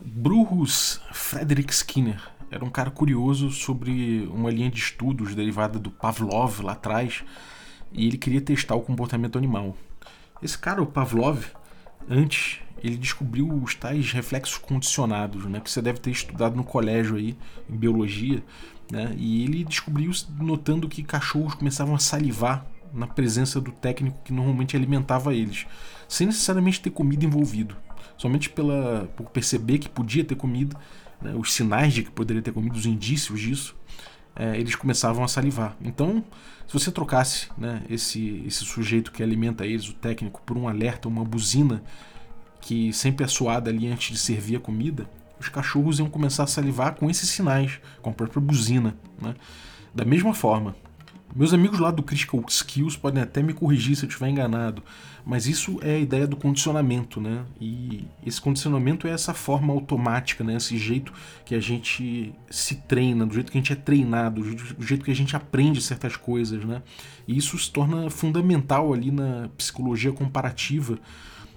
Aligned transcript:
Bruce 0.00 1.00
Frederick 1.12 1.72
Skinner 1.72 2.20
era 2.50 2.64
um 2.64 2.70
cara 2.70 2.90
curioso 2.90 3.50
sobre 3.50 4.28
uma 4.32 4.50
linha 4.50 4.70
de 4.70 4.78
estudos 4.78 5.34
derivada 5.34 5.78
do 5.78 5.90
Pavlov 5.90 6.60
lá 6.60 6.72
atrás 6.72 7.24
e 7.92 8.06
ele 8.06 8.16
queria 8.16 8.40
testar 8.40 8.74
o 8.74 8.80
comportamento 8.80 9.36
animal. 9.36 9.76
Esse 10.42 10.56
cara, 10.56 10.82
o 10.82 10.86
Pavlov, 10.86 11.44
antes 12.08 12.60
ele 12.82 12.96
descobriu 12.96 13.52
os 13.52 13.74
tais 13.74 14.12
reflexos 14.12 14.56
condicionados, 14.56 15.44
né, 15.46 15.60
que 15.60 15.70
você 15.70 15.82
deve 15.82 15.98
ter 15.98 16.10
estudado 16.10 16.54
no 16.54 16.64
colégio 16.64 17.16
aí 17.16 17.36
em 17.68 17.76
biologia, 17.76 18.42
né, 18.90 19.14
e 19.16 19.42
ele 19.42 19.64
descobriu 19.64 20.10
notando 20.38 20.88
que 20.88 21.02
cachorros 21.02 21.54
começavam 21.54 21.94
a 21.94 21.98
salivar 21.98 22.64
na 22.94 23.06
presença 23.06 23.60
do 23.60 23.72
técnico 23.72 24.22
que 24.24 24.32
normalmente 24.32 24.76
alimentava 24.76 25.34
eles, 25.34 25.66
sem 26.08 26.28
necessariamente 26.28 26.80
ter 26.80 26.90
comida 26.90 27.24
envolvido, 27.24 27.76
somente 28.16 28.50
pela 28.50 29.08
por 29.16 29.30
perceber 29.30 29.78
que 29.78 29.88
podia 29.88 30.24
ter 30.24 30.34
comida, 30.34 30.76
né, 31.20 31.34
os 31.36 31.52
sinais 31.52 31.92
de 31.92 32.02
que 32.02 32.10
poderia 32.10 32.42
ter 32.42 32.52
comido, 32.52 32.76
os 32.76 32.86
indícios 32.86 33.40
disso, 33.40 33.76
é, 34.34 34.58
eles 34.58 34.74
começavam 34.74 35.24
a 35.24 35.28
salivar. 35.28 35.76
Então, 35.82 36.24
se 36.66 36.72
você 36.72 36.92
trocasse 36.92 37.48
né, 37.58 37.82
esse, 37.90 38.42
esse 38.46 38.64
sujeito 38.64 39.10
que 39.10 39.22
alimenta 39.22 39.66
eles, 39.66 39.88
o 39.88 39.94
técnico, 39.94 40.40
por 40.46 40.56
um 40.56 40.68
alerta, 40.68 41.08
uma 41.08 41.24
buzina 41.24 41.82
que 42.60 42.92
sempre 42.92 43.24
é 43.24 43.28
soada 43.28 43.70
ali 43.70 43.88
antes 43.88 44.12
de 44.12 44.18
servir 44.18 44.56
a 44.56 44.60
comida, 44.60 45.08
os 45.40 45.48
cachorros 45.48 45.98
iam 45.98 46.08
começar 46.08 46.44
a 46.44 46.46
salivar 46.46 46.94
com 46.94 47.08
esses 47.08 47.28
sinais, 47.28 47.80
com 48.02 48.10
a 48.10 48.12
própria 48.12 48.40
buzina. 48.40 48.96
Né? 49.20 49.34
Da 49.94 50.04
mesma 50.04 50.34
forma, 50.34 50.76
meus 51.34 51.52
amigos 51.52 51.78
lá 51.78 51.90
do 51.90 52.02
Critical 52.02 52.42
Skills 52.48 52.96
podem 52.96 53.22
até 53.22 53.42
me 53.42 53.52
corrigir 53.52 53.94
se 53.94 54.04
eu 54.04 54.08
estiver 54.08 54.28
enganado, 54.28 54.82
mas 55.24 55.46
isso 55.46 55.78
é 55.82 55.96
a 55.96 55.98
ideia 55.98 56.26
do 56.26 56.36
condicionamento, 56.36 57.20
né? 57.20 57.44
E 57.60 58.06
esse 58.24 58.40
condicionamento 58.40 59.06
é 59.06 59.10
essa 59.10 59.34
forma 59.34 59.72
automática, 59.72 60.42
né? 60.42 60.56
Esse 60.56 60.78
jeito 60.78 61.12
que 61.44 61.54
a 61.54 61.60
gente 61.60 62.32
se 62.50 62.76
treina, 62.76 63.26
do 63.26 63.34
jeito 63.34 63.52
que 63.52 63.58
a 63.58 63.60
gente 63.60 63.72
é 63.72 63.76
treinado, 63.76 64.42
do 64.42 64.84
jeito 64.84 65.04
que 65.04 65.10
a 65.10 65.14
gente 65.14 65.36
aprende 65.36 65.82
certas 65.82 66.16
coisas, 66.16 66.64
né? 66.64 66.82
E 67.26 67.36
isso 67.36 67.58
se 67.58 67.70
torna 67.70 68.08
fundamental 68.08 68.92
ali 68.92 69.10
na 69.10 69.50
psicologia 69.56 70.12
comparativa 70.12 70.98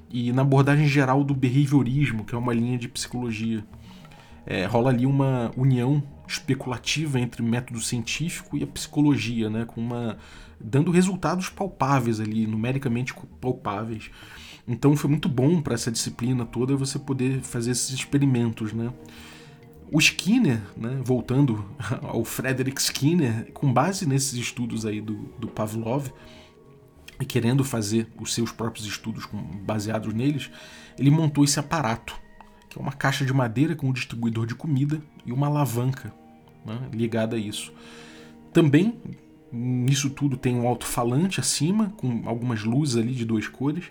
e 0.09 0.33
na 0.33 0.41
abordagem 0.41 0.87
geral 0.87 1.23
do 1.23 1.33
behaviorismo, 1.33 2.25
que 2.25 2.35
é 2.35 2.37
uma 2.37 2.53
linha 2.53 2.77
de 2.77 2.89
psicologia. 2.89 3.63
É, 4.45 4.65
rola 4.65 4.89
ali 4.89 5.05
uma 5.05 5.51
união 5.55 6.03
especulativa 6.31 7.19
entre 7.19 7.41
método 7.41 7.79
científico 7.79 8.57
e 8.57 8.63
a 8.63 8.67
psicologia, 8.67 9.49
né, 9.49 9.65
com 9.65 9.81
uma 9.81 10.17
dando 10.59 10.91
resultados 10.91 11.49
palpáveis 11.49 12.19
ali, 12.19 12.45
numericamente 12.45 13.13
palpáveis. 13.39 14.11
Então 14.67 14.95
foi 14.95 15.09
muito 15.09 15.27
bom 15.27 15.61
para 15.61 15.73
essa 15.73 15.91
disciplina 15.91 16.45
toda 16.45 16.75
você 16.75 16.99
poder 16.99 17.41
fazer 17.41 17.71
esses 17.71 17.89
experimentos, 17.89 18.71
né? 18.73 18.93
O 19.91 19.99
Skinner, 19.99 20.61
né, 20.77 21.01
voltando 21.03 21.65
ao 22.01 22.23
Frederick 22.23 22.79
Skinner, 22.79 23.51
com 23.51 23.73
base 23.73 24.07
nesses 24.07 24.33
estudos 24.33 24.85
aí 24.85 25.01
do, 25.01 25.15
do 25.37 25.47
Pavlov, 25.47 26.07
e 27.19 27.25
querendo 27.25 27.63
fazer 27.63 28.07
os 28.19 28.33
seus 28.33 28.51
próprios 28.51 28.85
estudos 28.85 29.27
baseados 29.63 30.13
neles, 30.13 30.49
ele 30.97 31.11
montou 31.11 31.43
esse 31.43 31.59
aparato, 31.59 32.15
que 32.69 32.79
é 32.79 32.81
uma 32.81 32.93
caixa 32.93 33.25
de 33.25 33.33
madeira 33.33 33.75
com 33.75 33.89
um 33.89 33.93
distribuidor 33.93 34.45
de 34.45 34.55
comida 34.55 35.01
e 35.25 35.33
uma 35.33 35.47
alavanca 35.47 36.13
né, 36.65 36.89
ligada 36.93 37.35
a 37.35 37.39
isso. 37.39 37.73
Também 38.53 38.99
nisso 39.51 40.09
tudo 40.09 40.37
tem 40.37 40.55
um 40.55 40.67
alto-falante 40.67 41.39
acima, 41.39 41.91
com 41.97 42.23
algumas 42.25 42.63
luzes 42.63 42.95
ali 42.95 43.13
de 43.13 43.25
duas 43.25 43.47
cores, 43.47 43.85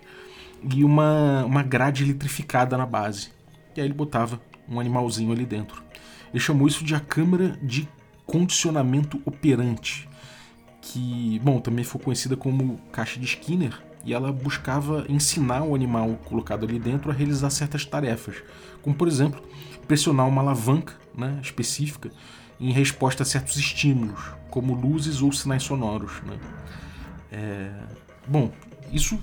e 0.73 0.83
uma, 0.83 1.45
uma 1.45 1.63
grade 1.63 2.03
eletrificada 2.03 2.77
na 2.77 2.85
base. 2.85 3.29
E 3.75 3.81
aí 3.81 3.87
ele 3.87 3.93
botava 3.93 4.41
um 4.67 4.79
animalzinho 4.79 5.31
ali 5.31 5.45
dentro. 5.45 5.83
Ele 6.31 6.39
chamou 6.39 6.67
isso 6.67 6.83
de 6.83 6.95
a 6.95 6.99
câmara 6.99 7.59
de 7.61 7.87
condicionamento 8.25 9.21
operante, 9.25 10.09
que, 10.81 11.39
bom, 11.43 11.59
também 11.59 11.83
foi 11.83 12.01
conhecida 12.01 12.35
como 12.35 12.79
caixa 12.91 13.19
de 13.19 13.25
Skinner, 13.25 13.79
e 14.03 14.13
ela 14.13 14.31
buscava 14.31 15.05
ensinar 15.07 15.63
o 15.63 15.75
animal 15.75 16.19
colocado 16.25 16.65
ali 16.65 16.79
dentro 16.79 17.11
a 17.11 17.13
realizar 17.13 17.51
certas 17.51 17.85
tarefas, 17.85 18.37
como 18.81 18.95
por 18.95 19.07
exemplo 19.07 19.41
pressionar 19.87 20.27
uma 20.27 20.41
alavanca 20.41 20.95
né, 21.15 21.37
específica 21.41 22.09
em 22.61 22.71
resposta 22.71 23.23
a 23.23 23.25
certos 23.25 23.57
estímulos, 23.57 24.21
como 24.49 24.73
luzes 24.73 25.21
ou 25.21 25.31
sinais 25.31 25.63
sonoros. 25.63 26.21
Né? 26.21 26.39
É... 27.31 27.71
Bom, 28.27 28.51
isso 28.91 29.19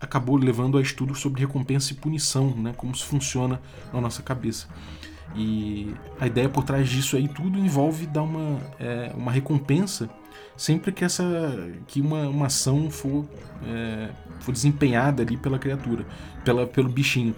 acabou 0.00 0.36
levando 0.36 0.78
a 0.78 0.80
estudos 0.80 1.18
sobre 1.18 1.40
recompensa 1.40 1.92
e 1.92 1.96
punição, 1.96 2.54
né? 2.56 2.72
como 2.76 2.92
isso 2.92 3.04
funciona 3.04 3.60
na 3.92 4.00
nossa 4.00 4.22
cabeça. 4.22 4.68
E 5.34 5.92
a 6.18 6.26
ideia 6.26 6.48
por 6.48 6.64
trás 6.64 6.88
disso 6.88 7.16
aí 7.16 7.28
tudo 7.28 7.58
envolve 7.58 8.06
dar 8.06 8.22
uma, 8.22 8.60
é, 8.78 9.12
uma 9.14 9.30
recompensa 9.30 10.08
sempre 10.58 10.90
que 10.90 11.04
essa 11.04 11.24
que 11.86 12.00
uma, 12.00 12.28
uma 12.28 12.46
ação 12.46 12.90
for, 12.90 13.24
é, 13.64 14.10
for 14.40 14.52
desempenhada 14.52 15.22
ali 15.22 15.36
pela 15.36 15.58
criatura, 15.58 16.04
pela, 16.44 16.66
pelo 16.66 16.88
bichinho. 16.88 17.34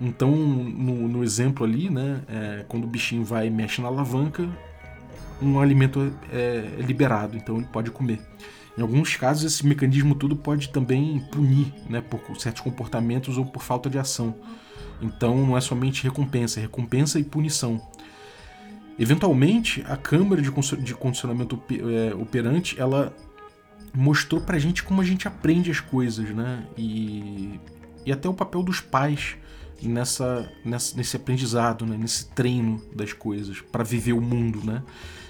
Então, 0.00 0.30
no, 0.32 1.08
no 1.08 1.22
exemplo 1.22 1.64
ali, 1.64 1.88
né, 1.88 2.20
é, 2.28 2.64
quando 2.68 2.84
o 2.84 2.86
bichinho 2.86 3.24
vai 3.24 3.46
e 3.46 3.50
mexe 3.50 3.80
na 3.80 3.86
alavanca, 3.88 4.48
um 5.46 5.60
alimento 5.60 6.12
é, 6.32 6.76
liberado, 6.80 7.36
então 7.36 7.56
ele 7.56 7.66
pode 7.66 7.90
comer. 7.90 8.20
Em 8.76 8.82
alguns 8.82 9.16
casos, 9.16 9.44
esse 9.44 9.66
mecanismo 9.66 10.14
tudo 10.14 10.34
pode 10.34 10.68
também 10.70 11.20
punir 11.30 11.72
né, 11.88 12.00
por 12.00 12.20
certos 12.40 12.62
comportamentos 12.62 13.38
ou 13.38 13.46
por 13.46 13.62
falta 13.62 13.88
de 13.88 13.98
ação. 13.98 14.34
Então 15.00 15.46
não 15.46 15.56
é 15.56 15.60
somente 15.60 16.02
recompensa, 16.02 16.58
é 16.58 16.62
recompensa 16.62 17.18
e 17.18 17.24
punição. 17.24 17.80
Eventualmente, 18.98 19.84
a 19.88 19.96
câmara 19.96 20.40
de 20.40 20.94
condicionamento 20.94 21.60
é, 21.70 22.14
operante 22.14 22.80
ela 22.80 23.14
mostrou 23.92 24.40
pra 24.40 24.58
gente 24.58 24.82
como 24.82 25.00
a 25.00 25.04
gente 25.04 25.26
aprende 25.28 25.70
as 25.70 25.80
coisas, 25.80 26.30
né? 26.30 26.66
E, 26.76 27.60
e 28.04 28.12
até 28.12 28.28
o 28.28 28.34
papel 28.34 28.62
dos 28.62 28.80
pais 28.80 29.36
nessa, 29.82 30.48
nessa 30.64 30.96
nesse 30.96 31.16
aprendizado, 31.16 31.86
né? 31.86 31.96
nesse 31.96 32.28
treino 32.30 32.80
das 32.94 33.12
coisas 33.12 33.60
para 33.60 33.84
viver 33.84 34.12
o 34.12 34.20
mundo, 34.20 34.64
né? 34.64 34.82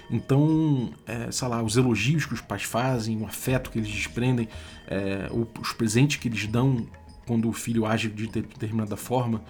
Então, 0.09 0.91
é, 1.05 1.31
sei 1.31 1.47
lá, 1.47 1.61
os 1.63 1.77
elogios 1.77 2.25
que 2.25 2.33
os 2.33 2.41
pais 2.41 2.63
fazem, 2.63 3.21
o 3.21 3.25
afeto 3.25 3.71
que 3.71 3.79
eles 3.79 3.89
desprendem, 3.89 4.47
é, 4.87 5.29
os 5.59 5.73
presentes 5.73 6.17
que 6.17 6.27
eles 6.27 6.45
dão 6.47 6.85
quando 7.25 7.49
o 7.49 7.53
filho 7.53 7.85
age 7.85 8.07
de 8.09 8.27
determinada 8.27 8.95
forma, 8.95 9.43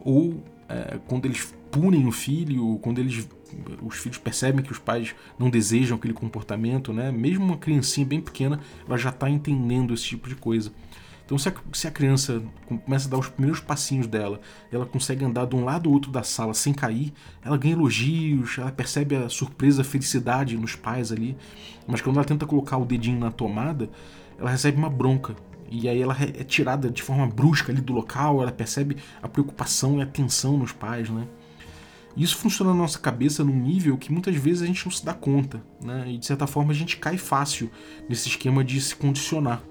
ou 0.00 0.42
é, 0.68 0.98
quando 1.06 1.26
eles 1.26 1.54
punem 1.70 2.06
o 2.06 2.12
filho, 2.12 2.78
quando 2.80 2.98
eles, 2.98 3.28
os 3.82 3.96
filhos 3.96 4.18
percebem 4.18 4.64
que 4.64 4.72
os 4.72 4.78
pais 4.78 5.14
não 5.38 5.50
desejam 5.50 5.96
aquele 5.96 6.14
comportamento, 6.14 6.92
né? 6.92 7.10
Mesmo 7.10 7.44
uma 7.44 7.56
criancinha 7.56 8.06
bem 8.06 8.20
pequena, 8.20 8.60
ela 8.86 8.96
já 8.96 9.10
está 9.10 9.28
entendendo 9.28 9.92
esse 9.92 10.04
tipo 10.04 10.28
de 10.28 10.36
coisa. 10.36 10.72
Então, 11.24 11.38
se 11.38 11.48
a, 11.48 11.54
se 11.72 11.88
a, 11.88 11.90
criança 11.90 12.42
começa 12.66 13.08
a 13.08 13.10
dar 13.10 13.18
os 13.18 13.28
primeiros 13.28 13.58
passinhos 13.58 14.06
dela, 14.06 14.40
ela 14.70 14.84
consegue 14.84 15.24
andar 15.24 15.46
de 15.46 15.56
um 15.56 15.64
lado 15.64 15.86
ou 15.86 15.94
outro 15.94 16.10
da 16.10 16.22
sala 16.22 16.52
sem 16.52 16.74
cair, 16.74 17.14
ela 17.42 17.56
ganha 17.56 17.74
elogios, 17.74 18.58
ela 18.58 18.70
percebe 18.70 19.16
a 19.16 19.28
surpresa, 19.30 19.80
a 19.80 19.84
felicidade 19.84 20.56
nos 20.56 20.76
pais 20.76 21.10
ali. 21.10 21.36
Mas 21.86 22.02
quando 22.02 22.16
ela 22.16 22.26
tenta 22.26 22.44
colocar 22.44 22.76
o 22.76 22.84
dedinho 22.84 23.18
na 23.18 23.30
tomada, 23.30 23.88
ela 24.38 24.50
recebe 24.50 24.76
uma 24.76 24.90
bronca. 24.90 25.34
E 25.70 25.88
aí 25.88 26.02
ela 26.02 26.14
é 26.20 26.44
tirada 26.44 26.90
de 26.90 27.02
forma 27.02 27.26
brusca 27.26 27.72
ali 27.72 27.80
do 27.80 27.94
local, 27.94 28.42
ela 28.42 28.52
percebe 28.52 28.98
a 29.22 29.28
preocupação 29.28 29.98
e 29.98 30.02
a 30.02 30.06
tensão 30.06 30.58
nos 30.58 30.72
pais, 30.72 31.08
né? 31.08 31.26
Isso 32.16 32.36
funciona 32.36 32.70
na 32.70 32.76
nossa 32.76 32.98
cabeça 32.98 33.42
num 33.42 33.56
nível 33.56 33.96
que 33.96 34.12
muitas 34.12 34.36
vezes 34.36 34.62
a 34.62 34.66
gente 34.66 34.84
não 34.84 34.92
se 34.92 35.04
dá 35.04 35.14
conta, 35.14 35.64
né? 35.82 36.04
E 36.06 36.18
de 36.18 36.26
certa 36.26 36.46
forma 36.46 36.70
a 36.70 36.74
gente 36.74 36.98
cai 36.98 37.16
fácil 37.16 37.70
nesse 38.08 38.28
esquema 38.28 38.62
de 38.62 38.80
se 38.80 38.94
condicionar 38.94 39.62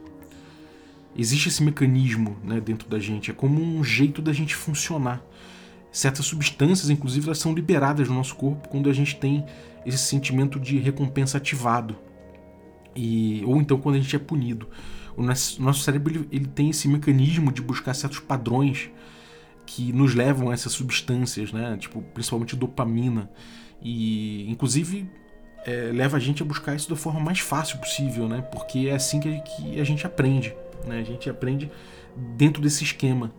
existe 1.16 1.50
esse 1.50 1.64
mecanismo 1.64 2.38
né, 2.44 2.60
dentro 2.60 2.88
da 2.88 3.00
gente, 3.00 3.32
é 3.32 3.34
como 3.34 3.62
um 3.62 3.84
jeito 3.84 4.22
da 4.22 4.34
gente 4.34 4.56
funcionar. 4.56 5.24
Certas 5.92 6.26
substâncias, 6.26 6.90
inclusive, 6.90 7.28
elas 7.28 7.38
são 7.38 7.54
liberadas 7.54 8.10
no 8.10 8.16
nosso 8.16 8.36
corpo 8.36 8.68
quando 8.68 8.90
a 8.90 8.94
gente 8.94 9.16
tem 9.16 9.46
esse 9.86 10.00
sentimento 10.00 10.60
de 10.60 10.80
recompensa 10.80 11.38
ativado. 11.38 11.96
E, 12.96 13.44
ou 13.46 13.58
então 13.58 13.80
quando 13.80 13.96
a 13.96 14.00
gente 14.00 14.16
é 14.16 14.20
punido. 14.20 14.68
O 15.16 15.22
nosso, 15.22 15.84
cérebro 15.84 16.12
ele, 16.12 16.28
ele 16.32 16.48
tem 16.48 16.72
esse 16.72 16.88
mecanismo 16.88 17.52
de 17.52 17.62
buscar 17.62 17.94
certos 17.94 18.20
padrões 18.20 18.90
que 19.66 19.94
nos 19.94 20.16
levam 20.16 20.50
a 20.50 20.54
essas 20.54 20.74
substâncias, 20.74 21.52
né? 21.52 21.78
Tipo, 21.78 22.02
principalmente 22.02 22.56
dopamina. 22.56 23.30
E, 23.82 24.50
inclusive, 24.50 25.08
é, 25.66 25.92
leva 25.94 26.18
a 26.18 26.20
gente 26.20 26.42
a 26.42 26.46
buscar 26.46 26.76
isso 26.76 26.90
da 26.90 26.96
forma 26.96 27.20
mais 27.20 27.40
fácil 27.40 27.78
possível, 27.78 28.28
né? 28.28 28.42
Porque 28.42 28.88
é 28.88 28.96
assim 28.96 29.20
que 29.20 29.80
a 29.80 29.84
gente 29.84 30.06
aprende. 30.06 30.56
Né? 30.86 31.00
A 31.00 31.04
gente 31.04 31.30
aprende 31.30 31.72
dentro 32.16 32.62
desse 32.62 32.84
esquema. 32.84 33.32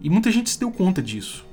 E 0.00 0.10
muita 0.10 0.30
gente 0.30 0.50
se 0.50 0.58
deu 0.58 0.70
conta 0.70 1.02
disso. 1.02 1.46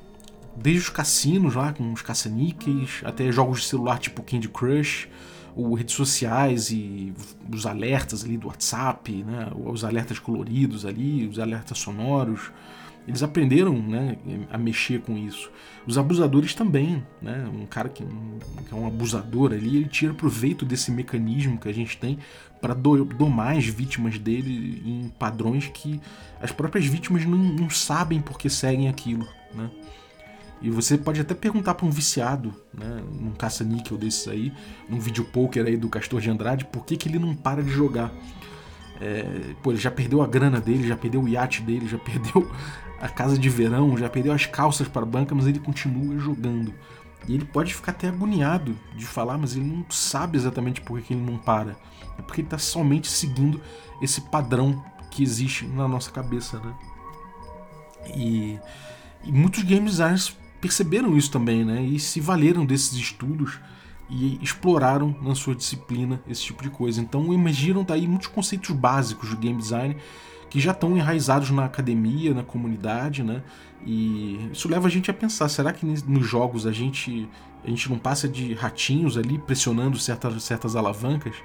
Desde 0.56 0.82
os 0.82 0.90
cassinos 0.90 1.56
lá, 1.56 1.72
com 1.72 1.94
os 1.94 2.02
caça-níqueis, 2.02 3.02
até 3.04 3.32
jogos 3.32 3.62
de 3.62 3.68
celular 3.68 4.00
tipo 4.00 4.24
Candy 4.24 4.50
Crush, 4.50 5.08
ou 5.56 5.74
redes 5.74 5.96
sociais 5.96 6.72
e 6.72 7.14
os 7.52 7.66
alertas 7.66 8.24
ali 8.24 8.38
do 8.38 8.48
WhatsApp, 8.48 9.24
né? 9.24 9.52
os 9.56 9.84
alertas 9.84 10.20
coloridos 10.20 10.86
ali, 10.86 11.28
os 11.28 11.40
alertas 11.40 11.78
sonoros, 11.80 12.52
eles 13.10 13.24
aprenderam 13.24 13.74
né, 13.74 14.16
a 14.52 14.58
mexer 14.58 15.02
com 15.02 15.18
isso. 15.18 15.50
Os 15.88 15.98
abusadores 15.98 16.54
também, 16.54 17.04
né? 17.20 17.50
Um 17.52 17.66
cara 17.66 17.90
que, 17.90 18.06
que 18.06 18.72
é 18.72 18.76
um 18.76 18.86
abusador 18.86 19.52
ali, 19.52 19.78
ele 19.78 19.88
tira 19.88 20.14
proveito 20.14 20.64
desse 20.64 20.92
mecanismo 20.92 21.58
que 21.58 21.68
a 21.68 21.74
gente 21.74 21.98
tem 21.98 22.20
para 22.62 22.76
domar 22.76 23.58
as 23.58 23.66
vítimas 23.66 24.20
dele 24.20 24.84
em 24.86 25.10
padrões 25.18 25.72
que 25.74 26.00
as 26.40 26.52
próprias 26.52 26.86
vítimas 26.86 27.26
não, 27.26 27.40
não 27.40 27.68
sabem 27.68 28.22
porque 28.22 28.48
seguem 28.48 28.88
aquilo, 28.88 29.28
né? 29.56 29.72
E 30.62 30.70
você 30.70 30.96
pode 30.96 31.20
até 31.20 31.34
perguntar 31.34 31.74
para 31.74 31.88
um 31.88 31.90
viciado, 31.90 32.54
né, 32.72 33.02
num 33.20 33.32
caça-níquel 33.32 33.98
desses 33.98 34.28
aí, 34.28 34.54
num 34.88 35.00
vídeo 35.00 35.24
poker 35.24 35.66
aí 35.66 35.78
do 35.78 35.90
Castor 35.90 36.22
de 36.22 36.30
Andrade, 36.30 36.66
por 36.66 36.86
que, 36.86 36.96
que 36.96 37.10
ele 37.10 37.18
não 37.18 37.34
para 37.34 37.64
de 37.64 37.72
jogar. 37.72 38.12
É, 39.02 39.24
pô, 39.64 39.72
ele 39.72 39.80
já 39.80 39.90
perdeu 39.90 40.22
a 40.22 40.28
grana 40.28 40.60
dele, 40.60 40.86
já 40.86 40.98
perdeu 40.98 41.24
o 41.24 41.28
iate 41.30 41.62
dele, 41.64 41.88
já 41.88 41.98
perdeu 42.04 42.52
a 43.02 43.08
casa 43.08 43.38
de 43.38 43.50
verão, 43.50 43.98
já 43.98 44.10
perdeu 44.10 44.34
as 44.34 44.46
calças 44.46 44.88
para 44.88 45.04
a 45.04 45.06
banca, 45.06 45.34
mas 45.34 45.48
ele 45.48 45.60
continua 45.60 46.18
jogando. 46.20 46.74
E 47.28 47.34
ele 47.34 47.46
pode 47.46 47.74
ficar 47.74 47.92
até 47.92 48.08
agoniado 48.08 48.78
de 48.96 49.06
falar, 49.06 49.38
mas 49.38 49.56
ele 49.56 49.66
não 49.66 49.86
sabe 49.90 50.38
exatamente 50.38 50.82
por 50.82 51.02
que 51.02 51.14
ele 51.14 51.22
não 51.22 51.38
para. 51.38 51.78
É 52.18 52.22
porque 52.22 52.42
ele 52.42 52.48
está 52.48 52.58
somente 52.58 53.10
seguindo 53.10 53.62
esse 54.02 54.22
padrão 54.22 54.84
que 55.12 55.24
existe 55.24 55.66
na 55.66 55.88
nossa 55.88 56.12
cabeça, 56.12 56.60
né? 56.60 56.74
E, 58.16 58.60
e 59.24 59.32
muitos 59.32 59.64
game 59.64 59.86
designers 59.86 60.36
perceberam 60.62 61.18
isso 61.18 61.32
também, 61.32 61.64
né? 61.64 61.82
E 61.82 62.00
se 62.00 62.20
valeram 62.20 62.66
desses 62.66 62.94
estudos 62.94 63.60
e 64.10 64.40
exploraram 64.42 65.16
na 65.22 65.36
sua 65.36 65.56
disciplina 65.56 66.22
esse 66.28 66.44
tipo 66.44 66.64
de 66.64 66.70
coisa. 66.70 67.00
Então 67.00 67.34
emergiram 67.34 67.84
daí 67.84 68.08
muitos 68.08 68.28
conceitos 68.28 68.72
básicos 68.76 69.30
do 69.30 69.38
game 69.38 69.58
design 69.58 69.96
que 70.50 70.60
já 70.60 70.72
estão 70.72 70.98
enraizados 70.98 71.52
na 71.52 71.66
academia, 71.66 72.34
na 72.34 72.44
comunidade, 72.44 73.24
né? 73.24 73.44
E 73.86 74.50
isso 74.52 74.68
leva 74.68 74.88
a 74.88 74.92
gente 74.92 75.10
a 75.10 75.14
pensar: 75.14 75.48
será 75.50 75.72
que 75.72 75.86
nos 75.86 76.26
jogos 76.26 76.66
a 76.66 76.72
gente 76.72 77.30
a 77.64 77.70
gente 77.70 77.90
não 77.90 77.98
passa 77.98 78.28
de 78.28 78.54
ratinhos 78.54 79.18
ali 79.18 79.38
pressionando 79.38 79.98
certas, 80.00 80.44
certas 80.44 80.76
alavancas? 80.76 81.36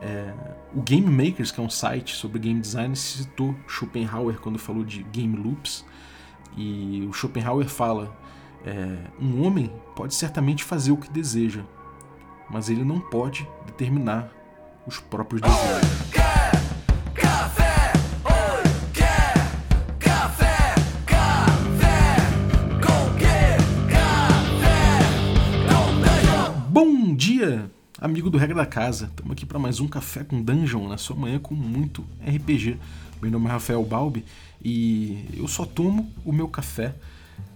É, 0.00 0.32
o 0.72 0.80
Game 0.80 1.06
Makers, 1.06 1.50
que 1.50 1.60
é 1.60 1.62
um 1.62 1.68
site 1.68 2.14
sobre 2.14 2.38
game 2.38 2.60
design, 2.60 2.94
citou 2.94 3.54
Schopenhauer 3.66 4.38
quando 4.40 4.58
falou 4.58 4.84
de 4.84 5.02
game 5.04 5.36
loops. 5.36 5.84
E 6.56 7.06
o 7.08 7.12
Schopenhauer 7.12 7.68
fala: 7.68 8.16
é, 8.64 8.96
um 9.20 9.44
homem 9.44 9.72
pode 9.94 10.14
certamente 10.14 10.64
fazer 10.64 10.92
o 10.92 10.96
que 10.96 11.10
deseja, 11.10 11.62
mas 12.48 12.70
ele 12.70 12.84
não 12.84 13.00
pode 13.00 13.48
determinar 13.66 14.30
os 14.86 14.98
próprios 14.98 15.42
desejos. 15.42 16.17
Bom 26.80 27.12
dia, 27.12 27.68
amigo 28.00 28.30
do 28.30 28.38
Regra 28.38 28.54
da 28.54 28.64
Casa. 28.64 29.06
Estamos 29.06 29.32
aqui 29.32 29.44
para 29.44 29.58
mais 29.58 29.80
um 29.80 29.88
Café 29.88 30.22
com 30.22 30.40
Dungeon 30.40 30.86
na 30.86 30.96
sua 30.96 31.16
manhã 31.16 31.40
com 31.40 31.52
muito 31.52 32.06
RPG. 32.24 32.78
Meu 33.20 33.32
nome 33.32 33.46
é 33.46 33.48
Rafael 33.48 33.82
Balbi 33.84 34.24
e 34.64 35.24
eu 35.36 35.48
só 35.48 35.66
tomo 35.66 36.08
o 36.24 36.32
meu 36.32 36.46
café 36.46 36.94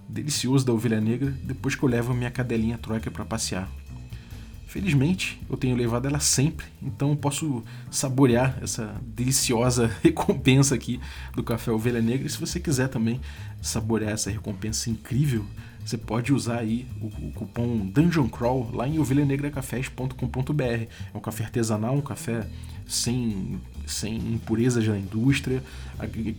delicioso 0.08 0.66
da 0.66 0.72
ovelha 0.72 1.00
negra 1.00 1.30
depois 1.44 1.76
que 1.76 1.84
eu 1.84 1.88
levo 1.88 2.10
a 2.10 2.16
minha 2.16 2.32
cadelinha 2.32 2.76
troika 2.76 3.12
para 3.12 3.24
passear. 3.24 3.70
Felizmente, 4.66 5.40
eu 5.48 5.56
tenho 5.56 5.76
levado 5.76 6.08
ela 6.08 6.19
sempre, 6.19 6.66
então 6.82 7.14
posso 7.14 7.62
saborear 7.92 8.58
essa 8.60 9.00
deliciosa 9.06 9.86
recompensa 10.02 10.74
aqui 10.74 10.98
do 11.32 11.44
café 11.44 11.70
Ovelha 11.70 12.02
Negra. 12.02 12.26
E 12.26 12.30
se 12.30 12.40
você 12.40 12.58
quiser 12.58 12.88
também 12.88 13.20
saborear 13.60 14.14
essa 14.14 14.32
recompensa 14.32 14.90
incrível, 14.90 15.46
você 15.84 15.99
pode 15.99 16.32
usar 16.32 16.58
aí 16.58 16.87
o, 17.00 17.06
o 17.06 17.32
cupom 17.32 17.79
Dungeon 17.87 18.29
Crawl 18.29 18.70
lá 18.73 18.87
em 18.87 18.99
ovelhanegracafés.com.br. 18.99 20.62
É 20.62 20.88
um 21.14 21.20
café 21.20 21.44
artesanal, 21.44 21.94
um 21.96 22.00
café 22.00 22.46
sem, 22.87 23.61
sem 23.87 24.17
impurezas 24.17 24.87
da 24.87 24.96
indústria, 24.96 25.62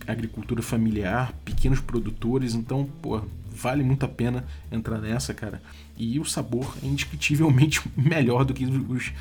agricultura 0.06 0.62
familiar, 0.62 1.32
pequenos 1.44 1.80
produtores. 1.80 2.54
Então, 2.54 2.88
pô, 3.02 3.20
vale 3.50 3.82
muito 3.84 4.04
a 4.04 4.08
pena 4.08 4.44
entrar 4.72 4.98
nessa, 4.98 5.34
cara. 5.34 5.62
E 5.96 6.18
o 6.18 6.24
sabor 6.24 6.76
é 6.82 6.86
indiscutivelmente 6.86 7.82
melhor 7.96 8.44
do 8.44 8.54
que 8.54 8.64
os, 8.64 9.12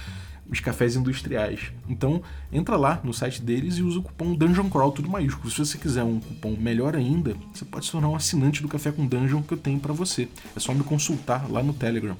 os 0.53 0.59
cafés 0.59 0.95
industriais. 0.95 1.73
Então, 1.89 2.21
entra 2.51 2.77
lá 2.77 3.01
no 3.03 3.13
site 3.13 3.41
deles 3.41 3.77
e 3.77 3.83
usa 3.83 3.99
o 3.99 4.03
cupom 4.03 4.33
Dungeon 4.33 4.69
Crawl, 4.69 4.91
tudo 4.91 5.09
maiúsculo. 5.09 5.51
Se 5.51 5.57
você 5.57 5.77
quiser 5.77 6.03
um 6.03 6.19
cupom 6.19 6.55
melhor 6.57 6.95
ainda, 6.95 7.35
você 7.53 7.65
pode 7.65 7.85
se 7.85 7.91
tornar 7.91 8.09
um 8.09 8.15
assinante 8.15 8.61
do 8.61 8.67
Café 8.67 8.91
com 8.91 9.05
Dungeon 9.05 9.41
que 9.41 9.53
eu 9.53 9.57
tenho 9.57 9.79
para 9.79 9.91
você. 9.91 10.29
É 10.55 10.59
só 10.59 10.73
me 10.73 10.83
consultar 10.83 11.51
lá 11.51 11.61
no 11.61 11.73
Telegram 11.73 12.15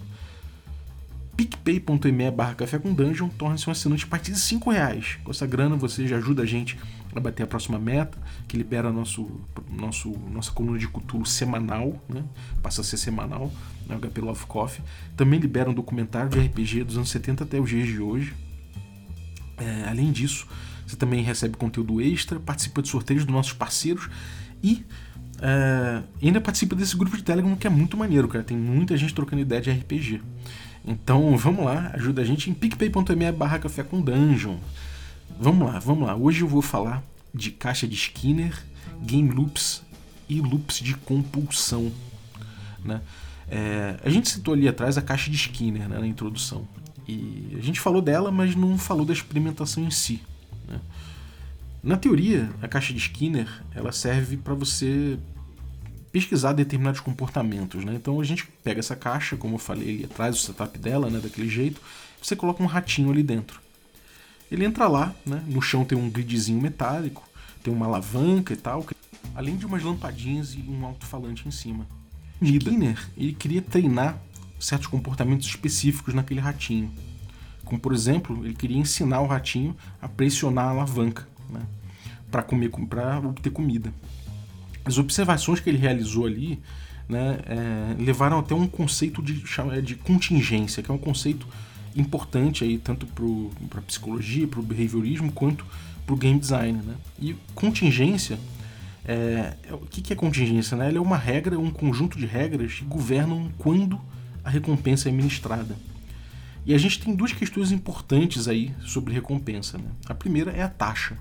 picpay.me 1.35 2.31
barra 2.31 2.53
café 2.53 2.77
com 2.77 2.93
dungeon, 2.93 3.27
torne-se 3.29 3.67
um 3.67 3.71
assinante 3.71 4.05
a 4.05 4.07
partir 4.07 4.31
de 4.31 4.39
5 4.39 4.69
reais. 4.69 5.17
Com 5.23 5.31
essa 5.31 5.47
grana 5.47 5.75
você 5.75 6.07
já 6.07 6.17
ajuda 6.17 6.43
a 6.43 6.45
gente 6.45 6.77
a 7.15 7.19
bater 7.19 7.43
a 7.43 7.47
próxima 7.47 7.79
meta, 7.79 8.17
que 8.47 8.57
libera 8.57 8.91
nosso, 8.91 9.29
nosso, 9.69 10.11
nossa 10.31 10.51
coluna 10.51 10.77
de 10.77 10.87
cultura 10.87 11.25
semanal, 11.25 11.99
né? 12.07 12.23
passa 12.61 12.81
a 12.81 12.83
ser 12.83 12.97
semanal, 12.97 13.51
no 13.87 13.99
HP 13.99 14.21
Love 14.21 14.45
Coffee. 14.45 14.83
Também 15.15 15.39
libera 15.39 15.69
um 15.69 15.73
documentário 15.73 16.29
de 16.29 16.39
RPG 16.39 16.83
dos 16.83 16.97
anos 16.97 17.09
70 17.09 17.43
até 17.43 17.59
os 17.59 17.69
dias 17.69 17.87
de 17.87 17.99
hoje. 17.99 18.33
É, 19.57 19.87
além 19.87 20.11
disso, 20.11 20.47
você 20.85 20.95
também 20.95 21.23
recebe 21.23 21.57
conteúdo 21.57 22.01
extra, 22.01 22.39
participa 22.39 22.81
de 22.81 22.89
sorteios 22.89 23.25
dos 23.25 23.33
nossos 23.33 23.53
parceiros 23.53 24.09
e 24.61 24.83
é, 25.41 26.01
ainda 26.21 26.39
participa 26.39 26.75
desse 26.75 26.95
grupo 26.95 27.17
de 27.17 27.23
Telegram 27.23 27.55
que 27.55 27.67
é 27.67 27.69
muito 27.69 27.97
maneiro, 27.97 28.27
cara. 28.27 28.43
Tem 28.43 28.57
muita 28.57 28.95
gente 28.95 29.13
trocando 29.13 29.41
ideia 29.41 29.61
de 29.61 29.71
RPG. 29.71 30.21
Então 30.85 31.35
vamos 31.37 31.65
lá, 31.65 31.91
ajuda 31.93 32.21
a 32.21 32.25
gente 32.25 32.49
em 32.49 32.53
picpay.me 32.53 33.31
barra 33.31 33.59
café 33.59 33.83
com 33.83 34.01
dungeon. 34.01 34.57
Vamos 35.39 35.67
lá, 35.67 35.79
vamos 35.79 36.07
lá. 36.07 36.15
Hoje 36.15 36.41
eu 36.41 36.47
vou 36.47 36.61
falar 36.61 37.03
de 37.33 37.51
caixa 37.51 37.87
de 37.87 37.95
Skinner, 37.95 38.63
game 39.01 39.29
loops 39.29 39.81
e 40.29 40.39
loops 40.41 40.79
de 40.79 40.93
compulsão. 40.95 41.91
Né? 42.83 43.01
É, 43.49 43.99
a 44.03 44.09
gente 44.09 44.29
citou 44.29 44.53
ali 44.53 44.67
atrás 44.67 44.97
a 44.97 45.01
caixa 45.01 45.29
de 45.29 45.35
Skinner 45.35 45.87
né, 45.87 45.97
na 45.99 46.07
introdução. 46.07 46.67
E 47.07 47.55
a 47.57 47.61
gente 47.61 47.79
falou 47.79 48.01
dela, 48.01 48.31
mas 48.31 48.55
não 48.55 48.77
falou 48.77 49.05
da 49.05 49.13
experimentação 49.13 49.83
em 49.83 49.91
si. 49.91 50.21
Né? 50.67 50.79
Na 51.83 51.97
teoria, 51.97 52.49
a 52.61 52.67
caixa 52.67 52.93
de 52.93 52.99
Skinner 52.99 53.47
ela 53.75 53.91
serve 53.91 54.37
para 54.37 54.53
você 54.53 55.19
pesquisar 56.11 56.53
determinados 56.53 57.01
comportamentos. 57.01 57.83
Né? 57.83 57.95
Então 57.95 58.21
a 58.21 58.23
gente 58.23 58.47
pega 58.63 58.79
essa 58.79 58.95
caixa, 58.95 59.35
como 59.35 59.55
eu 59.55 59.59
falei 59.59 59.95
ali 59.95 60.05
atrás, 60.05 60.35
o 60.35 60.39
setup 60.39 60.77
dela, 60.77 61.09
né, 61.09 61.19
daquele 61.19 61.49
jeito, 61.49 61.81
você 62.21 62.35
coloca 62.35 62.63
um 62.63 62.67
ratinho 62.67 63.11
ali 63.11 63.23
dentro. 63.23 63.59
Ele 64.49 64.63
entra 64.63 64.87
lá, 64.87 65.13
né, 65.25 65.43
no 65.47 65.61
chão 65.61 65.83
tem 65.83 65.97
um 65.97 66.09
gridzinho 66.09 66.61
metálico, 66.61 67.27
tem 67.63 67.73
uma 67.73 67.87
alavanca 67.87 68.53
e 68.53 68.55
tal, 68.55 68.85
além 69.33 69.57
de 69.57 69.65
umas 69.65 69.83
lampadinhas 69.83 70.53
e 70.53 70.59
um 70.69 70.85
alto-falante 70.85 71.47
em 71.47 71.51
cima. 71.51 71.87
Skinner 72.43 72.99
ele 73.17 73.33
queria 73.33 73.61
treinar 73.61 74.17
certos 74.59 74.87
comportamentos 74.87 75.47
específicos 75.47 76.13
naquele 76.13 76.39
ratinho. 76.39 76.91
Como 77.65 77.79
por 77.79 77.93
exemplo, 77.93 78.45
ele 78.45 78.53
queria 78.53 78.77
ensinar 78.77 79.21
o 79.21 79.27
ratinho 79.27 79.75
a 80.01 80.07
pressionar 80.07 80.65
a 80.65 80.69
alavanca 80.69 81.27
né, 81.49 81.61
para 82.29 82.43
comer, 82.43 82.69
para 82.69 83.19
obter 83.19 83.49
comida. 83.49 83.93
As 84.85 84.97
observações 84.97 85.59
que 85.59 85.69
ele 85.69 85.77
realizou 85.77 86.25
ali 86.25 86.61
né, 87.07 87.39
é, 87.45 88.01
levaram 88.01 88.39
até 88.39 88.53
um 88.53 88.67
conceito 88.67 89.21
de, 89.21 89.43
de 89.81 89.95
contingência, 89.95 90.83
que 90.83 90.91
é 90.91 90.93
um 90.93 90.97
conceito 90.97 91.47
importante 91.95 92.63
aí 92.63 92.77
tanto 92.77 93.05
para 93.05 93.79
a 93.79 93.83
psicologia, 93.83 94.47
para 94.47 94.59
o 94.59 94.63
behaviorismo, 94.63 95.31
quanto 95.31 95.65
para 96.05 96.13
o 96.13 96.17
game 96.17 96.39
design. 96.39 96.81
Né? 96.83 96.95
E 97.19 97.35
contingência, 97.55 98.37
é, 99.05 99.53
é, 99.63 99.73
o 99.73 99.79
que, 99.79 100.13
é 100.13 100.15
contingência? 100.15 100.77
Né? 100.77 100.87
Ela 100.87 100.97
é 100.97 101.01
uma 101.01 101.17
regra, 101.17 101.59
um 101.59 101.71
conjunto 101.71 102.17
de 102.17 102.25
regras 102.25 102.73
que 102.73 102.85
governam 102.85 103.51
quando 103.57 103.99
a 104.43 104.49
recompensa 104.49 105.09
é 105.09 105.11
administrada. 105.11 105.75
E 106.65 106.73
a 106.73 106.77
gente 106.77 106.99
tem 106.99 107.13
duas 107.13 107.33
questões 107.33 107.71
importantes 107.71 108.47
aí 108.47 108.73
sobre 108.81 109.13
recompensa. 109.13 109.77
Né? 109.77 109.89
A 110.05 110.13
primeira 110.13 110.51
é 110.51 110.61
a 110.61 110.69
taxa, 110.69 111.17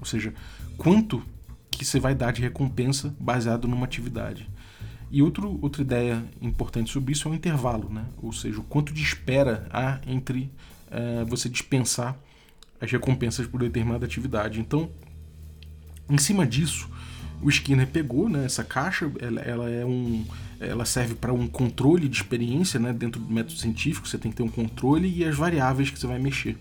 ou 0.00 0.06
seja, 0.06 0.32
quanto 0.78 1.22
que 1.70 1.84
você 1.84 2.00
vai 2.00 2.14
dar 2.14 2.32
de 2.32 2.40
recompensa 2.40 3.14
baseado 3.20 3.68
numa 3.68 3.84
atividade. 3.84 4.48
E 5.10 5.22
outro, 5.22 5.58
outra 5.62 5.82
ideia 5.82 6.24
importante 6.40 6.90
sobre 6.90 7.12
isso 7.12 7.28
é 7.28 7.30
o 7.30 7.34
intervalo, 7.34 7.90
né? 7.90 8.06
ou 8.22 8.32
seja, 8.32 8.58
o 8.58 8.64
quanto 8.64 8.92
de 8.92 9.02
espera 9.02 9.68
há 9.70 10.00
entre 10.06 10.50
é, 10.90 11.24
você 11.24 11.48
dispensar 11.48 12.16
as 12.80 12.90
recompensas 12.90 13.46
por 13.46 13.60
determinada 13.60 14.06
atividade. 14.06 14.58
Então, 14.58 14.90
em 16.08 16.18
cima 16.18 16.46
disso, 16.46 16.88
o 17.42 17.48
Skinner 17.48 17.86
pegou 17.86 18.28
né, 18.28 18.44
essa 18.44 18.64
caixa, 18.64 19.10
ela, 19.20 19.40
ela 19.40 19.70
é 19.70 19.84
um, 19.84 20.24
ela 20.58 20.84
serve 20.84 21.14
para 21.14 21.32
um 21.32 21.46
controle 21.46 22.08
de 22.08 22.16
experiência 22.16 22.80
né, 22.80 22.92
dentro 22.92 23.20
do 23.20 23.32
método 23.32 23.58
científico, 23.58 24.08
você 24.08 24.18
tem 24.18 24.30
que 24.30 24.36
ter 24.36 24.42
um 24.42 24.48
controle 24.48 25.08
e 25.08 25.24
as 25.24 25.36
variáveis 25.36 25.90
que 25.90 25.98
você 25.98 26.06
vai 26.06 26.18
mexer. 26.18 26.56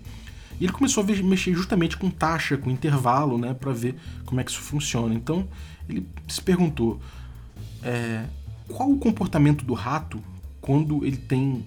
E 0.60 0.64
ele 0.64 0.74
começou 0.74 1.04
a 1.04 1.08
mexer 1.08 1.54
justamente 1.54 1.98
com 1.98 2.10
taxa, 2.10 2.58
com 2.58 2.70
intervalo, 2.70 3.38
né, 3.38 3.54
para 3.54 3.72
ver 3.72 3.96
como 4.26 4.40
é 4.40 4.44
que 4.44 4.52
isso 4.52 4.62
funciona. 4.62 5.14
Então 5.14 5.48
ele 5.88 6.08
se 6.28 6.42
perguntou 6.42 7.00
é, 7.84 8.26
qual 8.68 8.90
o 8.92 8.98
comportamento 8.98 9.64
do 9.66 9.74
rato 9.74 10.22
quando 10.62 11.06
ele 11.06 11.18
tem 11.18 11.66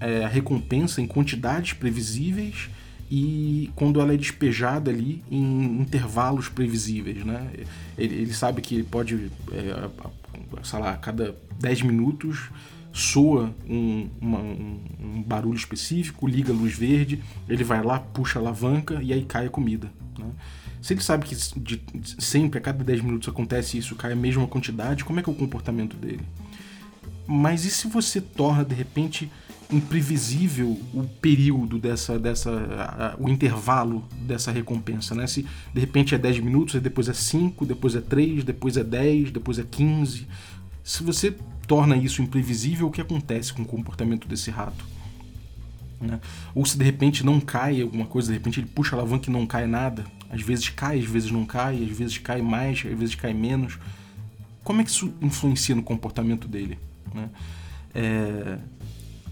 é, 0.00 0.24
a 0.24 0.28
recompensa 0.28 1.00
em 1.00 1.06
quantidades 1.06 1.72
previsíveis 1.72 2.68
e 3.10 3.70
quando 3.76 4.00
ela 4.00 4.12
é 4.12 4.16
despejada 4.16 4.90
ali 4.90 5.22
em 5.30 5.80
intervalos 5.80 6.48
previsíveis, 6.48 7.24
né? 7.24 7.50
Ele, 7.96 8.14
ele 8.14 8.34
sabe 8.34 8.60
que 8.60 8.82
pode, 8.82 9.30
é, 9.52 9.88
sei 10.62 10.78
lá, 10.78 10.92
a 10.92 10.96
cada 10.96 11.36
10 11.60 11.82
minutos 11.82 12.50
soa 12.92 13.54
um, 13.68 14.08
uma, 14.20 14.38
um, 14.38 14.80
um, 15.00 15.22
barulho 15.22 15.56
específico, 15.56 16.26
liga 16.26 16.52
a 16.52 16.56
luz 16.56 16.74
verde, 16.74 17.22
ele 17.48 17.62
vai 17.62 17.82
lá, 17.82 17.98
puxa 18.00 18.38
a 18.38 18.42
alavanca 18.42 19.00
e 19.02 19.12
aí 19.12 19.22
cai 19.24 19.46
a 19.46 19.50
comida. 19.50 19.92
Né? 20.18 20.26
Se 20.80 20.94
ele 20.94 21.02
sabe 21.02 21.26
que 21.26 21.36
de, 21.60 21.82
sempre, 22.18 22.58
a 22.58 22.62
cada 22.62 22.82
10 22.82 23.02
minutos 23.02 23.28
acontece 23.28 23.76
isso, 23.76 23.94
cai 23.94 24.12
a 24.12 24.16
mesma 24.16 24.46
quantidade, 24.46 25.04
como 25.04 25.20
é 25.20 25.22
que 25.22 25.28
é 25.28 25.32
o 25.32 25.36
comportamento 25.36 25.96
dele? 25.96 26.22
Mas 27.26 27.64
e 27.64 27.70
se 27.70 27.86
você 27.86 28.20
torna, 28.20 28.64
de 28.64 28.74
repente, 28.74 29.30
imprevisível 29.70 30.80
o 30.94 31.04
período 31.20 31.78
dessa, 31.78 32.18
dessa 32.18 32.50
a, 32.50 33.16
o 33.18 33.28
intervalo 33.28 34.04
dessa 34.22 34.52
recompensa, 34.52 35.14
né? 35.14 35.26
Se 35.26 35.44
de 35.74 35.80
repente 35.80 36.14
é 36.14 36.18
10 36.18 36.40
minutos, 36.40 36.80
depois 36.80 37.08
é 37.08 37.12
5, 37.12 37.66
depois 37.66 37.94
é 37.94 38.00
3, 38.00 38.44
depois 38.44 38.76
é 38.76 38.84
10, 38.84 39.32
depois 39.32 39.58
é 39.58 39.64
15. 39.64 40.26
Se 40.84 41.02
você 41.02 41.34
torna 41.66 41.96
isso 41.96 42.22
imprevisível, 42.22 42.86
o 42.86 42.90
que 42.90 43.00
acontece 43.00 43.52
com 43.52 43.62
o 43.62 43.66
comportamento 43.66 44.28
desse 44.28 44.50
rato? 44.50 44.84
Né? 46.00 46.20
Ou 46.54 46.64
se 46.64 46.78
de 46.78 46.84
repente 46.84 47.24
não 47.24 47.40
cai 47.40 47.82
alguma 47.82 48.06
coisa, 48.06 48.28
de 48.28 48.34
repente 48.34 48.60
ele 48.60 48.68
puxa 48.68 48.94
a 48.94 48.98
alavanca 48.98 49.28
e 49.28 49.32
não 49.32 49.46
cai 49.46 49.66
nada. 49.66 50.04
Às 50.30 50.42
vezes 50.42 50.68
cai, 50.68 50.98
às 50.98 51.06
vezes 51.06 51.30
não 51.30 51.44
cai, 51.44 51.82
às 51.82 51.96
vezes 51.96 52.18
cai 52.18 52.40
mais, 52.40 52.84
às 52.84 52.98
vezes 52.98 53.14
cai 53.14 53.32
menos. 53.32 53.78
Como 54.62 54.80
é 54.80 54.84
que 54.84 54.90
isso 54.90 55.12
influencia 55.20 55.74
no 55.74 55.82
comportamento 55.82 56.46
dele? 56.46 56.78
Né? 57.14 57.30
É, 57.94 58.58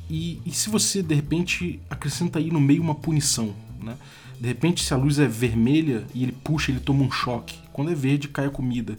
e, 0.09 0.41
e, 0.45 0.53
se 0.53 0.69
você 0.69 1.03
de 1.03 1.15
repente 1.15 1.81
acrescenta 1.89 2.39
aí 2.39 2.51
no 2.51 2.61
meio 2.61 2.83
uma 2.83 2.95
punição, 2.95 3.55
né? 3.83 3.97
De 4.39 4.49
repente, 4.49 4.85
se 4.85 4.93
a 4.93 4.97
luz 4.97 5.19
é 5.19 5.27
vermelha 5.27 6.05
e 6.15 6.23
ele 6.23 6.33
puxa, 6.33 6.71
ele 6.71 6.81
toma 6.81 7.05
um 7.05 7.11
choque. 7.11 7.59
Quando 7.73 7.91
é 7.91 7.95
verde, 7.95 8.29
cai 8.29 8.47
a 8.47 8.51
comida. 8.51 8.99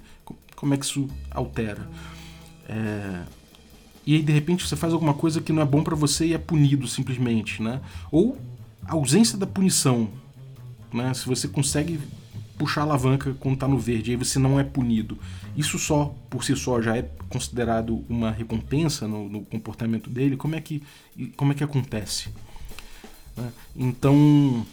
Como 0.55 0.73
é 0.73 0.77
que 0.77 0.85
isso 0.85 1.07
altera? 1.29 1.87
É... 2.67 3.23
E 4.05 4.15
aí, 4.15 4.21
de 4.21 4.31
repente, 4.31 4.67
você 4.67 4.75
faz 4.75 4.93
alguma 4.93 5.13
coisa 5.13 5.41
que 5.41 5.51
não 5.51 5.61
é 5.61 5.65
bom 5.65 5.83
para 5.83 5.95
você 5.95 6.27
e 6.27 6.33
é 6.33 6.37
punido 6.37 6.87
simplesmente, 6.87 7.61
né? 7.61 7.81
Ou 8.11 8.37
a 8.85 8.93
ausência 8.93 9.37
da 9.37 9.45
punição, 9.45 10.09
né? 10.93 11.13
Se 11.13 11.25
você 11.25 11.47
consegue 11.47 11.99
puxar 12.57 12.81
a 12.81 12.83
alavanca 12.83 13.35
quando 13.39 13.55
está 13.55 13.67
no 13.67 13.77
verde, 13.77 14.11
aí 14.11 14.17
você 14.17 14.39
não 14.39 14.59
é 14.59 14.63
punido. 14.63 15.17
Isso 15.55 15.77
só, 15.79 16.15
por 16.29 16.43
si 16.43 16.55
só, 16.55 16.81
já 16.81 16.97
é 16.97 17.09
considerado 17.29 18.03
uma 18.09 18.31
recompensa 18.31 19.07
no, 19.07 19.29
no 19.29 19.41
comportamento 19.41 20.09
dele? 20.09 20.37
Como 20.37 20.55
é 20.55 20.61
que, 20.61 20.81
como 21.35 21.51
é 21.51 21.55
que 21.55 21.63
acontece? 21.63 22.29
Né? 23.35 23.51
Então, 23.75 24.65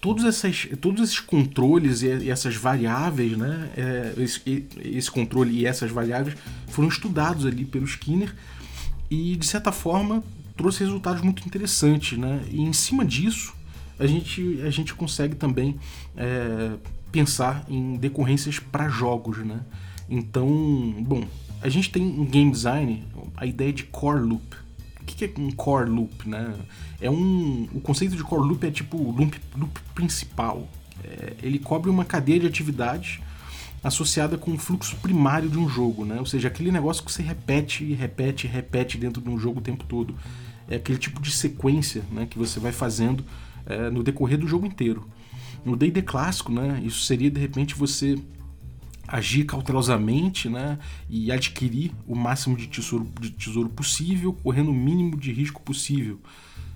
todos, 0.00 0.24
essas, 0.24 0.68
todos 0.80 1.02
esses 1.02 1.20
controles 1.20 2.02
e, 2.02 2.30
essas 2.30 2.56
variáveis, 2.56 3.36
né? 3.36 3.70
É, 3.76 4.14
esse, 4.18 4.66
esse 4.82 5.10
controle 5.10 5.60
e 5.60 5.66
essas 5.66 5.90
variáveis 5.90 6.36
foram 6.68 6.88
estudados 6.88 7.46
ali 7.46 7.64
pelo 7.64 7.86
Skinner 7.86 8.34
e, 9.10 9.36
de 9.36 9.46
certa 9.46 9.72
forma, 9.72 10.22
trouxe 10.56 10.80
resultados 10.80 11.22
muito 11.22 11.46
interessantes, 11.46 12.18
né? 12.18 12.42
E 12.50 12.60
em 12.60 12.72
cima 12.72 13.04
disso, 13.04 13.54
a 13.98 14.06
gente, 14.06 14.60
a 14.62 14.70
gente 14.70 14.94
consegue 14.94 15.34
também 15.36 15.76
é, 16.16 16.76
pensar 17.12 17.64
em 17.68 17.96
decorrências 17.96 18.58
para 18.58 18.88
jogos, 18.88 19.38
né? 19.38 19.60
Então, 20.08 20.46
bom, 21.00 21.24
a 21.62 21.68
gente 21.68 21.90
tem 21.90 22.02
em 22.02 22.24
game 22.24 22.50
design 22.50 23.04
a 23.36 23.46
ideia 23.46 23.72
de 23.72 23.84
core 23.84 24.20
loop. 24.20 24.56
O 25.00 25.04
que 25.04 25.24
é 25.24 25.30
um 25.38 25.50
core 25.50 25.88
loop, 25.88 26.28
né? 26.28 26.54
É 27.00 27.10
um, 27.10 27.68
o 27.72 27.80
conceito 27.80 28.16
de 28.16 28.22
core 28.22 28.46
loop 28.46 28.66
é 28.66 28.70
tipo 28.70 28.96
o 28.96 29.10
loop, 29.10 29.40
loop 29.56 29.80
principal. 29.94 30.68
É, 31.04 31.34
ele 31.42 31.58
cobre 31.58 31.90
uma 31.90 32.04
cadeia 32.04 32.40
de 32.40 32.46
atividades 32.46 33.20
associada 33.82 34.38
com 34.38 34.52
o 34.52 34.58
fluxo 34.58 34.96
primário 34.96 35.48
de 35.48 35.58
um 35.58 35.68
jogo, 35.68 36.04
né? 36.04 36.18
Ou 36.18 36.26
seja, 36.26 36.48
aquele 36.48 36.72
negócio 36.72 37.04
que 37.04 37.12
você 37.12 37.22
repete 37.22 37.84
e 37.84 37.92
repete 37.92 38.46
e 38.46 38.50
repete 38.50 38.96
dentro 38.96 39.20
de 39.20 39.28
um 39.28 39.38
jogo 39.38 39.60
o 39.60 39.62
tempo 39.62 39.84
todo. 39.84 40.16
É 40.68 40.76
aquele 40.76 40.98
tipo 40.98 41.20
de 41.20 41.30
sequência 41.30 42.02
né, 42.10 42.26
que 42.28 42.38
você 42.38 42.58
vai 42.58 42.72
fazendo 42.72 43.22
é, 43.66 43.90
no 43.90 44.02
decorrer 44.02 44.38
do 44.38 44.46
jogo 44.46 44.66
inteiro. 44.66 45.08
No 45.64 45.76
D&D 45.76 46.02
clássico, 46.02 46.52
né, 46.52 46.80
isso 46.84 47.04
seria 47.04 47.30
de 47.30 47.40
repente 47.40 47.74
você 47.74 48.18
agir 49.06 49.44
cautelosamente 49.44 50.48
né, 50.48 50.78
e 51.08 51.30
adquirir 51.30 51.92
o 52.06 52.14
máximo 52.14 52.56
de 52.56 52.66
tesouro, 52.66 53.08
de 53.20 53.30
tesouro 53.30 53.68
possível, 53.68 54.32
correndo 54.32 54.70
o 54.70 54.74
mínimo 54.74 55.16
de 55.16 55.32
risco 55.32 55.60
possível. 55.62 56.20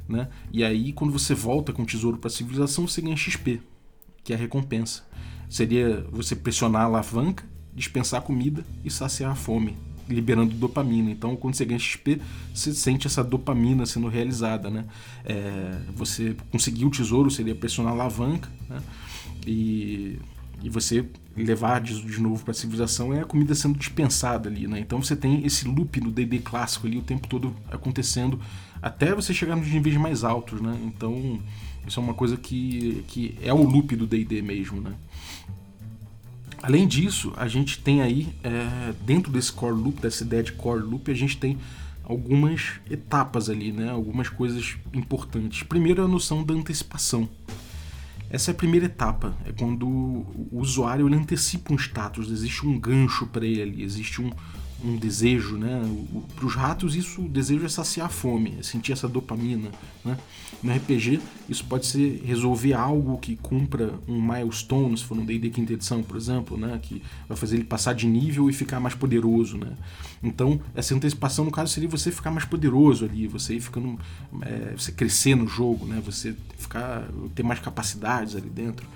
Né? 0.09 0.29
E 0.53 0.65
aí, 0.65 0.93
quando 0.93 1.13
você 1.13 1.35
volta 1.35 1.73
com 1.73 1.83
o 1.83 1.87
tesouro 1.87 2.19
para 2.19 2.29
a 2.29 2.31
civilização, 2.31 2.87
você 2.87 3.01
ganha 3.01 3.17
XP, 3.17 3.61
que 4.25 4.33
é 4.33 4.37
a 4.37 4.39
recompensa. 4.39 5.07
Seria 5.49 6.07
você 6.11 6.35
pressionar 6.35 6.83
a 6.83 6.85
alavanca, 6.87 7.45
dispensar 7.75 8.23
comida 8.23 8.65
e 8.85 8.91
saciar 8.91 9.33
a 9.33 9.35
fome 9.35 9.77
liberando 10.09 10.55
dopamina. 10.55 11.11
Então, 11.11 11.37
quando 11.37 11.55
você 11.55 11.65
ganha 11.65 11.79
XP, 11.79 12.21
você 12.55 12.73
sente 12.73 13.07
essa 13.07 13.23
dopamina 13.23 13.85
sendo 13.87 14.09
realizada, 14.09 14.71
né? 14.71 14.85
É, 15.25 15.79
você 15.95 16.37
conseguir 16.51 16.85
o 16.85 16.91
tesouro 16.91 17.31
seria 17.31 17.55
pressionar 17.55 17.93
a 17.93 17.95
alavanca, 17.95 18.49
né? 18.69 18.81
E, 19.47 20.19
e 20.63 20.69
você 20.69 21.05
levar 21.37 21.81
de, 21.81 22.03
de 22.03 22.21
novo 22.21 22.43
para 22.43 22.51
a 22.51 22.55
civilização 22.55 23.13
é 23.13 23.21
a 23.21 23.25
comida 23.25 23.55
sendo 23.55 23.79
dispensada 23.79 24.49
ali, 24.49 24.67
né? 24.67 24.81
Então 24.81 25.01
você 25.01 25.15
tem 25.15 25.45
esse 25.47 25.67
loop 25.67 26.01
no 26.01 26.11
D&D 26.11 26.41
clássico 26.41 26.87
ali 26.87 26.99
o 26.99 27.03
tempo 27.03 27.29
todo 27.29 27.55
acontecendo 27.71 28.41
até 28.83 29.15
você 29.15 29.33
chegar 29.33 29.57
nos 29.57 29.69
níveis 29.69 29.97
mais 29.97 30.25
altos, 30.25 30.61
né? 30.61 30.79
Então 30.85 31.41
isso 31.87 31.99
é 31.99 32.03
uma 32.03 32.15
coisa 32.15 32.37
que, 32.37 33.05
que 33.09 33.39
é 33.43 33.53
o 33.53 33.63
loop 33.63 33.95
do 33.97 34.07
D&D 34.07 34.43
mesmo, 34.43 34.81
né? 34.81 34.95
Além 36.63 36.87
disso, 36.87 37.33
a 37.37 37.47
gente 37.47 37.79
tem 37.79 38.03
aí, 38.03 38.29
é, 38.43 38.93
dentro 39.05 39.31
desse 39.31 39.53
core 39.53 39.77
loop, 39.77 40.01
dessa 40.01 40.25
ideia 40.25 40.43
de 40.43 40.53
core 40.53 40.83
loop, 40.83 41.11
a 41.11 41.15
gente 41.15 41.37
tem 41.37 41.57
algumas 42.03 42.81
etapas 42.91 43.49
ali, 43.49 43.71
né? 43.71 43.91
algumas 43.91 44.29
coisas 44.29 44.77
importantes. 44.93 45.63
Primeiro, 45.63 46.05
a 46.05 46.09
noção 46.09 46.43
da 46.43 46.55
antecipação. 46.55 47.29
Essa 48.31 48.51
é 48.51 48.53
a 48.53 48.55
primeira 48.55 48.87
etapa, 48.87 49.35
é 49.47 49.53
quando 49.53 49.87
o 49.87 50.49
usuário 50.53 51.07
ele 51.09 51.17
antecipa 51.17 51.73
um 51.73 51.77
status, 51.77 52.31
existe 52.31 52.67
um 52.67 52.79
gancho 52.79 53.27
para 53.27 53.47
ele 53.47 53.63
ali, 53.63 53.83
existe 53.83 54.21
um, 54.21 54.31
um 54.85 54.97
desejo, 54.97 55.57
né? 55.57 55.81
Para 56.37 56.47
os 56.47 56.55
ratos, 56.55 56.95
isso, 56.95 57.23
o 57.23 57.29
desejo 57.29 57.65
é 57.65 57.69
saciar 57.69 58.07
a 58.07 58.09
fome, 58.09 58.55
é 58.59 58.63
sentir 58.63 58.93
essa 58.93 59.09
dopamina, 59.09 59.71
né? 60.05 60.17
No 60.63 60.73
RPG, 60.73 61.21
isso 61.49 61.65
pode 61.65 61.87
ser 61.87 62.23
resolver 62.25 62.75
algo 62.75 63.19
que 63.19 63.37
cumpra 63.37 63.95
um 64.07 64.21
milestone, 64.21 64.97
se 64.97 65.05
for 65.05 65.17
no 65.17 65.25
D&D 65.25 65.51
quinta 65.51 65.73
edição, 65.73 66.03
por 66.03 66.17
exemplo, 66.17 66.57
né? 66.57 66.79
Que 66.81 67.03
vai 67.29 67.37
fazer 67.37 67.57
ele 67.57 67.65
passar 67.65 67.93
de 67.93 68.07
nível 68.07 68.49
e 68.49 68.53
ficar 68.53 68.79
mais 68.79 68.95
poderoso, 68.95 69.59
né? 69.59 69.73
Então, 70.23 70.61
essa 70.75 70.95
antecipação, 70.95 71.45
no 71.45 71.51
caso, 71.51 71.73
seria 71.73 71.89
você 71.89 72.13
ficar 72.13 72.31
mais 72.31 72.45
poderoso 72.45 73.05
ali, 73.05 73.27
você 73.27 73.55
ir 73.55 73.61
ficando, 73.61 73.99
é, 74.43 74.75
você 74.77 74.93
crescer 74.93 75.35
no 75.35 75.49
jogo, 75.49 75.87
né? 75.87 76.01
Você 76.05 76.37
ficar, 76.57 77.09
ter 77.35 77.43
mais 77.43 77.59
capacidades 77.59 78.37
ali 78.37 78.49
dentro. 78.49 78.87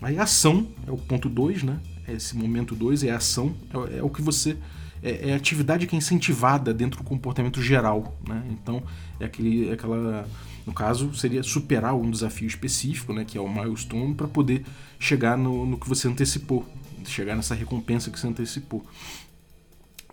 Aí 0.00 0.16
a 0.16 0.22
ação 0.22 0.68
é 0.86 0.92
o 0.92 0.96
ponto 0.96 1.28
2, 1.28 1.64
né? 1.64 1.80
Esse 2.06 2.36
momento 2.36 2.74
2 2.74 3.02
é 3.02 3.10
ação, 3.10 3.54
é, 3.90 3.98
é 3.98 4.02
o 4.02 4.08
que 4.08 4.22
você 4.22 4.56
é, 5.02 5.30
é 5.30 5.34
atividade 5.34 5.86
que 5.86 5.94
é 5.94 5.98
incentivada 5.98 6.72
dentro 6.72 7.02
do 7.02 7.04
comportamento 7.04 7.62
geral. 7.62 8.16
Né? 8.26 8.42
Então, 8.50 8.82
é 9.20 9.24
aquele, 9.24 9.68
é 9.68 9.72
aquela. 9.72 10.28
No 10.66 10.72
caso, 10.72 11.14
seria 11.14 11.42
superar 11.42 11.94
um 11.94 12.10
desafio 12.10 12.46
específico, 12.46 13.12
né, 13.14 13.24
que 13.24 13.38
é 13.38 13.40
o 13.40 13.48
milestone, 13.48 14.14
para 14.14 14.28
poder 14.28 14.66
chegar 14.98 15.36
no, 15.36 15.64
no 15.64 15.78
que 15.78 15.88
você 15.88 16.06
antecipou, 16.08 16.66
chegar 17.06 17.34
nessa 17.34 17.54
recompensa 17.54 18.10
que 18.10 18.20
você 18.20 18.26
antecipou. 18.26 18.84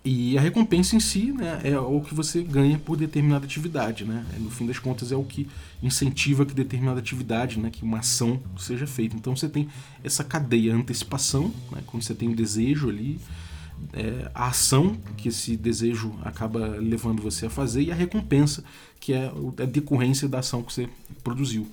E 0.08 0.38
a 0.38 0.40
recompensa 0.40 0.94
em 0.94 1.00
si 1.00 1.32
né, 1.32 1.60
é 1.64 1.76
o 1.76 2.00
que 2.00 2.14
você 2.14 2.40
ganha 2.40 2.78
por 2.78 2.96
determinada 2.96 3.44
atividade. 3.44 4.04
Né? 4.04 4.24
É, 4.36 4.38
no 4.38 4.50
fim 4.52 4.64
das 4.64 4.78
contas, 4.78 5.10
é 5.10 5.16
o 5.16 5.24
que 5.24 5.48
incentiva 5.82 6.46
que 6.46 6.54
determinada 6.54 7.00
atividade, 7.00 7.58
né, 7.58 7.70
que 7.70 7.82
uma 7.82 7.98
ação 7.98 8.40
seja 8.56 8.86
feita. 8.86 9.16
Então 9.16 9.34
você 9.34 9.48
tem 9.48 9.68
essa 10.04 10.22
cadeia, 10.22 10.72
antecipação, 10.72 11.52
né, 11.72 11.82
quando 11.86 12.04
você 12.04 12.14
tem 12.14 12.28
o 12.28 12.36
desejo 12.36 12.88
ali, 12.88 13.18
é, 13.92 14.30
a 14.34 14.48
ação 14.48 14.96
que 15.16 15.28
esse 15.28 15.56
desejo 15.56 16.14
acaba 16.22 16.66
levando 16.78 17.22
você 17.22 17.46
a 17.46 17.50
fazer 17.50 17.82
e 17.82 17.92
a 17.92 17.94
recompensa, 17.94 18.64
que 19.00 19.12
é 19.12 19.30
a 19.58 19.64
decorrência 19.64 20.28
da 20.28 20.40
ação 20.40 20.62
que 20.62 20.72
você 20.72 20.88
produziu. 21.22 21.66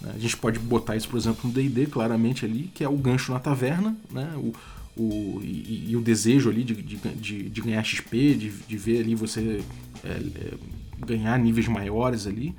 Né? 0.00 0.12
A 0.14 0.18
gente 0.18 0.36
pode 0.36 0.58
botar 0.58 0.96
isso, 0.96 1.08
por 1.08 1.16
exemplo, 1.16 1.48
no 1.48 1.52
DD, 1.52 1.86
claramente 1.86 2.44
ali, 2.44 2.70
que 2.74 2.84
é 2.84 2.88
o 2.88 2.96
gancho 2.96 3.32
na 3.32 3.40
taverna, 3.40 3.96
né? 4.10 4.32
o, 4.36 4.52
o, 4.96 5.40
e, 5.42 5.90
e 5.90 5.96
o 5.96 6.00
desejo 6.00 6.50
ali 6.50 6.62
de, 6.62 6.74
de, 6.74 7.50
de 7.50 7.60
ganhar 7.60 7.82
XP, 7.82 8.34
de, 8.34 8.50
de 8.50 8.76
ver 8.76 9.00
ali 9.00 9.14
você 9.14 9.62
é, 10.04 10.08
é, 10.08 10.54
ganhar 11.04 11.38
níveis 11.38 11.68
maiores 11.68 12.26
ali. 12.26 12.54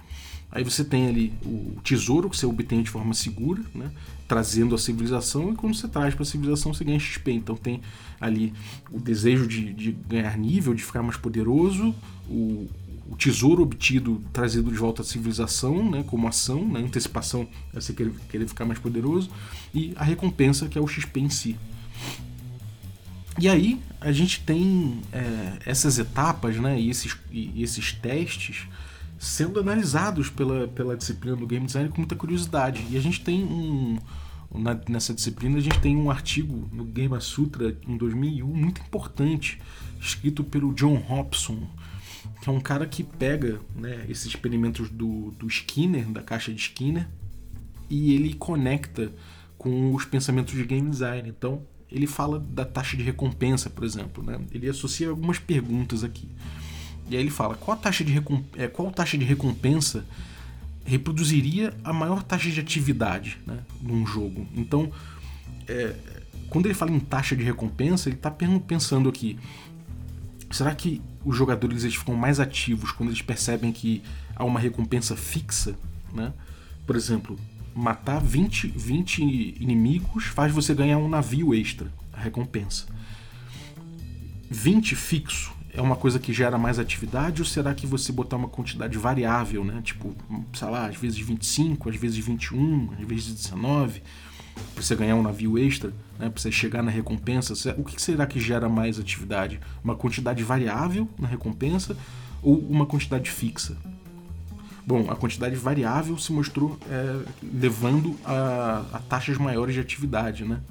Aí 0.55 0.63
você 0.63 0.85
tem 0.85 1.09
ali 1.09 1.33
o 1.45 1.75
tesouro 1.83 2.29
que 2.29 2.37
você 2.37 2.45
obtém 2.45 2.81
de 2.81 2.89
forma 2.89 3.13
segura, 3.13 3.61
né? 3.75 3.91
trazendo 4.25 4.73
a 4.73 4.77
civilização, 4.77 5.51
e 5.51 5.55
quando 5.55 5.75
você 5.75 5.85
traz 5.85 6.15
para 6.15 6.23
a 6.23 6.25
civilização 6.25 6.73
você 6.73 6.85
ganha 6.85 6.97
XP. 6.97 7.29
Então 7.33 7.57
tem 7.57 7.81
ali 8.21 8.53
o 8.89 8.97
desejo 8.97 9.45
de, 9.47 9.73
de 9.73 9.91
ganhar 9.91 10.37
nível, 10.37 10.73
de 10.73 10.81
ficar 10.81 11.03
mais 11.03 11.17
poderoso, 11.17 11.93
o, 12.29 12.69
o, 13.11 13.17
tesouro 13.17 13.63
obtido 13.63 14.23
trazido 14.31 14.71
de 14.71 14.77
volta 14.77 15.01
à 15.01 15.05
civilização, 15.05 15.91
né? 15.91 16.05
como 16.07 16.25
ação, 16.25 16.65
né? 16.65 16.79
antecipação 16.79 17.45
é 17.73 17.81
você 17.81 17.91
querer, 17.91 18.13
querer 18.29 18.47
ficar 18.47 18.63
mais 18.63 18.79
poderoso, 18.79 19.29
e 19.73 19.91
a 19.97 20.05
recompensa 20.05 20.69
que 20.69 20.77
é 20.77 20.81
o 20.81 20.87
XP 20.87 21.19
em 21.19 21.29
si. 21.29 21.57
E 23.37 23.49
aí 23.49 23.77
a 23.99 24.13
gente 24.13 24.39
tem 24.39 25.01
é, 25.11 25.57
essas 25.65 25.99
etapas 25.99 26.55
né, 26.55 26.79
e, 26.79 26.89
esses, 26.89 27.17
e 27.29 27.61
esses 27.61 27.91
testes 27.91 28.65
sendo 29.25 29.59
analisados 29.59 30.29
pela, 30.29 30.67
pela 30.67 30.95
disciplina 30.95 31.35
do 31.35 31.47
game 31.47 31.65
design 31.65 31.89
com 31.89 31.97
muita 31.97 32.15
curiosidade. 32.15 32.85
E 32.91 32.95
a 32.95 33.01
gente 33.01 33.21
tem 33.21 33.43
um. 33.43 33.97
Na, 34.53 34.79
nessa 34.87 35.13
disciplina, 35.13 35.57
a 35.57 35.61
gente 35.61 35.79
tem 35.79 35.97
um 35.97 36.09
artigo 36.09 36.69
no 36.71 36.85
Game 36.85 37.19
Sutra 37.19 37.75
em 37.87 37.97
2001 37.97 38.47
muito 38.47 38.79
importante, 38.79 39.59
escrito 39.99 40.43
pelo 40.43 40.73
John 40.73 40.95
Hobson, 40.95 41.67
que 42.41 42.49
é 42.49 42.53
um 42.53 42.61
cara 42.61 42.85
que 42.85 43.03
pega 43.03 43.59
né, 43.75 44.05
esses 44.07 44.27
experimentos 44.27 44.89
do, 44.89 45.31
do 45.31 45.47
Skinner, 45.47 46.05
da 46.09 46.21
caixa 46.21 46.53
de 46.53 46.61
Skinner, 46.61 47.09
e 47.89 48.13
ele 48.13 48.35
conecta 48.35 49.11
com 49.57 49.93
os 49.93 50.05
pensamentos 50.05 50.53
de 50.53 50.63
game 50.63 50.89
design. 50.89 51.27
Então, 51.27 51.63
ele 51.91 52.07
fala 52.07 52.39
da 52.39 52.63
taxa 52.63 52.95
de 52.95 53.03
recompensa, 53.03 53.69
por 53.69 53.83
exemplo. 53.83 54.23
Né? 54.23 54.39
Ele 54.51 54.69
associa 54.69 55.09
algumas 55.09 55.39
perguntas 55.39 56.03
aqui. 56.03 56.29
E 57.09 57.15
aí 57.15 57.21
ele 57.21 57.29
fala: 57.29 57.55
qual 57.55 57.77
taxa 57.77 58.03
de, 58.03 58.13
é, 58.57 58.67
qual 58.67 58.91
taxa 58.91 59.17
de 59.17 59.25
recompensa 59.25 60.05
reproduziria 60.83 61.73
a 61.83 61.91
maior 61.91 62.23
taxa 62.23 62.49
de 62.49 62.59
atividade 62.59 63.37
né, 63.45 63.59
num 63.81 64.05
jogo? 64.05 64.47
Então, 64.55 64.91
é, 65.67 65.95
quando 66.49 66.65
ele 66.65 66.73
fala 66.73 66.91
em 66.91 66.99
taxa 66.99 67.35
de 67.35 67.43
recompensa, 67.43 68.09
ele 68.09 68.15
está 68.15 68.31
pensando 68.31 69.09
aqui: 69.09 69.37
será 70.51 70.73
que 70.73 71.01
os 71.23 71.35
jogadores 71.35 71.83
eles 71.83 71.95
ficam 71.95 72.15
mais 72.15 72.39
ativos 72.39 72.91
quando 72.91 73.09
eles 73.09 73.21
percebem 73.21 73.71
que 73.71 74.01
há 74.35 74.43
uma 74.43 74.59
recompensa 74.59 75.15
fixa? 75.15 75.75
Né? 76.13 76.33
Por 76.85 76.95
exemplo, 76.95 77.37
matar 77.73 78.19
20, 78.21 78.67
20 78.67 79.21
inimigos 79.59 80.25
faz 80.25 80.51
você 80.51 80.73
ganhar 80.73 80.97
um 80.97 81.09
navio 81.09 81.53
extra, 81.53 81.91
a 82.13 82.19
recompensa. 82.19 82.85
20 84.49 84.95
fixo 84.95 85.54
é 85.75 85.81
uma 85.81 85.95
coisa 85.95 86.19
que 86.19 86.33
gera 86.33 86.57
mais 86.57 86.79
atividade 86.79 87.41
ou 87.41 87.45
será 87.45 87.73
que 87.73 87.85
você 87.85 88.11
botar 88.11 88.37
uma 88.37 88.47
quantidade 88.47 88.97
variável, 88.97 89.63
né? 89.63 89.81
Tipo, 89.83 90.15
sei 90.53 90.69
lá, 90.69 90.87
às 90.87 90.95
vezes 90.95 91.19
25, 91.19 91.89
às 91.89 91.95
vezes 91.95 92.17
21, 92.17 92.91
às 92.99 93.07
vezes 93.07 93.33
19, 93.33 94.01
para 94.73 94.83
você 94.83 94.95
ganhar 94.95 95.15
um 95.15 95.21
navio 95.21 95.57
extra, 95.57 95.89
né? 96.17 96.29
Para 96.29 96.41
você 96.41 96.51
chegar 96.51 96.81
na 96.81 96.91
recompensa, 96.91 97.53
o 97.77 97.83
que 97.83 98.01
será 98.01 98.25
que 98.25 98.39
gera 98.39 98.69
mais 98.69 98.99
atividade? 98.99 99.59
Uma 99.83 99.95
quantidade 99.95 100.43
variável 100.43 101.07
na 101.19 101.27
recompensa 101.27 101.97
ou 102.41 102.57
uma 102.57 102.85
quantidade 102.85 103.29
fixa? 103.29 103.77
Bom, 104.87 105.09
a 105.09 105.15
quantidade 105.15 105.55
variável 105.55 106.17
se 106.17 106.31
mostrou 106.31 106.77
é, 106.87 107.25
levando 107.41 108.15
a, 108.23 108.85
a 108.93 108.99
taxas 108.99 109.37
maiores 109.37 109.73
de 109.73 109.81
atividade, 109.81 110.45
né? 110.45 110.61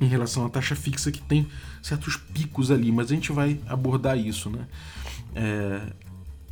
em 0.00 0.06
relação 0.06 0.46
à 0.46 0.48
taxa 0.48 0.74
fixa 0.74 1.10
que 1.10 1.20
tem 1.20 1.46
certos 1.82 2.16
picos 2.16 2.70
ali, 2.70 2.90
mas 2.90 3.10
a 3.10 3.14
gente 3.14 3.32
vai 3.32 3.60
abordar 3.66 4.18
isso, 4.18 4.50
né? 4.50 4.66
É, 5.34 5.92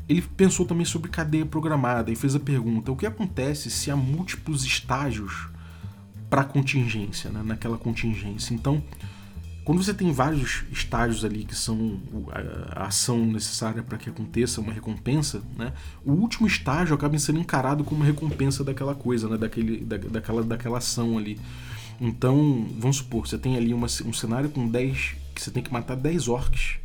ele 0.08 0.22
pensou 0.22 0.64
também 0.64 0.84
sobre 0.84 1.10
cadeia 1.10 1.44
programada 1.44 2.10
e 2.10 2.16
fez 2.16 2.34
a 2.34 2.40
pergunta: 2.40 2.92
o 2.92 2.96
que 2.96 3.06
acontece 3.06 3.70
se 3.70 3.90
há 3.90 3.96
múltiplos 3.96 4.64
estágios 4.64 5.48
para 6.30 6.44
contingência, 6.44 7.30
né? 7.30 7.42
naquela 7.44 7.76
contingência? 7.76 8.54
Então, 8.54 8.82
quando 9.64 9.82
você 9.82 9.92
tem 9.92 10.12
vários 10.12 10.62
estágios 10.70 11.24
ali 11.24 11.44
que 11.44 11.56
são 11.56 12.00
a 12.70 12.86
ação 12.86 13.26
necessária 13.26 13.82
para 13.82 13.98
que 13.98 14.08
aconteça 14.08 14.60
uma 14.60 14.72
recompensa, 14.72 15.42
né? 15.56 15.72
o 16.04 16.12
último 16.12 16.46
estágio 16.46 16.94
acaba 16.94 17.18
sendo 17.18 17.40
encarado 17.40 17.82
como 17.82 18.04
recompensa 18.04 18.62
daquela 18.62 18.94
coisa, 18.94 19.28
né? 19.28 19.36
Daquele, 19.36 19.84
da, 19.84 19.96
daquela, 19.96 20.44
daquela 20.44 20.78
ação 20.78 21.18
ali. 21.18 21.36
Então, 22.00 22.66
vamos 22.78 22.98
supor, 22.98 23.26
você 23.26 23.38
tem 23.38 23.56
ali 23.56 23.72
uma, 23.72 23.86
um 23.86 24.12
cenário 24.12 24.50
com 24.50 24.68
10. 24.68 25.16
que 25.34 25.42
você 25.42 25.50
tem 25.50 25.62
que 25.62 25.72
matar 25.72 25.96
10 25.96 26.28
orcs 26.28 26.78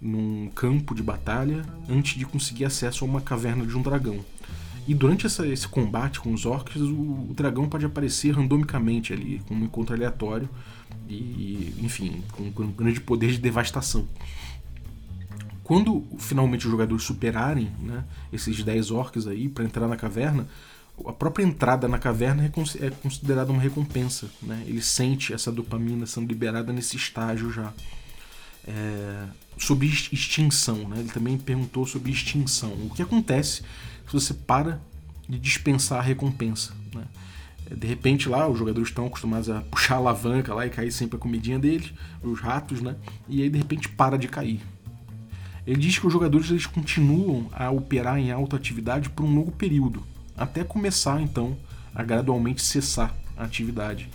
num 0.00 0.48
campo 0.54 0.94
de 0.94 1.02
batalha 1.02 1.64
antes 1.88 2.18
de 2.18 2.24
conseguir 2.24 2.64
acesso 2.64 3.04
a 3.04 3.08
uma 3.08 3.20
caverna 3.20 3.64
de 3.64 3.76
um 3.76 3.82
dragão. 3.82 4.24
E 4.88 4.94
durante 4.94 5.26
essa, 5.26 5.46
esse 5.46 5.68
combate 5.68 6.18
com 6.20 6.32
os 6.32 6.46
orcs, 6.46 6.80
o, 6.80 7.28
o, 7.30 7.34
dragão 7.36 7.68
pode 7.68 7.84
aparecer 7.84 8.34
randomicamente 8.34 9.12
ali, 9.12 9.40
com 9.46 9.54
um 9.54 9.64
encontro 9.64 9.94
aleatório 9.94 10.48
e, 11.08 11.74
enfim, 11.78 12.22
com, 12.32 12.50
com 12.50 12.62
um 12.64 12.72
grande 12.72 13.00
poder 13.00 13.30
de 13.30 13.38
devastação. 13.38 14.08
Quando 15.62 16.04
finalmente 16.18 16.66
os 16.66 16.72
jogadores 16.72 17.04
superarem 17.04 17.70
né, 17.78 18.04
esses 18.32 18.60
10 18.64 18.90
orcs 18.90 19.28
aí 19.28 19.48
para 19.48 19.64
entrar 19.64 19.86
na 19.86 19.96
caverna, 19.96 20.48
a 21.06 21.12
própria 21.12 21.44
entrada 21.44 21.88
na 21.88 21.98
caverna 21.98 22.44
é, 22.44 22.86
é 22.86 22.90
considerada 22.90 23.52
uma 23.52 23.60
recompensa. 23.60 24.28
Né? 24.42 24.64
Ele 24.66 24.82
sente 24.82 25.32
essa 25.32 25.50
dopamina 25.50 26.06
sendo 26.06 26.28
liberada 26.28 26.72
nesse 26.72 26.96
estágio 26.96 27.52
já. 27.52 27.72
É, 28.66 29.26
sobre 29.58 29.86
extinção, 29.88 30.88
né? 30.88 31.00
ele 31.00 31.08
também 31.08 31.36
perguntou 31.36 31.86
sobre 31.86 32.10
extinção. 32.10 32.72
O 32.72 32.90
que 32.94 33.02
acontece 33.02 33.62
se 34.06 34.12
você 34.12 34.34
para 34.34 34.80
de 35.28 35.38
dispensar 35.38 35.98
a 35.98 36.02
recompensa? 36.02 36.72
Né? 36.94 37.04
É, 37.70 37.74
de 37.74 37.86
repente 37.86 38.28
lá 38.28 38.48
os 38.48 38.58
jogadores 38.58 38.88
estão 38.88 39.06
acostumados 39.06 39.48
a 39.48 39.60
puxar 39.60 39.94
a 39.94 39.98
alavanca 39.98 40.54
lá 40.54 40.66
e 40.66 40.70
cair 40.70 40.90
sempre 40.90 41.16
a 41.16 41.20
comidinha 41.20 41.58
deles, 41.58 41.92
os 42.22 42.40
ratos, 42.40 42.80
né? 42.80 42.96
E 43.28 43.42
aí 43.42 43.50
de 43.50 43.58
repente 43.58 43.88
para 43.88 44.16
de 44.16 44.28
cair. 44.28 44.60
Ele 45.66 45.78
diz 45.78 45.98
que 45.98 46.06
os 46.06 46.12
jogadores 46.12 46.50
eles 46.50 46.66
continuam 46.66 47.48
a 47.52 47.70
operar 47.70 48.18
em 48.18 48.32
alta 48.32 48.56
atividade 48.56 49.10
por 49.10 49.24
um 49.24 49.34
longo 49.34 49.52
período, 49.52 50.02
até 50.40 50.64
começar 50.64 51.20
então 51.20 51.56
a 51.94 52.02
gradualmente 52.02 52.62
cessar 52.62 53.14
a 53.36 53.44
atividade. 53.44 54.08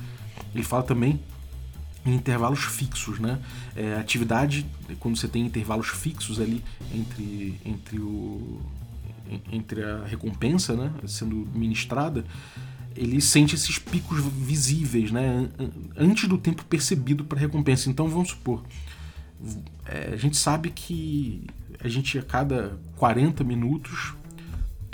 Ele 0.53 0.63
fala 0.63 0.83
também 0.83 1.19
em 2.05 2.13
intervalos 2.13 2.63
fixos, 2.63 3.19
né? 3.19 3.39
É, 3.75 3.95
atividade, 3.95 4.65
quando 4.99 5.17
você 5.17 5.27
tem 5.27 5.45
intervalos 5.45 5.87
fixos 5.87 6.39
ali 6.39 6.63
entre, 6.93 7.59
entre, 7.65 7.99
o, 7.99 8.61
entre 9.51 9.83
a 9.83 10.03
recompensa 10.05 10.75
né, 10.75 10.91
sendo 11.07 11.47
ministrada, 11.53 12.25
ele 12.95 13.19
sente 13.19 13.55
esses 13.55 13.77
picos 13.77 14.23
visíveis, 14.23 15.11
né? 15.11 15.49
Antes 15.97 16.27
do 16.29 16.37
tempo 16.37 16.63
percebido 16.65 17.25
para 17.25 17.37
a 17.37 17.41
recompensa. 17.41 17.89
Então 17.89 18.07
vamos 18.07 18.29
supor, 18.29 18.63
é, 19.85 20.11
a 20.13 20.17
gente 20.17 20.37
sabe 20.37 20.69
que 20.69 21.45
a 21.83 21.87
gente 21.87 22.17
a 22.17 22.23
cada 22.23 22.77
40 22.95 23.43
minutos 23.43 24.13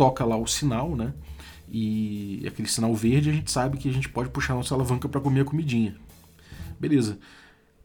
toca 0.01 0.25
lá 0.25 0.35
o 0.35 0.47
sinal, 0.47 0.95
né? 0.95 1.13
E 1.71 2.43
aquele 2.47 2.67
sinal 2.67 2.95
verde, 2.95 3.29
a 3.29 3.33
gente 3.33 3.51
sabe 3.51 3.77
que 3.77 3.87
a 3.87 3.93
gente 3.93 4.09
pode 4.09 4.29
puxar 4.29 4.55
nossa 4.55 4.73
alavanca 4.73 5.07
para 5.07 5.21
comer 5.21 5.41
a 5.41 5.45
comidinha. 5.45 5.95
Beleza. 6.79 7.19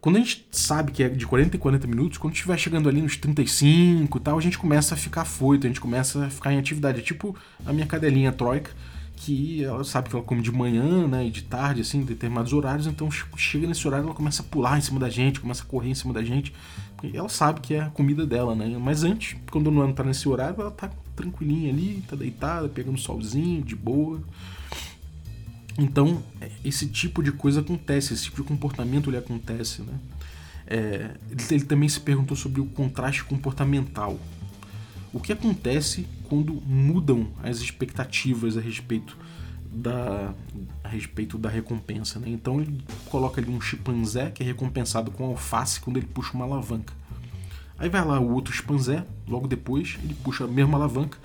Quando 0.01 0.17
a 0.17 0.21
gente 0.21 0.49
sabe 0.51 0.93
que 0.93 1.03
é 1.03 1.11
de 1.11 1.27
40 1.27 1.59
em 1.59 1.61
40 1.61 1.87
minutos, 1.87 2.17
quando 2.17 2.33
estiver 2.33 2.57
chegando 2.59 2.89
ali 2.89 3.03
nos 3.03 3.19
35 3.19 4.17
e 4.17 4.21
tal, 4.23 4.39
a 4.39 4.41
gente 4.41 4.57
começa 4.57 4.95
a 4.95 4.97
ficar 4.97 5.27
foito, 5.27 5.67
a 5.67 5.69
gente 5.69 5.79
começa 5.79 6.25
a 6.25 6.31
ficar 6.31 6.55
em 6.55 6.59
atividade. 6.59 7.01
É 7.01 7.03
tipo 7.03 7.37
a 7.67 7.73
minha 7.73 7.87
cadelinha 7.87 8.33
Troika, 8.33 8.71
que 9.15 9.63
ela 9.63 9.85
sabe 9.85 10.09
que 10.09 10.17
ela 10.17 10.25
come 10.25 10.41
de 10.41 10.51
manhã, 10.51 11.07
né, 11.07 11.27
e 11.27 11.31
de 11.31 11.43
tarde, 11.43 11.83
assim, 11.83 11.99
em 11.99 12.05
determinados 12.05 12.55
horários, 12.55 12.87
então 12.87 13.11
chega 13.11 13.67
nesse 13.67 13.87
horário 13.87 14.07
ela 14.07 14.15
começa 14.15 14.41
a 14.41 14.45
pular 14.45 14.79
em 14.79 14.81
cima 14.81 14.99
da 14.99 15.11
gente, 15.11 15.39
começa 15.39 15.63
a 15.63 15.67
correr 15.67 15.91
em 15.91 15.95
cima 15.95 16.15
da 16.15 16.23
gente, 16.23 16.51
ela 17.13 17.29
sabe 17.29 17.61
que 17.61 17.75
é 17.75 17.81
a 17.81 17.91
comida 17.91 18.27
dela, 18.27 18.55
né? 18.55 18.75
Mas 18.81 19.05
antes, 19.05 19.37
quando 19.51 19.71
não 19.71 19.93
tá 19.93 20.03
nesse 20.03 20.27
horário, 20.29 20.61
ela 20.61 20.71
tá 20.71 20.91
tranquilinha 21.17 21.73
ali, 21.73 22.05
tá 22.07 22.15
deitada, 22.15 22.69
pegando 22.69 22.99
solzinho, 22.99 23.63
de 23.63 23.75
boa. 23.75 24.23
Então, 25.79 26.23
esse 26.65 26.87
tipo 26.87 27.23
de 27.23 27.33
coisa 27.33 27.61
acontece, 27.61 28.15
esse 28.15 28.25
tipo 28.25 28.43
de 28.43 28.49
comportamento 28.49 29.11
ele 29.11 29.17
acontece, 29.17 29.83
né? 29.83 29.95
É, 30.67 31.11
ele 31.51 31.65
também 31.65 31.89
se 31.89 32.01
perguntou 32.01 32.37
sobre 32.37 32.61
o 32.61 32.67
contraste 32.67 33.25
comportamental. 33.25 34.19
O 35.13 35.21
que 35.21 35.33
acontece 35.33 36.07
quando 36.29 36.55
mudam 36.67 37.29
as 37.43 37.59
expectativas 37.59 38.57
a 38.57 38.61
respeito 38.61 39.17
da, 39.77 40.35
a 40.83 40.89
respeito 40.89 41.39
da 41.39 41.49
recompensa. 41.49 42.19
Né? 42.19 42.29
Então 42.31 42.61
ele 42.61 42.83
coloca 43.11 43.41
ali 43.41 43.51
um 43.51 43.61
chimpanzé 43.61 44.31
que 44.31 44.43
é 44.43 44.47
recompensado 44.47 45.11
com 45.11 45.25
alface 45.25 45.81
quando 45.81 45.99
ele 45.99 46.07
puxa 46.07 46.33
uma 46.35 46.45
alavanca. 46.45 46.93
Aí 47.79 47.89
vai 47.89 48.05
lá 48.05 48.19
o 48.19 48.33
outro 48.33 48.55
chimpanzé, 48.55 49.05
logo 49.29 49.47
depois 49.47 49.99
ele 50.03 50.15
puxa 50.15 50.45
a 50.45 50.49
mesma 50.49 50.79
alavanca 50.79 51.19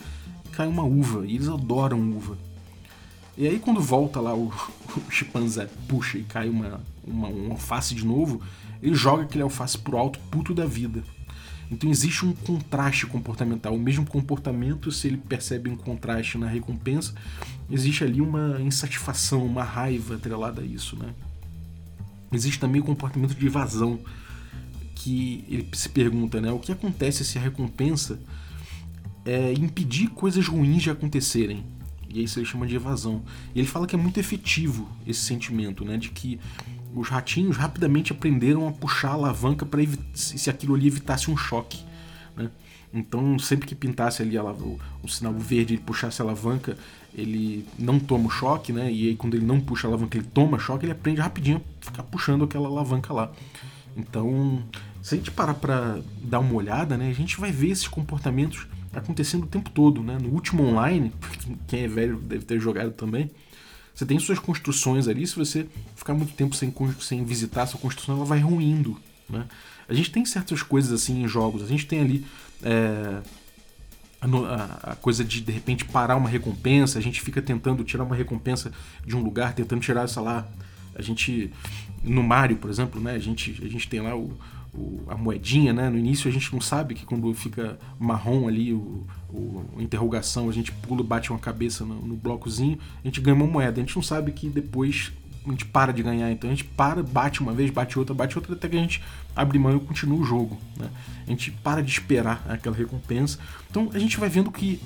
e 0.45 0.49
cai 0.49 0.67
uma 0.67 0.83
uva. 0.83 1.25
E 1.25 1.35
eles 1.35 1.47
adoram 1.47 1.99
uva. 2.11 2.37
E 3.37 3.47
aí 3.47 3.59
quando 3.59 3.79
volta 3.79 4.19
lá 4.19 4.35
o, 4.35 4.47
o 4.95 5.11
chimpanzé 5.11 5.69
puxa 5.87 6.17
e 6.17 6.23
cai 6.23 6.49
uma, 6.49 6.81
uma, 7.03 7.29
um 7.29 7.51
alface 7.51 7.95
de 7.95 8.05
novo, 8.05 8.41
ele 8.81 8.95
joga 8.95 9.23
aquele 9.23 9.43
alface 9.43 9.77
pro 9.77 9.97
alto 9.97 10.19
puto 10.29 10.53
da 10.53 10.65
vida. 10.65 11.03
Então 11.71 11.89
existe 11.89 12.25
um 12.25 12.33
contraste 12.33 13.05
comportamental. 13.05 13.73
O 13.73 13.79
mesmo 13.79 14.05
comportamento, 14.05 14.91
se 14.91 15.07
ele 15.07 15.15
percebe 15.15 15.69
um 15.69 15.75
contraste 15.77 16.37
na 16.37 16.47
recompensa, 16.47 17.13
existe 17.69 18.03
ali 18.03 18.19
uma 18.19 18.59
insatisfação, 18.59 19.45
uma 19.45 19.63
raiva 19.63 20.15
atrelada 20.15 20.61
a 20.61 20.65
isso, 20.65 20.97
né? 20.97 21.13
Existe 22.29 22.59
também 22.59 22.81
o 22.81 22.83
comportamento 22.83 23.33
de 23.33 23.45
evasão, 23.45 23.99
que 25.01 25.43
ele 25.49 25.67
se 25.73 25.89
pergunta, 25.89 26.39
né? 26.39 26.51
O 26.51 26.59
que 26.59 26.71
acontece 26.71 27.25
se 27.25 27.37
a 27.37 27.41
recompensa 27.41 28.19
é 29.25 29.51
impedir 29.53 30.09
coisas 30.09 30.47
ruins 30.47 30.83
de 30.83 30.91
acontecerem? 30.91 31.63
E 32.07 32.23
isso 32.23 32.39
ele 32.39 32.45
chama 32.45 32.67
de 32.67 32.75
evasão. 32.75 33.23
E 33.55 33.59
ele 33.59 33.67
fala 33.67 33.87
que 33.87 33.95
é 33.95 33.97
muito 33.97 34.19
efetivo 34.19 34.87
esse 35.07 35.21
sentimento, 35.21 35.83
né? 35.83 35.97
De 35.97 36.09
que 36.09 36.39
os 36.93 37.07
ratinhos 37.07 37.57
rapidamente 37.57 38.11
aprenderam 38.11 38.67
a 38.67 38.71
puxar 38.71 39.09
a 39.09 39.13
alavanca 39.13 39.65
para 39.65 39.81
se 40.13 40.49
aquilo 40.49 40.75
ali 40.75 40.87
evitasse 40.87 41.31
um 41.31 41.37
choque, 41.37 41.79
né? 42.35 42.51
Então, 42.93 43.39
sempre 43.39 43.65
que 43.65 43.73
pintasse 43.73 44.21
ali 44.21 44.37
o, 44.37 44.77
o, 45.01 45.07
sinal 45.07 45.33
verde 45.33 45.75
e 45.75 45.77
puxasse 45.77 46.21
a 46.21 46.25
alavanca, 46.25 46.77
ele 47.13 47.65
não 47.79 47.97
toma 47.97 48.27
o 48.27 48.29
choque, 48.29 48.73
né? 48.73 48.91
E 48.91 49.07
aí, 49.07 49.15
quando 49.15 49.35
ele 49.35 49.45
não 49.45 49.61
puxa 49.61 49.87
a 49.87 49.89
alavanca, 49.89 50.17
ele 50.17 50.27
toma 50.27 50.59
choque, 50.59 50.85
ele 50.85 50.91
aprende 50.91 51.21
rapidinho 51.21 51.61
a 51.81 51.85
ficar 51.85 52.03
puxando 52.03 52.43
aquela 52.43 52.67
alavanca 52.67 53.13
lá. 53.13 53.31
Então, 53.95 54.61
se 55.01 55.15
a 55.15 55.17
gente 55.17 55.31
parar 55.31 55.55
para 55.55 55.99
dar 56.23 56.39
uma 56.39 56.53
olhada, 56.53 56.97
né, 56.97 57.09
a 57.09 57.13
gente 57.13 57.39
vai 57.39 57.51
ver 57.51 57.69
esses 57.69 57.87
comportamentos 57.87 58.67
acontecendo 58.93 59.43
o 59.43 59.47
tempo 59.47 59.69
todo, 59.69 60.03
né? 60.03 60.17
No 60.21 60.29
último 60.29 60.63
online, 60.63 61.13
quem 61.67 61.83
é 61.83 61.87
velho 61.87 62.17
deve 62.17 62.45
ter 62.45 62.59
jogado 62.59 62.91
também, 62.91 63.31
você 63.93 64.05
tem 64.05 64.19
suas 64.19 64.39
construções 64.39 65.07
ali, 65.07 65.25
se 65.25 65.35
você 65.35 65.67
ficar 65.95 66.13
muito 66.13 66.33
tempo 66.33 66.55
sem, 66.55 66.73
sem 66.99 67.23
visitar 67.23 67.65
sua 67.65 67.79
construção, 67.79 68.15
ela 68.15 68.25
vai 68.25 68.39
ruindo, 68.39 68.97
né? 69.29 69.45
A 69.87 69.93
gente 69.93 70.11
tem 70.11 70.25
certas 70.25 70.63
coisas 70.63 70.91
assim 70.91 71.23
em 71.23 71.27
jogos, 71.27 71.63
a 71.63 71.67
gente 71.67 71.85
tem 71.85 71.99
ali 71.99 72.25
é, 72.63 73.21
a, 74.21 74.91
a, 74.91 74.95
coisa 74.95 75.23
de 75.23 75.41
de 75.41 75.51
repente 75.51 75.83
parar 75.83 76.15
uma 76.15 76.29
recompensa, 76.29 76.97
a 76.97 77.01
gente 77.01 77.21
fica 77.21 77.41
tentando 77.41 77.83
tirar 77.83 78.03
uma 78.03 78.15
recompensa 78.15 78.71
de 79.05 79.15
um 79.15 79.21
lugar, 79.21 79.53
tentando 79.53 79.81
tirar, 79.81 80.07
sei 80.07 80.21
lá, 80.21 80.47
a 80.95 81.01
gente 81.01 81.51
no 82.03 82.23
Mario, 82.23 82.57
por 82.57 82.69
exemplo, 82.69 83.01
né? 83.01 83.13
A 83.13 83.19
gente, 83.19 83.59
a 83.63 83.67
gente 83.67 83.87
tem 83.87 83.99
lá 83.99 84.15
o, 84.15 84.37
o, 84.73 85.03
a 85.07 85.15
moedinha, 85.15 85.73
né? 85.73 85.89
No 85.89 85.97
início 85.97 86.29
a 86.29 86.31
gente 86.31 86.51
não 86.53 86.61
sabe 86.61 86.95
que 86.95 87.05
quando 87.05 87.33
fica 87.33 87.77
marrom 87.99 88.47
ali 88.47 88.73
o, 88.73 89.05
o 89.29 89.65
interrogação, 89.79 90.49
a 90.49 90.51
gente 90.51 90.71
pula, 90.71 91.03
bate 91.03 91.29
uma 91.29 91.39
cabeça 91.39 91.83
no, 91.83 91.95
no, 91.95 92.15
blocozinho, 92.15 92.77
a 93.03 93.07
gente 93.07 93.19
ganha 93.19 93.35
uma 93.35 93.47
moeda. 93.47 93.79
A 93.79 93.83
gente 93.83 93.95
não 93.95 94.03
sabe 94.03 94.31
que 94.31 94.49
depois 94.49 95.11
a 95.45 95.49
gente 95.49 95.65
para 95.65 95.91
de 95.91 96.03
ganhar, 96.03 96.31
então 96.31 96.49
a 96.49 96.53
gente 96.53 96.63
para, 96.63 97.01
bate 97.01 97.41
uma 97.41 97.51
vez, 97.51 97.71
bate 97.71 97.97
outra, 97.97 98.13
bate 98.13 98.37
outra, 98.37 98.53
até 98.53 98.69
que 98.69 98.77
a 98.77 98.79
gente 98.79 99.01
abre 99.35 99.57
mão 99.57 99.75
e 99.75 99.79
continua 99.79 100.19
o 100.19 100.23
jogo. 100.23 100.57
Né? 100.77 100.89
A 101.25 101.29
gente 101.29 101.51
para 101.51 101.81
de 101.81 101.91
esperar 101.91 102.45
aquela 102.47 102.75
recompensa. 102.75 103.39
Então 103.69 103.89
a 103.93 103.99
gente 103.99 104.19
vai 104.19 104.29
vendo 104.29 104.51
que 104.51 104.79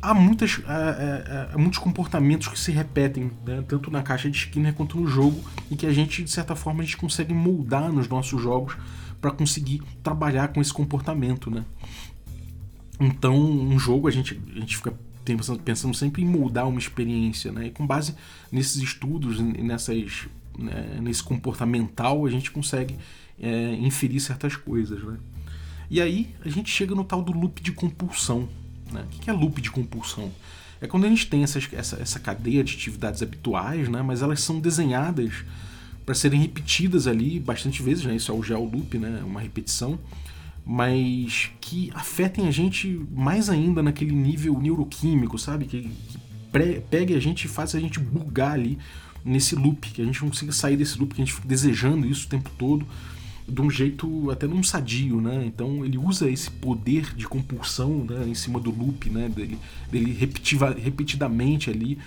há, 0.00 0.14
muitas, 0.14 0.60
há, 0.66 0.74
há, 0.74 1.54
há, 1.54 1.58
muitos 1.58 1.78
comportamentos 1.78 2.48
que 2.48 2.58
se 2.58 2.72
repetem, 2.72 3.30
né? 3.46 3.62
tanto 3.66 3.90
na 3.90 4.02
caixa 4.02 4.30
de 4.30 4.36
esquina 4.36 4.72
quanto 4.72 4.98
no 4.98 5.06
jogo, 5.06 5.40
e 5.70 5.76
que 5.76 5.86
a 5.86 5.92
gente, 5.92 6.22
de 6.22 6.30
certa 6.30 6.54
forma, 6.54 6.82
a 6.82 6.84
gente 6.84 6.96
consegue 6.96 7.34
moldar 7.34 7.92
nos 7.92 8.08
nossos 8.08 8.40
jogos 8.40 8.76
para 9.20 9.30
conseguir 9.30 9.82
trabalhar 10.02 10.48
com 10.48 10.60
esse 10.60 10.72
comportamento. 10.72 11.50
Né? 11.50 11.64
Então, 13.00 13.36
um 13.38 13.78
jogo 13.78 14.08
a 14.08 14.10
gente, 14.10 14.40
a 14.54 14.60
gente 14.60 14.76
fica 14.76 14.94
pensando, 15.24 15.60
pensando 15.60 15.94
sempre 15.94 16.22
em 16.22 16.26
moldar 16.26 16.68
uma 16.68 16.78
experiência, 16.78 17.52
né? 17.52 17.66
e 17.66 17.70
com 17.70 17.86
base 17.86 18.14
nesses 18.50 18.76
estudos, 18.76 19.40
nessas, 19.40 20.26
né? 20.56 20.98
nesse 21.02 21.22
comportamental, 21.22 22.24
a 22.24 22.30
gente 22.30 22.50
consegue 22.50 22.96
é, 23.40 23.74
inferir 23.74 24.20
certas 24.20 24.56
coisas. 24.56 25.02
Né? 25.02 25.18
E 25.90 26.00
aí 26.00 26.34
a 26.44 26.48
gente 26.48 26.70
chega 26.70 26.94
no 26.94 27.04
tal 27.04 27.22
do 27.22 27.32
loop 27.32 27.62
de 27.62 27.72
compulsão. 27.72 28.48
Né? 28.92 29.04
O 29.04 29.18
que 29.20 29.30
é 29.30 29.32
loop 29.32 29.60
de 29.60 29.70
compulsão? 29.70 30.30
É 30.80 30.86
quando 30.86 31.04
a 31.04 31.08
gente 31.08 31.26
tem 31.26 31.42
essas, 31.42 31.68
essa, 31.72 31.96
essa 31.96 32.20
cadeia 32.20 32.62
de 32.62 32.74
atividades 32.74 33.22
habituais, 33.22 33.88
né? 33.88 34.02
mas 34.02 34.22
elas 34.22 34.40
são 34.40 34.60
desenhadas 34.60 35.44
para 36.06 36.14
serem 36.14 36.40
repetidas 36.40 37.06
ali 37.06 37.38
bastante 37.40 37.82
vezes, 37.82 38.04
né? 38.04 38.16
isso 38.16 38.30
é 38.30 38.34
o 38.34 38.42
gel 38.42 38.64
loop, 38.64 38.96
né? 38.98 39.22
uma 39.24 39.40
repetição, 39.40 39.98
mas 40.64 41.50
que 41.60 41.90
afetem 41.94 42.46
a 42.46 42.50
gente 42.50 43.00
mais 43.10 43.50
ainda 43.50 43.82
naquele 43.82 44.14
nível 44.14 44.58
neuroquímico, 44.60 45.38
sabe? 45.38 45.64
Que, 45.64 45.82
que 45.82 46.18
pegue 46.90 47.14
a 47.14 47.20
gente 47.20 47.44
e 47.44 47.48
faça 47.48 47.76
a 47.76 47.80
gente 47.80 47.98
bugar 47.98 48.52
ali 48.52 48.78
nesse 49.24 49.54
loop, 49.54 49.90
que 49.90 50.00
a 50.00 50.04
gente 50.04 50.22
não 50.22 50.28
consiga 50.28 50.52
sair 50.52 50.76
desse 50.76 50.98
loop, 50.98 51.14
que 51.14 51.20
a 51.20 51.24
gente 51.24 51.34
fica 51.34 51.48
desejando 51.48 52.06
isso 52.06 52.26
o 52.26 52.28
tempo 52.28 52.50
todo 52.56 52.86
de 53.48 53.62
um 53.62 53.70
jeito 53.70 54.30
até 54.30 54.46
não 54.46 54.62
sadio, 54.62 55.20
né? 55.20 55.44
Então 55.46 55.84
ele 55.84 55.96
usa 55.96 56.28
esse 56.30 56.50
poder 56.50 57.14
de 57.14 57.26
compulsão 57.26 58.04
né, 58.04 58.26
em 58.28 58.34
cima 58.34 58.60
do 58.60 58.70
loop, 58.70 59.08
né? 59.08 59.28
Dele, 59.28 59.58
dele 59.90 60.12
repetiva, 60.12 60.76
repetidamente 60.78 61.70
ali 61.70 61.98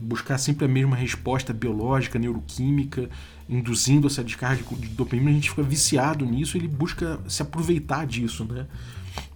buscar 0.00 0.38
sempre 0.38 0.64
a 0.64 0.68
mesma 0.68 0.96
resposta 0.96 1.52
biológica, 1.52 2.18
neuroquímica, 2.18 3.10
induzindo 3.48 4.06
essa 4.06 4.22
descarga 4.22 4.62
de 4.76 4.88
dopamina, 4.88 5.30
a 5.30 5.32
gente 5.32 5.50
fica 5.50 5.62
viciado 5.62 6.24
nisso, 6.24 6.56
ele 6.56 6.68
busca 6.68 7.18
se 7.26 7.42
aproveitar 7.42 8.06
disso, 8.06 8.44
né? 8.44 8.66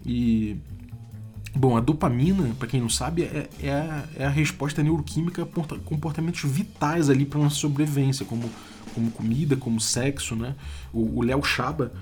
E 0.04 0.56
bom, 1.54 1.76
a 1.76 1.80
dopamina, 1.80 2.54
para 2.58 2.68
quem 2.68 2.80
não 2.80 2.88
sabe, 2.88 3.22
é, 3.22 3.48
é, 3.62 3.72
a, 3.72 4.04
é 4.16 4.24
a 4.26 4.30
resposta 4.30 4.82
neuroquímica 4.82 5.42
a 5.42 5.78
comportamentos 5.78 6.48
vitais 6.48 7.10
ali 7.10 7.24
para 7.24 7.40
nossa 7.40 7.56
sobrevivência, 7.56 8.24
como 8.24 8.48
como 8.94 9.10
comida, 9.10 9.56
como 9.56 9.80
sexo, 9.80 10.36
né? 10.36 10.54
O 10.92 11.22
Léo 11.22 11.42
Chaba, 11.42 11.92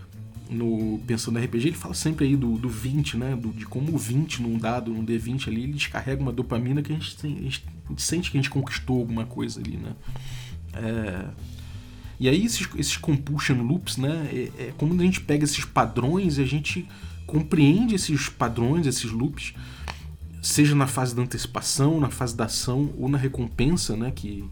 no 0.51 1.01
Pensando 1.07 1.39
RPG, 1.39 1.69
ele 1.69 1.77
fala 1.77 1.95
sempre 1.95 2.27
aí 2.27 2.37
do, 2.37 2.59
do 2.59 2.69
20, 2.69 3.17
né? 3.17 3.37
Do, 3.37 3.51
de 3.51 3.65
como 3.65 3.95
o 3.95 3.99
20 3.99 4.43
num 4.43 4.59
dado, 4.59 4.93
num 4.93 5.05
D20 5.05 5.49
ali, 5.49 5.63
ele 5.63 5.73
descarrega 5.73 6.21
uma 6.21 6.33
dopamina 6.33 6.83
que 6.83 6.93
a 6.93 6.97
gente, 6.97 7.17
tem, 7.17 7.39
a 7.39 7.43
gente 7.43 7.65
sente 7.97 8.31
que 8.31 8.37
a 8.37 8.41
gente 8.41 8.51
conquistou 8.51 8.99
alguma 8.99 9.25
coisa 9.25 9.61
ali, 9.61 9.77
né? 9.77 9.95
É... 10.75 11.25
E 12.19 12.29
aí 12.29 12.45
esses, 12.45 12.69
esses 12.77 12.97
compulsion 12.97 13.63
loops, 13.63 13.97
né? 13.97 14.29
É, 14.33 14.65
é 14.65 14.73
como 14.77 15.01
a 15.01 15.05
gente 15.05 15.21
pega 15.21 15.45
esses 15.45 15.65
padrões 15.65 16.37
e 16.37 16.43
a 16.43 16.47
gente 16.47 16.87
compreende 17.27 17.95
esses 17.95 18.29
padrões, 18.29 18.87
esses 18.87 19.11
loops, 19.11 19.55
seja 20.43 20.75
na 20.75 20.87
fase 20.87 21.15
da 21.15 21.23
antecipação, 21.23 22.01
na 22.01 22.11
fase 22.11 22.37
da 22.37 22.47
ação 22.47 22.93
ou 22.99 23.09
na 23.09 23.17
recompensa, 23.17 23.97
né? 23.97 24.11
Que, 24.11 24.45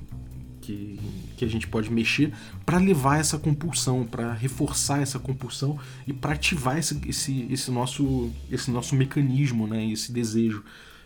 que, 0.68 1.00
que 1.38 1.44
a 1.46 1.48
gente 1.48 1.66
pode 1.66 1.90
mexer 1.90 2.30
para 2.66 2.76
levar 2.76 3.18
essa 3.18 3.38
compulsão, 3.38 4.04
para 4.04 4.34
reforçar 4.34 5.00
essa 5.00 5.18
compulsão 5.18 5.78
e 6.06 6.12
para 6.12 6.34
ativar 6.34 6.76
esse, 6.76 7.00
esse, 7.08 7.46
esse, 7.50 7.70
nosso, 7.70 8.30
esse 8.50 8.70
nosso 8.70 8.94
mecanismo, 8.94 9.66
né, 9.66 9.86
esse 9.90 10.12
desejo. 10.12 10.62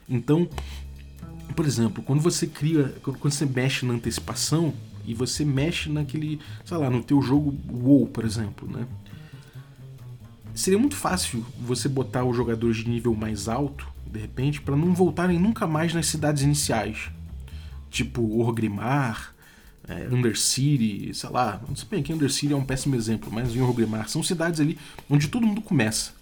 Então, 0.08 0.48
por 1.54 1.64
exemplo, 1.64 2.02
quando 2.02 2.20
você 2.20 2.46
cria, 2.46 2.92
quando 3.02 3.18
você 3.20 3.46
mexe 3.46 3.86
na 3.86 3.94
antecipação 3.94 4.74
e 5.06 5.14
você 5.14 5.44
mexe 5.44 5.88
naquele, 5.88 6.40
sei 6.64 6.76
lá, 6.76 6.90
no 6.90 7.02
teu 7.02 7.22
jogo 7.22 7.56
WoW, 7.70 8.08
por 8.08 8.24
exemplo, 8.24 8.68
né? 8.68 8.86
Seria 10.54 10.78
muito 10.78 10.96
fácil 10.96 11.46
você 11.58 11.88
botar 11.88 12.24
os 12.24 12.36
jogadores 12.36 12.78
de 12.78 12.88
nível 12.88 13.14
mais 13.14 13.48
alto, 13.48 13.86
de 14.10 14.18
repente, 14.18 14.60
para 14.60 14.76
não 14.76 14.92
voltarem 14.92 15.38
nunca 15.38 15.66
mais 15.66 15.94
nas 15.94 16.06
cidades 16.06 16.42
iniciais, 16.42 17.10
tipo 17.90 18.38
Orgrimmar, 18.38 19.32
é, 19.88 20.08
Undercity, 20.14 21.12
sei 21.14 21.30
lá, 21.30 21.60
não 21.68 21.74
sei 21.74 21.88
bem 21.88 22.02
que 22.02 22.12
Undercity 22.12 22.52
é 22.52 22.56
um 22.56 22.64
péssimo 22.64 22.94
exemplo, 22.94 23.30
mas 23.32 23.54
em 23.54 23.60
Orgrimmar 23.60 24.08
são 24.08 24.22
cidades 24.22 24.60
ali 24.60 24.78
onde 25.10 25.28
todo 25.28 25.46
mundo 25.46 25.60
começa. 25.60 26.12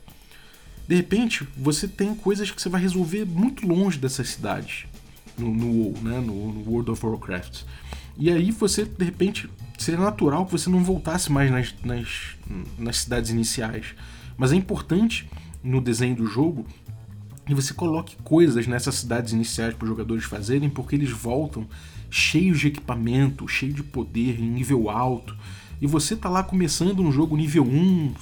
De 0.89 0.97
repente, 0.97 1.47
você 1.57 1.87
tem 1.87 2.15
coisas 2.15 2.51
que 2.51 2.61
você 2.61 2.69
vai 2.69 2.81
resolver 2.81 3.25
muito 3.25 3.67
longe 3.67 3.99
dessas 3.99 4.31
cidades 4.31 4.87
no, 5.39 5.55
no 5.55 5.67
WoW, 5.67 5.95
né, 6.03 6.19
no, 6.19 6.53
no 6.53 6.71
World 6.71 6.91
of 6.91 7.07
Warcraft. 7.07 7.63
E 8.19 8.31
aí 8.31 8.51
você, 8.51 8.85
de 8.85 9.05
repente, 9.05 9.49
seria 9.79 10.01
natural 10.01 10.45
que 10.45 10.53
você 10.53 10.69
não 10.69 10.83
voltasse 10.83 11.31
mais 11.31 11.51
nas, 11.51 11.75
nas, 11.85 12.37
nas 12.79 12.99
cidades 12.99 13.31
iniciais. 13.31 13.95
Mas 14.37 14.53
é 14.53 14.57
importante 14.57 15.29
no 15.63 15.81
desenho 15.81 16.17
do 16.17 16.27
jogo 16.27 16.67
que 17.47 17.55
você 17.55 17.73
coloque 17.75 18.17
coisas 18.23 18.67
nessas 18.67 18.97
cidades 18.97 19.33
iniciais 19.33 19.75
para 19.75 19.85
os 19.85 19.89
jogadores 19.89 20.25
fazerem, 20.25 20.69
porque 20.69 20.95
eles 20.95 21.11
voltam 21.11 21.67
cheios 22.11 22.61
de 22.61 22.69
equipamento, 22.69 23.49
cheio 23.49 23.73
de 23.73 23.83
poder, 23.83 24.41
em 24.41 24.51
nível 24.51 24.91
alto. 24.91 25.37
E 25.81 25.87
você 25.87 26.15
tá 26.15 26.29
lá 26.29 26.43
começando 26.43 27.03
no 27.03 27.11
jogo 27.11 27.37
nível 27.37 27.65
1, 27.65 28.13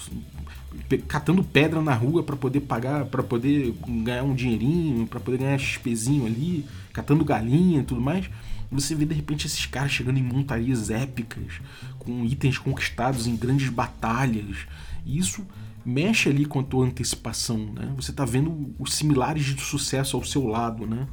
catando 1.08 1.42
pedra 1.42 1.82
na 1.82 1.94
rua 1.94 2.22
para 2.22 2.36
poder 2.36 2.60
pagar, 2.60 3.06
para 3.06 3.22
poder 3.22 3.74
ganhar 4.04 4.22
um 4.22 4.34
dinheirinho, 4.34 5.06
para 5.06 5.18
poder 5.18 5.38
ganhar 5.38 5.58
XPzinho 5.58 6.26
ali, 6.26 6.64
catando 6.92 7.24
galinha 7.24 7.80
e 7.80 7.84
tudo 7.84 8.00
mais. 8.00 8.30
Você 8.70 8.94
vê 8.94 9.06
de 9.06 9.14
repente 9.14 9.46
esses 9.46 9.64
caras 9.66 9.90
chegando 9.90 10.18
em 10.18 10.22
montarias 10.22 10.90
épicas, 10.90 11.60
com 11.98 12.24
itens 12.24 12.58
conquistados 12.58 13.26
em 13.26 13.34
grandes 13.34 13.70
batalhas. 13.70 14.66
E 15.06 15.18
isso 15.18 15.44
mexe 15.84 16.28
ali 16.28 16.44
com 16.44 16.60
a 16.60 16.62
tua 16.62 16.84
antecipação, 16.84 17.58
né? 17.72 17.92
Você 17.96 18.12
tá 18.12 18.24
vendo 18.26 18.74
os 18.78 18.94
similares 18.94 19.44
de 19.46 19.60
sucesso 19.60 20.16
ao 20.16 20.24
seu 20.24 20.46
lado, 20.46 20.86
né? 20.86 21.08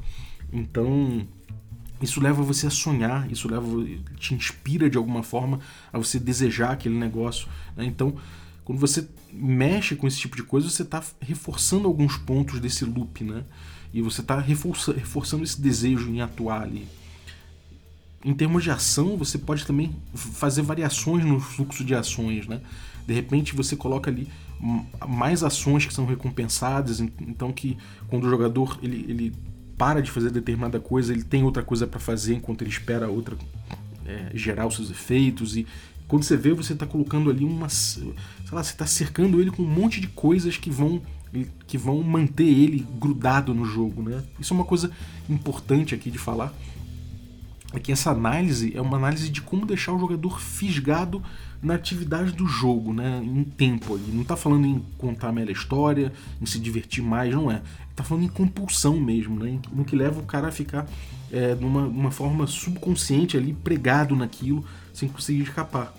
Então, 0.52 1.26
isso 2.00 2.20
leva 2.20 2.42
você 2.42 2.66
a 2.66 2.70
sonhar, 2.70 3.30
isso 3.30 3.48
leva 3.48 3.66
te 4.18 4.34
inspira 4.34 4.88
de 4.90 4.98
alguma 4.98 5.22
forma 5.22 5.60
a 5.92 5.98
você 5.98 6.18
desejar 6.18 6.72
aquele 6.72 6.96
negócio. 6.96 7.48
Né? 7.76 7.84
Então, 7.84 8.16
Quando 8.66 8.80
você 8.80 9.08
mexe 9.32 9.94
com 9.94 10.08
esse 10.08 10.18
tipo 10.18 10.34
de 10.34 10.42
coisa, 10.42 10.68
você 10.68 10.82
está 10.82 11.00
reforçando 11.20 11.86
alguns 11.86 12.18
pontos 12.18 12.58
desse 12.58 12.84
loop, 12.84 13.22
né? 13.22 13.44
E 13.94 14.02
você 14.02 14.22
está 14.22 14.40
reforçando, 14.40 14.98
reforçando 14.98 15.44
esse 15.44 15.60
desejo 15.60 16.10
em 16.10 16.20
atuar 16.20 16.62
ali. 16.62 16.88
Em 18.24 18.34
termos 18.34 18.64
de 18.64 18.72
ação, 18.72 19.16
você 19.16 19.38
pode 19.38 19.64
também 19.64 19.94
fazer 20.12 20.62
variações 20.62 21.24
no 21.24 21.38
fluxo 21.38 21.84
de 21.84 21.94
ações, 21.94 22.48
né? 22.48 22.60
De 23.06 23.14
repente 23.14 23.54
você 23.54 23.76
coloca 23.76 24.10
ali 24.10 24.28
mais 25.08 25.44
ações 25.44 25.86
que 25.86 25.94
são 25.94 26.04
recompensadas, 26.04 26.98
então 26.98 27.52
que 27.52 27.78
quando 28.08 28.24
o 28.24 28.28
jogador 28.28 28.80
ele, 28.82 29.06
ele 29.08 29.32
para 29.76 30.00
de 30.00 30.10
fazer 30.10 30.30
determinada 30.30 30.80
coisa, 30.80 31.12
ele 31.12 31.22
tem 31.22 31.42
outra 31.42 31.62
coisa 31.62 31.86
para 31.86 32.00
fazer 32.00 32.34
enquanto 32.34 32.62
ele 32.62 32.70
espera 32.70 33.08
outra 33.08 33.36
é, 34.06 34.30
gerar 34.34 34.66
os 34.66 34.76
seus 34.76 34.90
efeitos 34.90 35.56
e 35.56 35.66
quando 36.08 36.22
você 36.22 36.36
vê 36.36 36.52
você 36.54 36.72
está 36.72 36.86
colocando 36.86 37.30
ali 37.30 37.44
uma, 37.44 37.68
sei 37.68 38.14
lá, 38.52 38.62
você 38.62 38.72
está 38.72 38.86
cercando 38.86 39.40
ele 39.40 39.50
com 39.50 39.62
um 39.62 39.68
monte 39.68 40.00
de 40.00 40.06
coisas 40.08 40.56
que 40.56 40.70
vão 40.70 41.02
que 41.66 41.76
vão 41.76 42.02
manter 42.02 42.46
ele 42.46 42.86
grudado 42.98 43.52
no 43.52 43.64
jogo, 43.64 44.00
né? 44.00 44.22
Isso 44.40 44.54
é 44.54 44.56
uma 44.56 44.64
coisa 44.64 44.90
importante 45.28 45.94
aqui 45.94 46.10
de 46.10 46.16
falar 46.16 46.54
é 47.76 47.80
que 47.80 47.92
essa 47.92 48.10
análise 48.10 48.72
é 48.74 48.80
uma 48.80 48.96
análise 48.96 49.28
de 49.28 49.40
como 49.40 49.66
deixar 49.66 49.92
o 49.92 49.98
jogador 49.98 50.40
fisgado 50.40 51.22
na 51.62 51.74
atividade 51.74 52.32
do 52.32 52.46
jogo, 52.46 52.92
né? 52.92 53.20
Em 53.22 53.44
tempo 53.44 53.94
ali. 53.94 54.10
Não 54.12 54.22
está 54.22 54.36
falando 54.36 54.66
em 54.66 54.82
contar 54.98 55.28
a 55.28 55.32
melhor 55.32 55.52
história, 55.52 56.12
em 56.40 56.46
se 56.46 56.58
divertir 56.58 57.02
mais, 57.02 57.34
não 57.34 57.50
é. 57.50 57.62
Está 57.90 58.04
falando 58.04 58.24
em 58.24 58.28
compulsão 58.28 58.98
mesmo, 59.00 59.38
né? 59.38 59.58
No 59.72 59.84
que 59.84 59.96
leva 59.96 60.20
o 60.20 60.24
cara 60.24 60.48
a 60.48 60.52
ficar 60.52 60.86
é, 61.30 61.54
numa, 61.54 62.10
forma 62.10 62.46
subconsciente 62.46 63.36
ali, 63.36 63.52
pregado 63.52 64.14
naquilo, 64.14 64.64
sem 64.92 65.08
conseguir 65.08 65.42
escapar. 65.42 65.94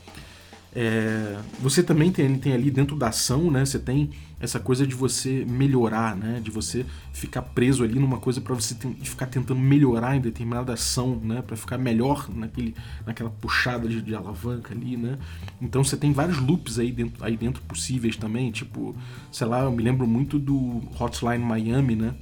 É, 0.76 1.38
você 1.60 1.82
também 1.82 2.12
tem, 2.12 2.38
tem 2.38 2.54
ali 2.54 2.70
dentro 2.70 2.96
da 2.96 3.08
ação, 3.08 3.50
né? 3.50 3.66
Você 3.66 3.80
tem 3.80 4.12
essa 4.40 4.60
coisa 4.60 4.86
de 4.86 4.94
você 4.94 5.44
melhorar, 5.46 6.16
né? 6.16 6.40
De 6.44 6.52
você 6.52 6.86
ficar 7.12 7.42
preso 7.42 7.84
ali 7.84 7.98
numa 7.98 8.18
coisa 8.20 8.40
para 8.40 8.54
você 8.54 8.76
ficar 9.02 9.26
tentando 9.26 9.60
melhorar 9.60 10.16
em 10.16 10.22
determinada 10.22 10.74
ação, 10.74 11.20
né? 11.24 11.42
Para 11.42 11.56
ficar 11.56 11.78
melhor 11.78 12.30
naquele, 12.30 12.76
naquela 13.06 13.30
puxada 13.30 13.88
de, 13.88 14.02
de, 14.02 14.14
alavanca 14.14 14.74
ali, 14.74 14.96
né? 14.96 15.18
Então 15.62 15.84
você 15.84 15.98
tem 15.98 16.12
vários 16.12 16.38
loops 16.38 16.78
aí 16.78 16.92
dentro, 16.92 17.24
aí 17.24 17.36
dentro 17.36 17.62
possíveis 17.64 18.16
também, 18.16 18.52
tipo, 18.52 18.96
sei 19.32 19.48
lá, 19.48 19.62
eu 19.62 19.72
me 19.72 19.82
lembro 19.82 20.06
muito 20.06 20.38
do 20.38 20.84
Hotline 21.00 21.44
Miami, 21.44 21.96
né? 21.96 22.14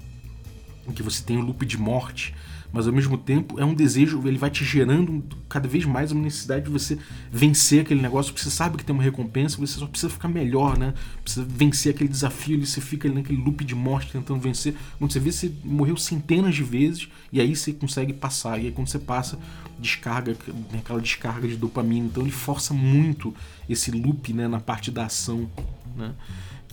Em 0.88 0.94
que 0.94 1.04
você 1.04 1.22
tem 1.22 1.38
o 1.38 1.42
loop 1.42 1.66
de 1.66 1.78
morte 1.78 2.34
mas 2.76 2.88
ao 2.88 2.92
mesmo 2.92 3.18
tempo 3.18 3.58
é 3.58 3.64
um 3.64 3.74
desejo, 3.74 4.22
ele 4.26 4.38
vai 4.38 4.50
te 4.50 4.66
gerando 4.66 5.24
cada 5.48 5.66
vez 5.66 5.86
mais 5.86 6.12
uma 6.12 6.22
necessidade 6.22 6.66
de 6.66 6.70
você 6.70 7.00
vencer 7.32 7.80
aquele 7.80 8.02
negócio, 8.02 8.34
porque 8.34 8.44
você 8.44 8.54
sabe 8.54 8.76
que 8.78 8.84
tem 8.84 8.94
uma 8.94 9.02
recompensa, 9.02 9.56
você 9.56 9.80
só 9.80 9.88
precisa 9.88 10.12
ficar 10.12 10.28
melhor, 10.28 10.78
né? 10.78 10.94
Precisa 11.24 11.48
vencer 11.50 11.96
aquele 11.96 12.10
desafio, 12.10 12.58
ali, 12.58 12.68
você 12.68 12.82
fica 12.82 13.08
ali 13.08 13.16
naquele 13.16 13.42
loop 13.42 13.64
de 13.64 13.74
morte 13.74 14.12
tentando 14.12 14.42
vencer. 14.42 14.76
Quando 15.00 15.10
você 15.10 15.22
vê, 15.22 15.32
você 15.32 15.54
morreu 15.64 15.96
centenas 15.96 16.54
de 16.54 16.64
vezes 16.64 17.08
e 17.32 17.40
aí 17.40 17.56
você 17.56 17.72
consegue 17.72 18.12
passar. 18.12 18.60
E 18.60 18.66
aí 18.66 18.72
quando 18.74 18.90
você 18.90 19.00
passa, 19.00 19.40
descarga, 19.80 20.36
aquela 20.78 21.00
descarga 21.00 21.48
de 21.48 21.56
dopamina. 21.56 22.08
Então 22.08 22.24
ele 22.24 22.32
força 22.32 22.74
muito 22.74 23.34
esse 23.70 23.90
loop 23.90 24.34
né, 24.34 24.50
na 24.50 24.60
parte 24.60 24.92
da 24.92 25.06
ação, 25.06 25.50
né? 25.96 26.14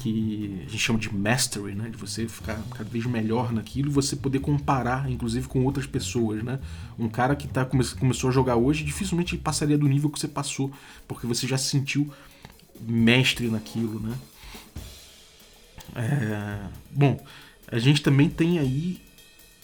Que 0.03 0.65
a 0.67 0.69
gente 0.69 0.79
chama 0.79 0.99
de 0.99 1.15
mastery, 1.15 1.75
né? 1.77 1.89
De 1.89 1.97
você 1.97 2.27
ficar 2.27 2.61
cada 2.73 2.91
vez 2.91 3.07
melhor 3.07 3.53
naquilo 3.53 3.89
e 3.89 3.93
você 3.93 4.17
poder 4.17 4.41
comparar, 4.41 5.09
inclusive, 5.09 5.47
com 5.47 5.65
outras 5.65 5.87
pessoas, 5.87 6.43
né? 6.43 6.59
Um 6.99 7.09
cara 7.09 7.37
que 7.37 7.47
tá, 7.47 7.65
come, 7.65 7.85
começou 7.85 8.31
a 8.31 8.33
jogar 8.33 8.57
hoje 8.57 8.83
dificilmente 8.83 9.37
passaria 9.37 9.79
do 9.79 9.87
nível 9.87 10.11
que 10.11 10.19
você 10.19 10.27
passou, 10.27 10.73
porque 11.07 11.27
você 11.27 11.47
já 11.47 11.57
se 11.57 11.69
sentiu 11.69 12.13
mestre 12.81 13.49
naquilo, 13.49 14.01
né? 14.01 14.19
É... 15.95 16.67
Bom, 16.91 17.25
a 17.71 17.79
gente 17.79 18.03
também 18.03 18.29
tem 18.29 18.59
aí 18.59 19.01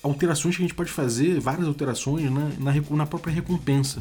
alterações 0.02 0.56
que 0.56 0.62
a 0.62 0.66
gente 0.66 0.74
pode 0.74 0.90
fazer, 0.90 1.40
várias 1.40 1.66
alterações 1.66 2.30
né? 2.30 2.52
na, 2.58 2.72
na 2.96 3.06
própria 3.06 3.32
recompensa. 3.32 4.00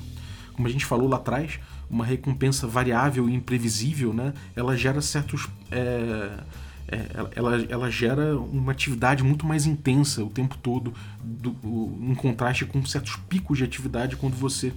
Como 0.53 0.67
a 0.67 0.71
gente 0.71 0.85
falou 0.85 1.07
lá 1.07 1.17
atrás, 1.17 1.59
uma 1.89 2.05
recompensa 2.05 2.67
variável 2.67 3.29
e 3.29 3.33
imprevisível, 3.33 4.13
né, 4.13 4.33
ela 4.55 4.75
gera 4.75 5.01
certos. 5.01 5.47
É, 5.71 6.37
é, 6.89 7.05
ela, 7.35 7.65
ela 7.67 7.91
gera 7.91 8.39
uma 8.39 8.71
atividade 8.71 9.21
muito 9.21 9.45
mais 9.45 9.65
intensa 9.65 10.23
o 10.23 10.29
tempo 10.29 10.57
todo, 10.57 10.93
do, 11.21 11.53
em 12.01 12.15
contraste 12.15 12.63
com 12.65 12.85
certos 12.85 13.17
picos 13.27 13.57
de 13.57 13.65
atividade 13.65 14.15
quando 14.15 14.35
você 14.35 14.71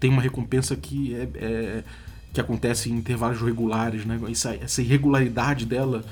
tem 0.00 0.08
uma 0.08 0.22
recompensa 0.22 0.74
que 0.74 1.14
é, 1.14 1.28
é 1.34 1.84
que 2.32 2.40
acontece 2.40 2.90
em 2.90 2.94
intervalos 2.94 3.40
regulares, 3.40 4.04
né? 4.04 4.20
Essa, 4.30 4.54
essa 4.56 4.82
irregularidade 4.82 5.64
dela 5.64 6.04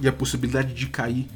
e 0.00 0.06
a 0.06 0.12
possibilidade 0.12 0.72
de 0.74 0.86
cair 0.86 1.26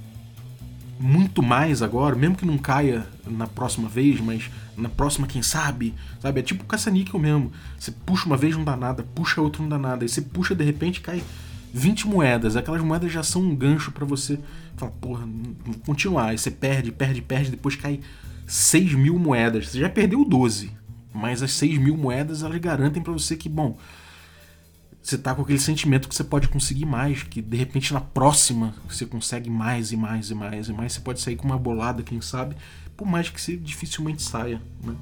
muito 1.02 1.42
mais 1.42 1.82
agora, 1.82 2.14
mesmo 2.14 2.36
que 2.36 2.46
não 2.46 2.56
caia 2.56 3.06
na 3.26 3.46
próxima 3.46 3.88
vez, 3.88 4.20
mas 4.20 4.48
na 4.76 4.88
próxima, 4.88 5.26
quem 5.26 5.42
sabe, 5.42 5.94
sabe? 6.20 6.40
É 6.40 6.42
tipo 6.42 6.64
caça-níquel 6.64 7.18
mesmo. 7.18 7.50
Você 7.78 7.90
puxa 7.90 8.26
uma 8.26 8.36
vez, 8.36 8.56
não 8.56 8.62
dá 8.62 8.76
nada, 8.76 9.04
puxa 9.14 9.40
outra, 9.40 9.60
não 9.60 9.68
dá 9.68 9.78
nada. 9.78 10.04
Aí 10.04 10.08
você 10.08 10.22
puxa, 10.22 10.54
de 10.54 10.64
repente, 10.64 11.00
cai 11.00 11.22
20 11.74 12.06
moedas. 12.06 12.54
Aquelas 12.54 12.80
moedas 12.82 13.10
já 13.10 13.22
são 13.22 13.42
um 13.42 13.56
gancho 13.56 13.90
para 13.90 14.04
você 14.04 14.38
falar, 14.76 14.92
porra, 14.92 15.28
continuar. 15.84 16.26
Aí 16.26 16.38
você 16.38 16.50
perde, 16.50 16.92
perde, 16.92 17.20
perde, 17.20 17.50
depois 17.50 17.74
cai 17.74 18.00
6 18.46 18.94
mil 18.94 19.18
moedas. 19.18 19.68
Você 19.68 19.80
já 19.80 19.88
perdeu 19.88 20.24
12, 20.24 20.70
mas 21.12 21.42
as 21.42 21.52
6 21.52 21.78
mil 21.78 21.96
moedas 21.96 22.44
elas 22.44 22.58
garantem 22.58 23.02
para 23.02 23.12
você 23.12 23.34
que, 23.36 23.48
bom, 23.48 23.76
você 25.02 25.18
tá 25.18 25.34
com 25.34 25.42
aquele 25.42 25.58
sentimento 25.58 26.08
que 26.08 26.14
você 26.14 26.22
pode 26.22 26.46
conseguir 26.48 26.86
mais, 26.86 27.24
que 27.24 27.42
de 27.42 27.56
repente 27.56 27.92
na 27.92 28.00
próxima 28.00 28.72
você 28.88 29.04
consegue 29.04 29.50
mais 29.50 29.90
e 29.90 29.96
mais 29.96 30.30
e 30.30 30.34
mais 30.34 30.68
e 30.68 30.72
mais, 30.72 30.92
você 30.92 31.00
pode 31.00 31.20
sair 31.20 31.34
com 31.34 31.44
uma 31.44 31.58
bolada, 31.58 32.04
quem 32.04 32.20
sabe, 32.20 32.54
por 32.96 33.06
mais 33.06 33.28
que 33.28 33.40
você 33.40 33.56
dificilmente 33.56 34.22
saia. 34.22 34.62
Né? 34.80 34.94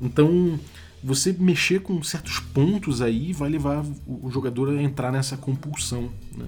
Então, 0.00 0.60
você 1.02 1.32
mexer 1.32 1.80
com 1.80 2.02
certos 2.02 2.38
pontos 2.38 3.00
aí 3.00 3.32
vai 3.32 3.48
levar 3.48 3.82
o 4.06 4.30
jogador 4.30 4.68
a 4.68 4.82
entrar 4.82 5.10
nessa 5.10 5.38
compulsão. 5.38 6.10
Né? 6.36 6.46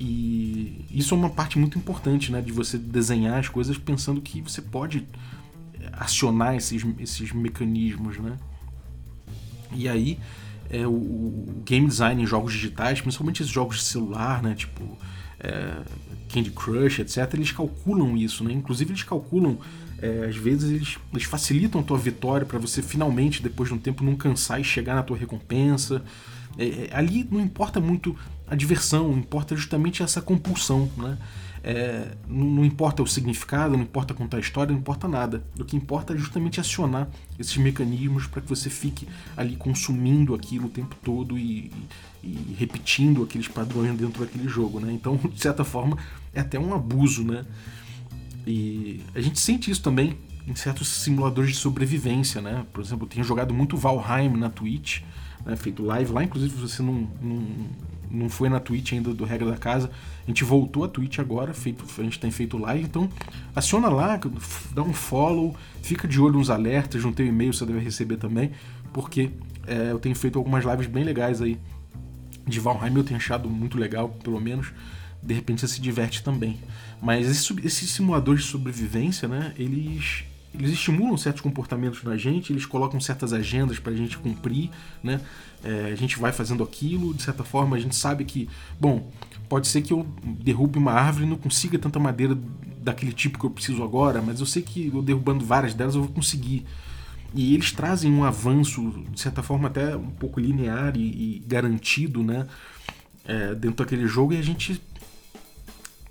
E 0.00 0.86
isso 0.90 1.14
é 1.14 1.18
uma 1.18 1.30
parte 1.30 1.58
muito 1.58 1.76
importante 1.76 2.32
né, 2.32 2.40
de 2.40 2.52
você 2.52 2.78
desenhar 2.78 3.38
as 3.38 3.48
coisas 3.48 3.76
pensando 3.76 4.22
que 4.22 4.40
você 4.40 4.62
pode 4.62 5.06
acionar 5.92 6.54
esses, 6.54 6.82
esses 6.98 7.32
mecanismos. 7.32 8.18
Né? 8.18 8.38
E 9.74 9.86
aí 9.86 10.18
é, 10.70 10.86
o, 10.86 10.90
o, 10.90 11.62
game 11.64 11.86
design 11.86 12.22
em 12.22 12.26
jogos 12.26 12.52
digitais, 12.52 13.00
principalmente 13.00 13.42
esses 13.42 13.52
jogos 13.52 13.76
de 13.78 13.84
celular, 13.84 14.42
né, 14.42 14.54
tipo 14.54 14.98
é, 15.40 15.76
Candy 16.28 16.50
Crush, 16.50 17.00
etc., 17.00 17.34
eles 17.34 17.52
calculam 17.52 18.16
isso, 18.16 18.44
né? 18.44 18.52
Inclusive 18.52 18.90
eles 18.90 19.02
calculam, 19.02 19.58
é, 20.00 20.26
às 20.28 20.36
vezes 20.36 20.70
eles, 20.70 20.98
eles, 21.12 21.24
facilitam 21.24 21.80
a 21.80 21.84
tua 21.84 21.98
vitória 21.98 22.46
para 22.46 22.58
você 22.58 22.82
finalmente, 22.82 23.42
depois 23.42 23.68
de 23.68 23.74
um 23.74 23.78
tempo, 23.78 24.04
não 24.04 24.14
cansar 24.14 24.60
e 24.60 24.64
chegar 24.64 24.94
na 24.94 25.02
tua 25.02 25.16
recompensa. 25.16 26.02
É, 26.58 26.66
é, 26.66 26.90
ali 26.92 27.26
não 27.30 27.40
importa 27.40 27.80
muito 27.80 28.16
a 28.46 28.54
diversão, 28.54 29.12
importa 29.12 29.56
justamente 29.56 30.02
essa 30.02 30.20
compulsão, 30.20 30.90
né? 30.96 31.16
É, 31.70 32.16
não, 32.26 32.46
não, 32.46 32.64
importa 32.64 33.02
o 33.02 33.06
significado, 33.06 33.76
não 33.76 33.82
importa 33.82 34.14
contar 34.14 34.38
a 34.38 34.40
história, 34.40 34.72
não 34.72 34.80
importa 34.80 35.06
nada. 35.06 35.44
O 35.60 35.66
que 35.66 35.76
importa 35.76 36.14
é 36.14 36.16
justamente 36.16 36.58
acionar 36.58 37.06
esses 37.38 37.58
mecanismos 37.58 38.26
para 38.26 38.40
que 38.40 38.48
você 38.48 38.70
fique 38.70 39.06
ali 39.36 39.54
consumindo 39.54 40.34
aquilo 40.34 40.68
o 40.68 40.70
tempo 40.70 40.96
todo 41.04 41.36
e, 41.36 41.70
e, 42.24 42.56
repetindo 42.58 43.22
aqueles 43.22 43.48
padrões 43.48 43.94
dentro 43.98 44.24
daquele 44.24 44.48
jogo, 44.48 44.80
né? 44.80 44.90
Então, 44.90 45.16
de 45.30 45.38
certa 45.38 45.62
forma, 45.62 45.98
é 46.32 46.40
até 46.40 46.58
um 46.58 46.72
abuso, 46.72 47.22
né? 47.22 47.44
E 48.46 49.02
a 49.14 49.20
gente 49.20 49.38
sente 49.38 49.70
isso 49.70 49.82
também 49.82 50.16
em 50.46 50.54
certos 50.54 50.88
simuladores 50.88 51.50
de 51.50 51.56
sobrevivência, 51.58 52.40
né? 52.40 52.64
Por 52.72 52.82
exemplo, 52.82 53.04
eu 53.04 53.10
tenho 53.10 53.24
jogado 53.26 53.52
muito 53.52 53.76
Valheim 53.76 54.30
na 54.30 54.48
Twitch, 54.48 55.02
né? 55.44 55.54
feito 55.54 55.82
live 55.82 56.12
lá, 56.12 56.24
inclusive 56.24 56.54
você 56.54 56.82
não, 56.82 57.06
não 57.20 57.46
não 58.10 58.28
foi 58.28 58.48
na 58.48 58.60
Twitch 58.60 58.92
ainda 58.92 59.12
do 59.12 59.24
Regra 59.24 59.50
da 59.50 59.56
Casa. 59.56 59.90
A 60.24 60.26
gente 60.26 60.44
voltou 60.44 60.84
a 60.84 60.88
Twitch 60.88 61.18
agora, 61.18 61.54
feito, 61.54 61.84
a 61.98 62.02
gente 62.02 62.18
tem 62.18 62.30
feito 62.30 62.58
live, 62.58 62.84
então 62.84 63.08
aciona 63.54 63.88
lá, 63.88 64.18
dá 64.72 64.82
um 64.82 64.92
follow, 64.92 65.56
fica 65.82 66.06
de 66.06 66.20
olho 66.20 66.38
nos 66.38 66.50
alertas, 66.50 67.04
no 67.04 67.12
teu 67.12 67.26
e-mail 67.26 67.52
você 67.52 67.64
deve 67.64 67.80
receber 67.80 68.16
também, 68.16 68.52
porque 68.92 69.30
é, 69.66 69.90
eu 69.90 69.98
tenho 69.98 70.14
feito 70.14 70.38
algumas 70.38 70.64
lives 70.64 70.86
bem 70.86 71.04
legais 71.04 71.42
aí. 71.42 71.58
De 72.46 72.58
Valheim 72.58 72.96
eu 72.96 73.04
tenho 73.04 73.18
achado 73.18 73.48
muito 73.48 73.78
legal, 73.78 74.08
pelo 74.08 74.40
menos. 74.40 74.72
De 75.22 75.34
repente 75.34 75.60
você 75.60 75.68
se 75.68 75.80
diverte 75.80 76.22
também. 76.22 76.58
Mas 77.02 77.28
esses, 77.28 77.50
esses 77.64 77.90
simuladores 77.90 78.42
de 78.44 78.48
sobrevivência, 78.48 79.28
né, 79.28 79.52
eles 79.58 80.24
eles 80.54 80.72
estimulam 80.72 81.16
certos 81.16 81.42
comportamentos 81.42 82.02
na 82.02 82.16
gente, 82.16 82.52
eles 82.52 82.64
colocam 82.66 83.00
certas 83.00 83.32
agendas 83.32 83.78
para 83.78 83.92
a 83.92 83.96
gente 83.96 84.16
cumprir, 84.18 84.70
né? 85.02 85.20
É, 85.62 85.90
a 85.92 85.94
gente 85.94 86.18
vai 86.18 86.32
fazendo 86.32 86.62
aquilo, 86.62 87.12
de 87.12 87.22
certa 87.22 87.44
forma 87.44 87.76
a 87.76 87.80
gente 87.80 87.94
sabe 87.94 88.24
que, 88.24 88.48
bom, 88.80 89.10
pode 89.48 89.68
ser 89.68 89.82
que 89.82 89.92
eu 89.92 90.06
derrube 90.22 90.78
uma 90.78 90.92
árvore 90.92 91.26
e 91.26 91.28
não 91.28 91.36
consiga 91.36 91.78
tanta 91.78 91.98
madeira 91.98 92.38
daquele 92.80 93.12
tipo 93.12 93.38
que 93.38 93.44
eu 93.44 93.50
preciso 93.50 93.82
agora, 93.82 94.22
mas 94.22 94.40
eu 94.40 94.46
sei 94.46 94.62
que 94.62 94.90
eu 94.94 95.02
derrubando 95.02 95.44
várias 95.44 95.74
delas 95.74 95.94
eu 95.94 96.02
vou 96.02 96.12
conseguir. 96.12 96.64
E 97.34 97.54
eles 97.54 97.72
trazem 97.72 98.10
um 98.10 98.24
avanço, 98.24 99.04
de 99.12 99.20
certa 99.20 99.42
forma 99.42 99.68
até 99.68 99.94
um 99.96 100.10
pouco 100.10 100.40
linear 100.40 100.96
e, 100.96 101.36
e 101.36 101.44
garantido, 101.46 102.22
né? 102.22 102.46
é, 103.28 103.54
dentro 103.54 103.84
daquele 103.84 104.06
jogo 104.06 104.32
e 104.32 104.38
a 104.38 104.42
gente 104.42 104.80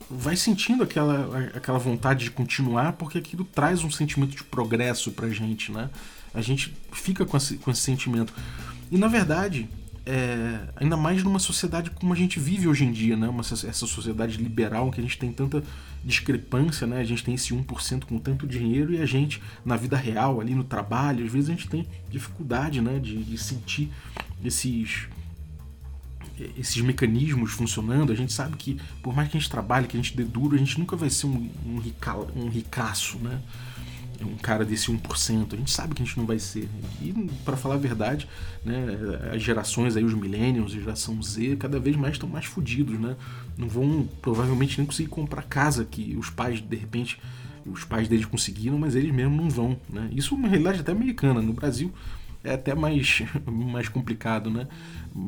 vai 0.10 0.36
sentindo 0.36 0.84
aquela, 0.84 1.50
aquela 1.54 1.78
vontade 1.78 2.26
de 2.26 2.32
continuar 2.32 2.94
porque 2.94 3.18
aquilo 3.18 3.44
traz 3.44 3.84
um 3.84 3.92
sentimento 3.92 4.36
de 4.36 4.44
progresso 4.44 5.12
pra 5.12 5.30
gente, 5.30 5.72
né? 5.72 5.90
A 6.34 6.42
gente 6.42 6.74
fica 6.92 7.26
com 7.26 7.36
esse, 7.36 7.58
com 7.58 7.72
esse 7.72 7.82
sentimento. 7.82 8.34
E 8.92 8.98
na 8.98 9.08
verdade, 9.08 9.68
é, 10.06 10.60
ainda 10.78 10.96
mais 10.96 11.22
numa 11.22 11.40
sociedade 11.40 11.90
como 11.92 12.14
a 12.14 12.16
gente 12.16 12.40
vive 12.40 12.68
hoje 12.68 12.86
em 12.86 12.92
dia, 12.92 13.18
né? 13.18 13.28
Uma, 13.28 13.42
essa 13.42 13.74
sociedade 13.86 14.38
liberal 14.38 14.90
que 14.90 15.02
a 15.02 15.04
gente 15.04 15.18
tem 15.18 15.34
tanta 15.34 15.62
discrepância, 16.04 16.88
né? 16.88 17.02
A 17.02 17.04
gente 17.04 17.24
tem 17.24 17.36
esse 17.36 17.54
1% 17.54 18.06
com 18.06 18.18
tanto 18.18 18.48
dinheiro 18.48 18.94
e 18.94 19.02
a 19.02 19.06
gente, 19.06 19.42
na 19.66 19.76
vida 19.76 19.98
real, 19.98 20.40
ali 20.40 20.56
no 20.56 20.64
trabalho, 20.64 21.26
às 21.26 21.32
vezes 21.32 21.50
a 21.50 21.52
gente 21.52 21.68
tem 21.68 21.86
dificuldade, 22.10 22.80
né? 22.80 23.00
De, 23.00 23.22
de 23.22 23.38
sentir 23.38 23.92
esses 24.44 25.10
esses 26.58 26.82
mecanismos 26.82 27.52
funcionando, 27.52 28.12
a 28.12 28.16
gente 28.16 28.34
sabe 28.34 28.58
que 28.58 28.80
por 29.02 29.16
mais 29.16 29.30
que 29.30 29.38
a 29.38 29.40
gente 29.40 29.50
trabalhe, 29.50 29.88
que 29.88 29.98
a 29.98 30.02
gente 30.02 30.16
dê 30.16 30.24
duro, 30.24 30.56
a 30.56 30.60
gente 30.60 30.80
nunca 30.80 30.96
vai 30.96 31.10
ser 31.10 31.28
um, 31.28 31.50
um, 31.66 31.80
rica, 31.80 32.16
um 32.36 32.50
ricaço, 32.50 33.18
né? 33.20 33.42
um 34.26 34.36
cara 34.36 34.66
desse 34.66 34.92
1%. 34.92 35.54
A 35.54 35.56
gente 35.56 35.72
sabe 35.72 35.94
que 35.94 36.02
a 36.02 36.06
gente 36.06 36.18
não 36.18 36.26
vai 36.26 36.40
ser. 36.40 36.68
E, 37.02 37.14
para 37.46 37.58
falar 37.58 37.76
a 37.76 37.78
verdade, 37.78 38.28
né, 38.64 38.76
as 39.34 39.42
gerações 39.42 39.96
aí, 39.96 40.04
os 40.04 40.14
millennials, 40.14 40.74
a 40.74 40.80
geração 40.80 41.22
Z, 41.22 41.58
cada 41.58 41.80
vez 41.80 41.96
mais 41.96 42.14
estão 42.14 42.28
mais 42.28 42.46
fodidos, 42.46 43.00
né? 43.00 43.16
Não 43.58 43.68
vão 43.68 44.08
provavelmente 44.22 44.78
nem 44.78 44.88
conseguir 44.88 45.10
comprar 45.10 45.44
casa 45.44 45.86
que 45.86 46.16
os 46.18 46.30
pais, 46.30 46.62
de 46.62 46.76
repente, 46.76 47.20
os 47.66 47.84
pais 47.84 48.08
deles 48.08 48.26
conseguiram, 48.26 48.78
mas 48.78 48.96
eles 48.96 49.14
mesmos 49.14 49.38
não 49.38 49.50
vão, 49.50 49.78
né? 49.90 50.10
Isso 50.12 50.34
é 50.34 50.38
uma 50.38 50.48
realidade 50.48 50.80
até 50.80 50.92
americana. 50.92 51.42
No 51.42 51.54
Brasil 51.54 51.94
é 52.48 52.54
até 52.54 52.74
mais, 52.74 53.24
mais 53.46 53.90
complicado, 53.90 54.50
né? 54.50 54.68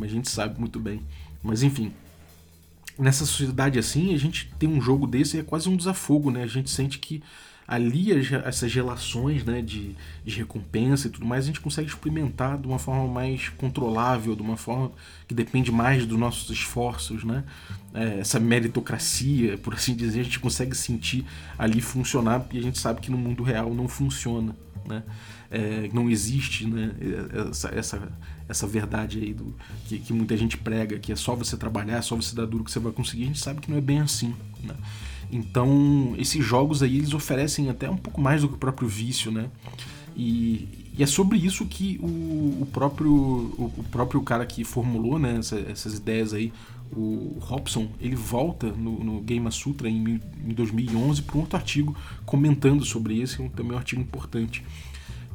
A 0.02 0.08
gente 0.08 0.30
sabe 0.30 0.60
muito 0.60 0.80
bem. 0.80 1.02
Mas 1.44 1.64
enfim, 1.64 1.92
nessa 2.98 3.26
sociedade 3.26 3.80
assim, 3.80 4.14
a 4.14 4.18
gente 4.18 4.52
tem 4.60 4.68
um 4.68 4.82
jogo 4.82 5.08
desse 5.08 5.40
é 5.40 5.44
quase 5.44 5.70
um 5.70 5.76
desafogo, 5.76 6.32
né? 6.32 6.44
A 6.44 6.48
gente 6.48 6.70
sente 6.70 7.00
que 7.00 7.24
ali 7.70 8.12
essas 8.44 8.74
relações 8.74 9.44
né, 9.44 9.62
de, 9.62 9.96
de 10.26 10.36
recompensa 10.38 11.06
e 11.06 11.12
tudo 11.12 11.24
mais, 11.24 11.44
a 11.44 11.48
gente 11.48 11.60
consegue 11.60 11.88
experimentar 11.88 12.58
de 12.58 12.68
uma 12.68 12.80
forma 12.80 13.08
mais 13.08 13.50
controlável, 13.50 14.36
de 14.36 14.42
uma 14.42 14.58
forma 14.58 14.92
que 15.28 15.36
depende 15.36 15.72
mais 15.72 16.04
dos 16.04 16.18
nossos 16.18 16.50
esforços, 16.50 17.24
né? 17.24 17.44
É, 17.94 18.22
essa 18.22 18.40
meritocracia, 18.40 19.56
por 19.60 19.76
assim 19.76 19.96
dizer, 19.96 20.22
a 20.22 20.24
gente 20.24 20.40
consegue 20.40 20.76
sentir 20.76 21.24
ali 21.60 21.80
funcionar, 21.80 22.44
e 22.52 22.58
a 22.58 22.62
gente 22.62 22.80
sabe 22.80 23.02
que 23.02 23.12
no 23.12 23.18
mundo 23.20 23.44
real 23.44 23.72
não 23.72 23.88
funciona, 23.88 24.56
né? 24.88 25.04
É, 25.52 25.90
não 25.92 26.10
existe 26.10 26.68
né, 26.68 26.92
essa, 27.50 27.70
essa, 27.70 28.12
essa 28.48 28.68
verdade 28.68 29.20
aí 29.20 29.34
do, 29.34 29.56
que, 29.88 29.98
que 29.98 30.14
muita 30.14 30.38
gente 30.38 30.58
prega, 30.58 31.00
que 31.00 31.12
é 31.12 31.16
só 31.16 31.36
você 31.36 31.58
trabalhar, 31.58 31.98
é 31.98 32.02
só 32.02 32.16
você 32.16 32.36
dar 32.36 32.46
duro 32.46 32.64
que 32.64 32.72
você 32.72 32.80
vai 32.80 32.92
conseguir, 32.92 33.24
a 33.24 33.28
gente 33.28 33.40
sabe 33.40 33.60
que 33.60 33.72
não 33.72 33.78
é 33.78 33.82
bem 33.82 34.00
assim, 34.00 34.36
né? 34.64 34.76
Então, 35.32 36.16
esses 36.18 36.44
jogos 36.44 36.82
aí, 36.82 36.98
eles 36.98 37.14
oferecem 37.14 37.70
até 37.70 37.90
um 37.90 37.98
pouco 37.98 38.20
mais 38.20 38.42
do 38.42 38.50
que 38.50 38.56
o 38.56 38.58
próprio 38.58 38.88
vício, 38.88 39.32
né? 39.32 39.50
E, 40.16 40.68
e 40.98 41.04
é 41.04 41.06
sobre 41.06 41.38
isso 41.38 41.66
que 41.66 42.00
o, 42.02 42.62
o 42.62 42.68
próprio, 42.74 43.12
o, 43.12 43.74
o, 43.78 43.84
próprio 43.92 44.22
cara 44.22 44.46
que 44.46 44.64
formulou 44.64 45.20
né, 45.20 45.38
essa, 45.38 45.60
essas 45.60 45.96
ideias 45.96 46.34
aí, 46.34 46.52
o 46.92 47.38
Robson, 47.40 47.88
ele 48.02 48.16
volta 48.16 48.68
no, 48.72 49.04
no 49.04 49.22
Game 49.22 49.50
Sutra 49.52 49.88
em, 49.88 50.20
em 50.44 50.54
2011 50.54 51.22
para 51.22 51.38
um 51.38 51.42
outro 51.42 51.56
artigo 51.56 51.96
comentando 52.26 52.84
sobre 52.84 53.22
esse, 53.22 53.38
também 53.50 53.74
um 53.74 53.78
artigo 53.78 54.02
importante. 54.02 54.64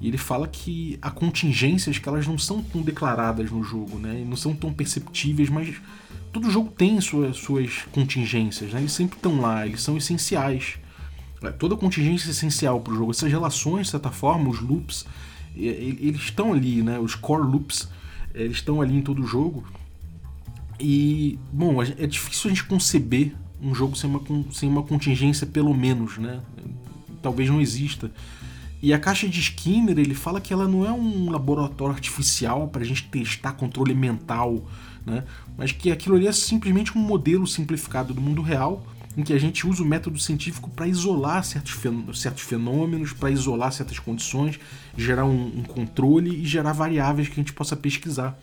E 0.00 0.09
ele 0.09 0.18
fala 0.18 0.46
que 0.46 0.98
há 1.00 1.11
contingências 1.11 1.98
que 1.98 2.09
elas 2.09 2.26
não 2.26 2.37
são 2.37 2.62
tão 2.62 2.83
declaradas 2.83 3.50
no 3.50 3.62
jogo, 3.62 3.98
né? 3.98 4.24
Não 4.26 4.37
são 4.37 4.54
tão 4.54 4.72
perceptíveis, 4.72 5.48
mas 5.48 5.76
todo 6.33 6.50
jogo 6.50 6.70
tem 6.70 7.00
suas, 7.00 7.37
suas 7.37 7.83
contingências, 7.92 8.72
né? 8.72 8.80
Eles 8.80 8.92
sempre 8.92 9.16
estão 9.16 9.40
lá, 9.40 9.66
eles 9.66 9.80
são 9.80 9.96
essenciais. 9.96 10.78
É, 11.42 11.50
toda 11.50 11.76
contingência 11.76 12.28
é 12.28 12.30
essencial 12.30 12.80
para 12.80 12.92
o 12.92 12.96
jogo. 12.96 13.11
Essas 13.12 13.30
relações, 13.30 13.87
de 13.87 13.92
certa 13.92 14.11
forma, 14.11 14.50
os 14.50 14.61
loops, 14.61 15.07
eles 15.57 16.20
estão 16.20 16.52
ali, 16.52 16.83
né? 16.83 16.98
Os 16.98 17.14
core 17.14 17.46
loops, 17.46 17.88
eles 18.35 18.57
estão 18.57 18.80
ali 18.80 18.96
em 18.96 19.02
todo 19.02 19.22
o 19.22 19.26
jogo. 19.26 19.64
E, 20.78 21.38
bom, 21.52 21.80
é 21.83 22.07
difícil 22.07 22.50
a 22.50 22.54
gente 22.54 22.64
conceber 22.64 23.33
um 23.62 23.74
jogo 23.74 23.96
sem 23.96 24.11
uma, 24.11 24.20
sem 24.50 24.68
uma 24.68 24.83
contingência, 24.83 25.46
pelo 25.46 25.72
menos, 25.72 26.18
né? 26.18 26.40
Talvez 27.22 27.48
não 27.48 27.61
exista. 27.61 28.11
E 28.84 28.92
a 28.92 28.98
caixa 28.98 29.26
de 29.26 29.40
Skinner, 29.40 29.98
ele 29.98 30.14
fala 30.14 30.42
que 30.42 30.52
ela 30.52 30.68
não 30.68 30.84
é 30.84 30.92
um 30.92 31.30
laboratório 31.30 31.94
artificial 31.94 32.68
para 32.68 32.82
a 32.82 32.84
gente 32.84 33.04
testar 33.04 33.52
controle 33.52 33.94
mental, 33.94 34.62
né? 35.06 35.24
mas 35.56 35.72
que 35.72 35.90
aquilo 35.90 36.16
ali 36.16 36.26
é 36.26 36.32
simplesmente 36.32 36.94
um 36.94 37.00
modelo 37.00 37.46
simplificado 37.46 38.12
do 38.12 38.20
mundo 38.20 38.42
real 38.42 38.86
em 39.16 39.22
que 39.22 39.32
a 39.32 39.38
gente 39.38 39.66
usa 39.66 39.82
o 39.82 39.86
método 39.86 40.18
científico 40.18 40.68
para 40.68 40.86
isolar 40.86 41.42
certos, 41.42 41.72
fenômenos, 42.42 43.14
para 43.14 43.30
isolar 43.30 43.72
certas 43.72 43.98
condições, 43.98 44.60
gerar 44.98 45.24
um, 45.24 45.60
um, 45.60 45.62
controle 45.62 46.42
e 46.42 46.44
gerar 46.44 46.74
variáveis 46.74 47.26
que 47.28 47.32
a 47.32 47.42
gente 47.42 47.54
possa 47.54 47.74
pesquisar. 47.74 48.38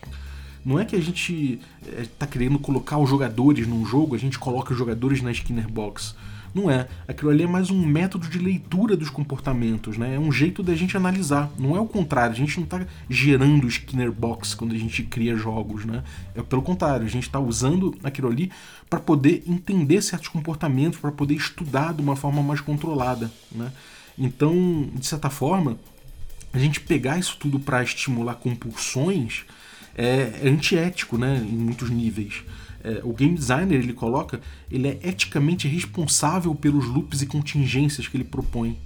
Não 0.64 0.76
é 0.76 0.84
que 0.84 0.96
a 0.96 1.00
gente 1.00 1.60
está 1.96 2.26
eh, 2.26 2.28
querendo 2.28 2.58
colocar 2.58 2.98
os 2.98 3.08
jogadores 3.08 3.68
num 3.68 3.86
jogo, 3.86 4.16
a 4.16 4.18
gente 4.18 4.40
coloca 4.40 4.72
os 4.72 4.78
jogadores 4.78 5.22
na 5.22 5.30
Skinner 5.30 5.70
Box. 5.70 6.16
Não 6.54 6.70
é. 6.70 6.86
Aquilo 7.08 7.30
ali 7.30 7.44
é 7.44 7.46
mais 7.46 7.70
um 7.70 7.86
método 7.86 8.28
de 8.28 8.38
leitura 8.38 8.96
dos 8.96 9.08
comportamentos, 9.08 9.96
né? 9.96 10.16
É 10.16 10.18
um 10.18 10.30
jeito 10.30 10.62
da 10.62 10.74
gente 10.74 10.96
analisar. 10.96 11.50
Não 11.58 11.74
é 11.74 11.80
o 11.80 11.86
contrário, 11.86 12.34
a 12.34 12.38
gente 12.38 12.56
não 12.58 12.64
está 12.64 12.84
gerando 13.08 13.66
Skinner 13.66 14.12
Box 14.12 14.54
quando 14.54 14.74
a 14.74 14.78
gente 14.78 15.02
cria 15.02 15.34
jogos, 15.34 15.84
né? 15.84 16.04
É 16.34 16.42
pelo 16.42 16.60
contrário, 16.60 17.06
a 17.06 17.08
gente 17.08 17.24
está 17.24 17.40
usando 17.40 17.96
aquilo 18.04 18.28
ali 18.28 18.50
para 18.90 19.00
poder 19.00 19.42
entender 19.46 20.02
certos 20.02 20.28
comportamentos, 20.28 20.98
para 20.98 21.10
poder 21.10 21.34
estudar 21.34 21.94
de 21.94 22.02
uma 22.02 22.16
forma 22.16 22.42
mais 22.42 22.60
controlada, 22.60 23.30
né? 23.50 23.72
Então, 24.18 24.90
de 24.94 25.06
certa 25.06 25.30
forma, 25.30 25.78
a 26.52 26.58
gente 26.58 26.80
pegar 26.80 27.18
isso 27.18 27.36
tudo 27.40 27.58
para 27.58 27.82
estimular 27.82 28.34
compulsões 28.34 29.46
é 29.96 30.40
antiético, 30.44 31.18
né? 31.18 31.36
Em 31.36 31.56
muitos 31.56 31.90
níveis 31.90 32.42
é, 32.84 33.00
o 33.04 33.12
game 33.12 33.34
designer 33.34 33.78
ele 33.78 33.92
coloca, 33.92 34.40
ele 34.70 34.88
é 34.88 34.98
eticamente 35.02 35.68
responsável 35.68 36.54
pelos 36.54 36.86
loops 36.86 37.22
e 37.22 37.26
contingências 37.26 38.08
que 38.08 38.16
ele 38.16 38.24
propõe. 38.24 38.76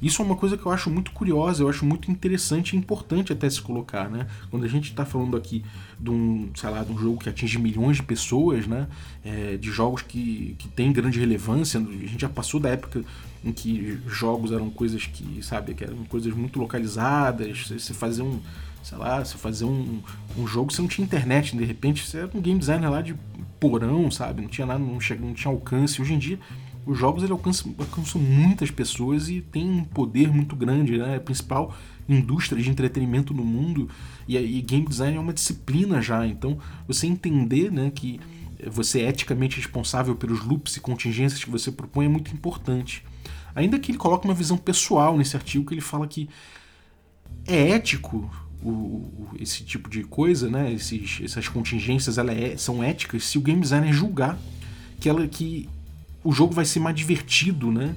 Isso 0.00 0.20
é 0.20 0.24
uma 0.24 0.34
coisa 0.34 0.56
que 0.56 0.66
eu 0.66 0.72
acho 0.72 0.90
muito 0.90 1.12
curiosa, 1.12 1.62
eu 1.62 1.68
acho 1.68 1.86
muito 1.86 2.10
interessante 2.10 2.72
e 2.72 2.76
importante 2.76 3.32
até 3.32 3.48
se 3.48 3.62
colocar, 3.62 4.10
né? 4.10 4.26
Quando 4.50 4.64
a 4.64 4.68
gente 4.68 4.90
está 4.90 5.04
falando 5.04 5.36
aqui 5.36 5.64
de 6.00 6.10
um, 6.10 6.50
sei 6.56 6.70
lá, 6.70 6.82
de 6.82 6.90
um 6.90 6.98
jogo 6.98 7.18
que 7.18 7.28
atinge 7.28 7.56
milhões 7.56 7.98
de 7.98 8.02
pessoas, 8.02 8.66
né? 8.66 8.88
É, 9.24 9.56
de 9.56 9.70
jogos 9.70 10.02
que, 10.02 10.56
que 10.58 10.66
têm 10.66 10.92
grande 10.92 11.20
relevância, 11.20 11.78
a 11.78 11.84
gente 11.84 12.20
já 12.20 12.28
passou 12.28 12.58
da 12.58 12.70
época 12.70 13.04
em 13.44 13.52
que 13.52 13.96
jogos 14.08 14.50
eram 14.50 14.70
coisas 14.70 15.06
que, 15.06 15.40
sabe, 15.40 15.72
que 15.72 15.84
eram 15.84 16.04
coisas 16.06 16.34
muito 16.34 16.58
localizadas, 16.58 17.68
você 17.68 17.94
fazer 17.94 18.22
um, 18.22 18.40
sei 18.82 18.98
lá, 18.98 19.24
você 19.24 19.36
fazer 19.36 19.64
um, 19.64 20.00
um 20.36 20.46
jogo, 20.46 20.72
você 20.72 20.82
não 20.82 20.88
tinha 20.88 21.04
internet, 21.04 21.56
de 21.56 21.64
repente 21.64 22.06
você 22.06 22.18
era 22.18 22.30
um 22.34 22.40
game 22.40 22.58
designer 22.58 22.90
lá 22.90 23.00
de 23.00 23.14
porão, 23.60 24.10
sabe? 24.10 24.42
Não 24.42 24.48
tinha 24.48 24.66
nada, 24.66 24.80
não, 24.80 24.98
tinha, 24.98 25.18
não 25.18 25.32
tinha 25.32 25.52
alcance. 25.52 26.02
Hoje 26.02 26.14
em 26.14 26.18
dia, 26.18 26.38
os 26.84 26.98
jogos 26.98 27.22
ele 27.22 27.32
alcançam, 27.32 27.74
alcançam 27.78 28.20
muitas 28.20 28.70
pessoas 28.70 29.28
e 29.28 29.40
tem 29.40 29.68
um 29.68 29.84
poder 29.84 30.32
muito 30.32 30.56
grande, 30.56 30.98
né? 30.98 31.14
É 31.14 31.16
a 31.16 31.20
principal 31.20 31.74
indústria 32.08 32.60
de 32.60 32.68
entretenimento 32.68 33.32
no 33.32 33.44
mundo 33.44 33.88
e, 34.26 34.36
e 34.36 34.60
game 34.60 34.86
design 34.86 35.16
é 35.16 35.20
uma 35.20 35.32
disciplina 35.32 36.02
já. 36.02 36.26
Então, 36.26 36.58
você 36.86 37.06
entender, 37.06 37.70
né, 37.70 37.90
que 37.94 38.20
você 38.70 39.02
é 39.02 39.08
eticamente 39.08 39.56
responsável 39.56 40.14
pelos 40.14 40.44
loops 40.44 40.76
e 40.76 40.80
contingências 40.80 41.42
que 41.42 41.50
você 41.50 41.70
propõe 41.70 42.06
é 42.06 42.08
muito 42.08 42.32
importante. 42.32 43.04
Ainda 43.54 43.78
que 43.78 43.90
ele 43.90 43.98
coloque 43.98 44.26
uma 44.26 44.34
visão 44.34 44.56
pessoal 44.56 45.16
nesse 45.16 45.36
artigo 45.36 45.66
que 45.66 45.74
ele 45.74 45.80
fala 45.80 46.06
que 46.06 46.28
é 47.46 47.70
ético 47.70 48.30
o, 48.62 48.68
o, 48.68 49.30
esse 49.40 49.64
tipo 49.64 49.88
de 49.88 50.04
coisa, 50.04 50.48
né? 50.48 50.72
Esses, 50.72 51.20
essas 51.22 51.48
contingências 51.48 52.18
elas 52.18 52.36
é, 52.36 52.56
são 52.56 52.82
éticas 52.82 53.24
se 53.24 53.38
o 53.38 53.40
game 53.40 53.60
designer 53.60 53.92
julgar 53.92 54.38
que, 55.00 55.08
ela, 55.08 55.26
que 55.26 55.68
o 56.22 56.32
jogo 56.32 56.54
vai 56.54 56.64
ser 56.64 56.80
mais 56.80 56.94
divertido, 56.94 57.70
né? 57.72 57.94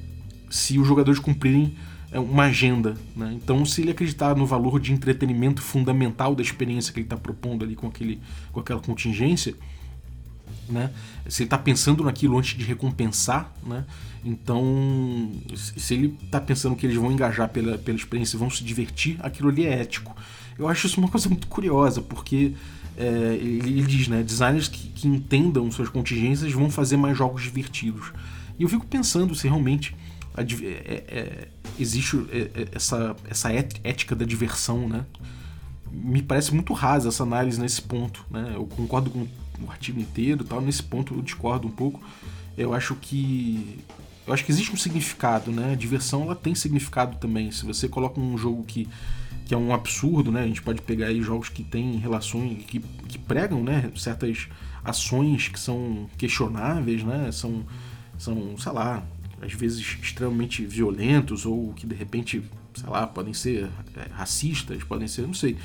Se 0.49 0.79
os 0.79 0.87
jogadores 0.87 1.19
cumprirem 1.19 1.75
é, 2.11 2.19
uma 2.19 2.43
agenda. 2.43 2.95
Né? 3.15 3.33
Então, 3.35 3.65
se 3.65 3.81
ele 3.81 3.91
acreditar 3.91 4.35
no 4.35 4.45
valor 4.45 4.79
de 4.79 4.93
entretenimento 4.93 5.61
fundamental 5.61 6.33
da 6.33 6.41
experiência 6.41 6.93
que 6.93 6.99
ele 6.99 7.05
está 7.05 7.17
propondo 7.17 7.65
ali 7.65 7.75
com, 7.75 7.87
aquele, 7.87 8.21
com 8.53 8.59
aquela 8.61 8.79
contingência, 8.79 9.53
né? 10.69 10.91
se 11.27 11.43
ele 11.43 11.47
está 11.47 11.57
pensando 11.57 12.03
naquilo 12.05 12.37
antes 12.37 12.57
de 12.57 12.63
recompensar, 12.63 13.53
né? 13.65 13.85
então 14.23 15.31
se 15.55 15.93
ele 15.93 16.17
está 16.23 16.39
pensando 16.39 16.75
que 16.75 16.85
eles 16.85 16.95
vão 16.95 17.11
engajar 17.11 17.49
pela, 17.49 17.77
pela 17.77 17.97
experiência 17.97 18.39
vão 18.39 18.49
se 18.49 18.63
divertir, 18.63 19.17
aquilo 19.19 19.49
ali 19.49 19.65
é 19.65 19.81
ético. 19.81 20.15
Eu 20.57 20.67
acho 20.67 20.87
isso 20.87 20.99
uma 20.99 21.09
coisa 21.09 21.27
muito 21.29 21.47
curiosa, 21.47 22.01
porque 22.01 22.53
é, 22.97 23.37
ele, 23.39 23.83
diz, 23.83 24.07
né, 24.07 24.23
designers 24.23 24.67
que, 24.67 24.87
que, 24.89 25.07
entendam 25.07 25.69
suas 25.71 25.89
contingências 25.89 26.51
vão 26.53 26.69
fazer 26.69 26.97
mais 26.97 27.17
jogos 27.17 27.43
divertidos. 27.43 28.13
E 28.57 28.63
eu 28.63 28.69
fico 28.69 28.85
pensando 28.85 29.35
se 29.35 29.47
realmente 29.47 29.95
a, 30.33 30.41
é, 30.41 31.03
é, 31.07 31.47
existe 31.77 32.17
é, 32.31 32.37
é, 32.37 32.67
essa, 32.71 33.15
essa 33.29 33.51
ética 33.51 34.15
da 34.15 34.25
diversão, 34.25 34.87
né? 34.87 35.05
me 35.95 36.21
parece 36.21 36.53
muito 36.53 36.73
rasa 36.73 37.07
essa 37.07 37.23
análise 37.23 37.59
nesse 37.59 37.81
ponto, 37.81 38.25
né? 38.29 38.51
Eu 38.53 38.65
concordo 38.65 39.09
com 39.09 39.25
o 39.65 39.71
artigo 39.71 39.99
inteiro, 39.99 40.43
tal, 40.43 40.59
nesse 40.59 40.83
ponto 40.83 41.13
eu 41.13 41.21
discordo 41.21 41.67
um 41.67 41.71
pouco. 41.71 42.01
Eu 42.57 42.73
acho 42.73 42.95
que 42.95 43.79
eu 44.27 44.33
acho 44.33 44.43
que 44.43 44.51
existe 44.51 44.73
um 44.73 44.77
significado, 44.77 45.51
né? 45.51 45.73
A 45.73 45.75
diversão 45.75 46.23
ela 46.23 46.35
tem 46.35 46.53
significado 46.55 47.17
também. 47.17 47.51
Se 47.51 47.65
você 47.65 47.87
coloca 47.87 48.19
um 48.19 48.37
jogo 48.37 48.63
que, 48.63 48.89
que 49.45 49.53
é 49.53 49.57
um 49.57 49.73
absurdo, 49.73 50.31
né? 50.31 50.41
A 50.41 50.47
gente 50.47 50.61
pode 50.61 50.81
pegar 50.81 51.07
aí 51.07 51.21
jogos 51.21 51.49
que 51.49 51.63
têm 51.63 51.97
relações 51.97 52.63
que, 52.65 52.79
que 52.79 53.17
pregam, 53.17 53.63
né? 53.63 53.91
Certas 53.95 54.47
ações 54.83 55.47
que 55.47 55.59
são 55.59 56.09
questionáveis, 56.17 57.03
né? 57.03 57.31
São 57.31 57.63
são, 58.17 58.57
sei 58.57 58.71
lá, 58.71 59.03
às 59.41 59.53
vezes 59.53 59.79
extremamente 60.01 60.65
violentos 60.65 61.45
ou 61.45 61.73
que 61.73 61.85
de 61.85 61.95
repente, 61.95 62.43
sei 62.73 62.89
lá, 62.89 63.05
podem 63.05 63.33
ser 63.33 63.69
é, 63.95 64.09
racistas, 64.11 64.83
podem 64.83 65.07
ser, 65.07 65.23
não 65.23 65.33
sei. 65.33 65.57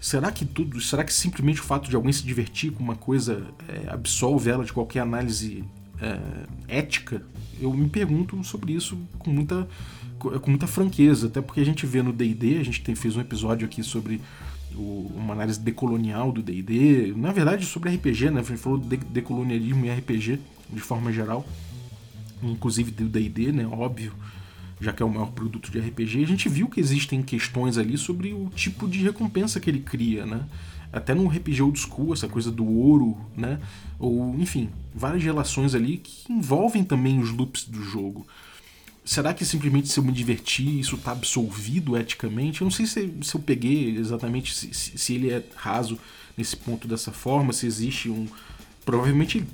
Será 0.00 0.32
que 0.32 0.46
tudo, 0.46 0.80
será 0.80 1.04
que 1.04 1.12
simplesmente 1.12 1.60
o 1.60 1.64
fato 1.64 1.90
de 1.90 1.96
alguém 1.96 2.12
se 2.12 2.24
divertir 2.24 2.72
com 2.72 2.82
uma 2.82 2.96
coisa 2.96 3.46
é, 3.68 3.90
absolve 3.90 4.50
ela 4.50 4.64
de 4.64 4.72
qualquer 4.72 5.00
análise 5.00 5.62
é, 6.00 6.76
ética? 6.76 7.22
Eu 7.60 7.72
me 7.74 7.88
pergunto 7.88 8.42
sobre 8.42 8.72
isso 8.72 8.98
com 9.18 9.30
muita, 9.30 9.68
com 10.20 10.50
muita 10.50 10.66
franqueza, 10.66 11.26
até 11.26 11.40
porque 11.40 11.60
a 11.60 11.64
gente 11.64 11.86
vê 11.86 12.02
no 12.02 12.12
D&D, 12.12 12.58
a 12.58 12.64
gente 12.64 12.82
tem, 12.82 12.94
fez 12.94 13.16
um 13.16 13.20
episódio 13.20 13.66
aqui 13.66 13.82
sobre 13.82 14.20
o, 14.74 15.10
uma 15.16 15.32
análise 15.34 15.58
decolonial 15.58 16.30
do 16.30 16.42
D&D, 16.42 17.14
na 17.16 17.32
verdade 17.32 17.64
sobre 17.64 17.94
RPG, 17.94 18.30
né? 18.30 18.40
A 18.40 18.42
gente 18.44 18.58
falou 18.58 18.78
de 18.78 18.96
decolonialismo 18.96 19.84
e 19.86 19.90
RPG 19.90 20.38
de 20.70 20.80
forma 20.80 21.12
geral, 21.12 21.46
inclusive 22.42 22.90
do 22.90 23.08
D&D, 23.08 23.52
né? 23.52 23.66
Óbvio 23.66 24.12
já 24.80 24.92
que 24.92 25.02
é 25.02 25.06
o 25.06 25.10
maior 25.10 25.30
produto 25.32 25.70
de 25.70 25.78
RPG, 25.78 26.24
a 26.24 26.26
gente 26.26 26.48
viu 26.48 26.66
que 26.66 26.80
existem 26.80 27.22
questões 27.22 27.76
ali 27.76 27.98
sobre 27.98 28.32
o 28.32 28.48
tipo 28.54 28.88
de 28.88 29.00
recompensa 29.00 29.60
que 29.60 29.68
ele 29.68 29.80
cria, 29.80 30.24
né? 30.24 30.46
Até 30.92 31.14
no 31.14 31.28
RPG 31.28 31.62
old 31.62 31.78
school, 31.78 32.12
essa 32.14 32.26
coisa 32.26 32.50
do 32.50 32.66
ouro, 32.66 33.16
né? 33.36 33.60
Ou, 33.98 34.34
enfim, 34.40 34.70
várias 34.94 35.22
relações 35.22 35.74
ali 35.74 35.98
que 35.98 36.32
envolvem 36.32 36.82
também 36.82 37.20
os 37.20 37.30
loops 37.30 37.64
do 37.64 37.82
jogo. 37.82 38.26
Será 39.10 39.34
que 39.34 39.44
simplesmente 39.44 39.88
se 39.88 39.98
eu 39.98 40.04
me 40.04 40.12
divertir, 40.12 40.78
isso 40.78 40.94
está 40.94 41.10
absolvido 41.10 41.96
eticamente? 41.96 42.60
Eu 42.60 42.66
não 42.66 42.70
sei 42.70 42.86
se, 42.86 43.12
se 43.22 43.34
eu 43.34 43.40
peguei 43.40 43.96
exatamente 43.96 44.54
se, 44.54 44.72
se 44.72 45.14
ele 45.16 45.32
é 45.32 45.42
raso 45.56 45.98
nesse 46.38 46.56
ponto 46.56 46.86
dessa 46.86 47.10
forma, 47.10 47.52
se 47.52 47.66
existe 47.66 48.08
um. 48.08 48.28
Provavelmente 48.84 49.44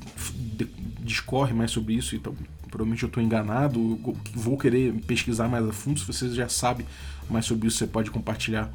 discorre 1.00 1.54
mais 1.54 1.70
sobre 1.70 1.94
isso, 1.94 2.14
então 2.14 2.36
provavelmente 2.68 3.04
eu 3.04 3.06
estou 3.06 3.22
enganado, 3.22 3.98
vou 4.34 4.58
querer 4.58 4.92
pesquisar 5.06 5.48
mais 5.48 5.66
a 5.66 5.72
fundo. 5.72 6.00
Se 6.00 6.06
você 6.06 6.28
já 6.34 6.50
sabe 6.50 6.84
mais 7.30 7.46
sobre 7.46 7.66
isso, 7.66 7.78
você 7.78 7.86
pode 7.86 8.10
compartilhar 8.10 8.70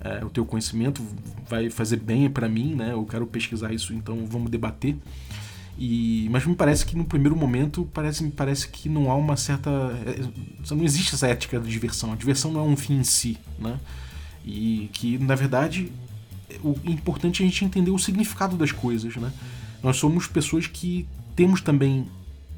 é, 0.00 0.24
o 0.24 0.30
teu 0.30 0.44
conhecimento, 0.44 1.00
vai 1.48 1.70
fazer 1.70 1.98
bem 1.98 2.28
para 2.28 2.48
mim, 2.48 2.74
né? 2.74 2.90
Eu 2.90 3.06
quero 3.06 3.24
pesquisar 3.24 3.72
isso, 3.72 3.94
então 3.94 4.26
vamos 4.26 4.50
debater. 4.50 4.96
E, 5.76 6.28
mas 6.30 6.46
me 6.46 6.54
parece 6.54 6.86
que 6.86 6.96
no 6.96 7.04
primeiro 7.04 7.34
momento 7.34 7.88
parece 7.92 8.22
me 8.22 8.30
parece 8.30 8.68
que 8.68 8.88
não 8.88 9.10
há 9.10 9.16
uma 9.16 9.36
certa 9.36 9.70
é, 10.06 10.20
não 10.72 10.84
existe 10.84 11.14
essa 11.14 11.26
ética 11.26 11.58
da 11.58 11.68
diversão. 11.68 12.12
A 12.12 12.16
diversão 12.16 12.52
não 12.52 12.60
é 12.60 12.64
um 12.64 12.76
fim 12.76 12.98
em 12.98 13.04
si, 13.04 13.38
né? 13.58 13.78
E 14.44 14.88
que 14.92 15.18
na 15.18 15.34
verdade 15.34 15.90
o 16.62 16.76
importante 16.84 17.42
é 17.42 17.46
a 17.46 17.48
gente 17.48 17.64
entender 17.64 17.90
o 17.90 17.98
significado 17.98 18.56
das 18.56 18.70
coisas, 18.70 19.16
né? 19.16 19.32
Nós 19.82 19.96
somos 19.96 20.26
pessoas 20.26 20.66
que 20.66 21.08
temos 21.34 21.60
também 21.60 22.06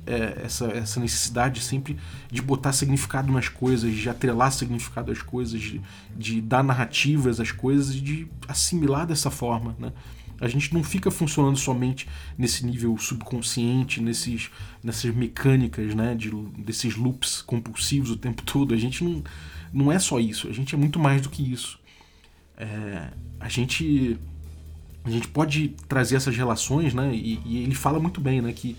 é, 0.07 0.43
essa, 0.45 0.67
essa 0.67 1.01
necessidade 1.01 1.61
sempre 1.61 1.97
de 2.31 2.41
botar 2.41 2.73
significado 2.73 3.33
nas 3.33 3.49
coisas, 3.49 3.93
de 3.93 4.09
atrelar 4.09 4.53
significado 4.53 5.11
às 5.11 5.21
coisas, 5.21 5.61
de, 5.61 5.81
de 6.17 6.41
dar 6.41 6.63
narrativas 6.63 7.41
às 7.41 7.51
coisas 7.51 7.95
e 7.95 8.01
de 8.01 8.29
assimilar 8.47 9.07
dessa 9.07 9.31
forma, 9.31 9.75
né? 9.79 9.93
A 10.41 10.49
gente 10.49 10.73
não 10.75 10.83
fica 10.83 11.11
funcionando 11.11 11.57
somente 11.57 12.09
nesse 12.37 12.65
nível 12.65 12.97
subconsciente, 12.99 14.01
nesses, 14.01 14.51
nessas 14.83 15.15
mecânicas, 15.15 15.95
né, 15.95 16.15
de, 16.15 16.31
desses 16.59 16.97
loops 16.97 17.43
compulsivos 17.43 18.11
o 18.11 18.17
tempo 18.17 18.43
todo. 18.47 18.75
A 18.75 18.77
gente 18.77 19.03
não, 19.03 19.23
não 19.73 19.93
é 19.93 19.99
só 19.99 20.21
isso, 20.21 20.49
a 20.49 20.53
gente 20.53 20.75
é 20.75 20.79
muito 20.79 20.99
mais 20.99 21.23
do 21.23 21.29
que 21.29 21.53
isso. 21.53 21.79
É, 22.57 23.09
a 23.39 23.49
gente 23.49 24.19
a 25.05 25.11
gente 25.11 25.29
pode 25.29 25.69
trazer 25.87 26.17
essas 26.17 26.37
relações, 26.37 26.93
né, 26.93 27.15
e, 27.15 27.41
e 27.45 27.59
ele 27.59 27.77
fala 27.77 28.01
muito 28.01 28.21
bem, 28.21 28.43
né, 28.43 28.53
que 28.53 28.77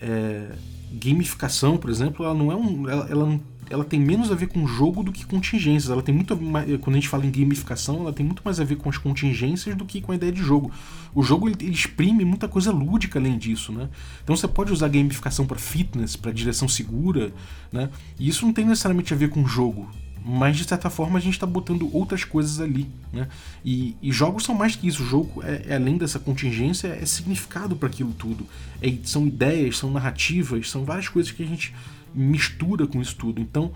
é, 0.00 0.52
gamificação, 0.92 1.76
por 1.76 1.90
exemplo, 1.90 2.24
ela 2.24 2.34
não 2.34 2.50
é 2.50 2.56
um. 2.56 2.88
Ela, 2.88 3.08
ela, 3.10 3.40
ela, 3.70 3.84
tem 3.84 4.00
menos 4.00 4.30
a 4.30 4.34
ver 4.34 4.48
com 4.48 4.66
jogo 4.66 5.02
do 5.02 5.12
que 5.12 5.24
contingências. 5.24 5.90
Ela 5.90 6.02
tem 6.02 6.14
muito 6.14 6.36
mais, 6.36 6.66
quando 6.80 6.96
a 6.96 6.98
gente 6.98 7.08
fala 7.08 7.24
em 7.24 7.30
gamificação, 7.30 8.00
ela 8.00 8.12
tem 8.12 8.26
muito 8.26 8.42
mais 8.44 8.60
a 8.60 8.64
ver 8.64 8.76
com 8.76 8.90
as 8.90 8.98
contingências 8.98 9.76
do 9.76 9.84
que 9.84 10.00
com 10.00 10.12
a 10.12 10.14
ideia 10.14 10.32
de 10.32 10.42
jogo. 10.42 10.70
O 11.14 11.22
jogo 11.22 11.48
ele, 11.48 11.56
ele 11.60 11.72
exprime 11.72 12.24
muita 12.24 12.48
coisa 12.48 12.70
lúdica 12.70 13.18
além 13.18 13.38
disso, 13.38 13.72
né? 13.72 13.88
Então 14.22 14.36
você 14.36 14.48
pode 14.48 14.72
usar 14.72 14.88
gamificação 14.88 15.46
para 15.46 15.58
fitness, 15.58 16.16
para 16.16 16.32
direção 16.32 16.68
segura, 16.68 17.32
né? 17.72 17.88
E 18.18 18.28
isso 18.28 18.44
não 18.44 18.52
tem 18.52 18.64
necessariamente 18.64 19.14
a 19.14 19.16
ver 19.16 19.30
com 19.30 19.46
jogo 19.46 19.88
mas 20.24 20.56
de 20.56 20.64
certa 20.64 20.90
forma 20.90 21.18
a 21.18 21.20
gente 21.20 21.34
está 21.34 21.46
botando 21.46 21.88
outras 21.94 22.24
coisas 22.24 22.60
ali, 22.60 22.86
né? 23.12 23.26
E, 23.64 23.96
e, 24.02 24.12
jogos 24.12 24.44
são 24.44 24.54
mais 24.54 24.76
que 24.76 24.86
isso. 24.86 25.02
O 25.02 25.06
jogo 25.06 25.42
é, 25.42 25.64
é 25.68 25.76
além 25.76 25.96
dessa 25.96 26.18
contingência, 26.18 26.88
é 26.88 27.06
significado 27.06 27.74
para 27.74 27.88
aquilo 27.88 28.12
tudo. 28.12 28.46
É, 28.82 28.92
são 29.02 29.26
ideias, 29.26 29.78
são 29.78 29.90
narrativas, 29.90 30.70
são 30.70 30.84
várias 30.84 31.08
coisas 31.08 31.32
que 31.32 31.42
a 31.42 31.46
gente 31.46 31.74
mistura 32.14 32.86
com 32.86 33.00
isso 33.00 33.16
tudo. 33.16 33.40
Então 33.40 33.72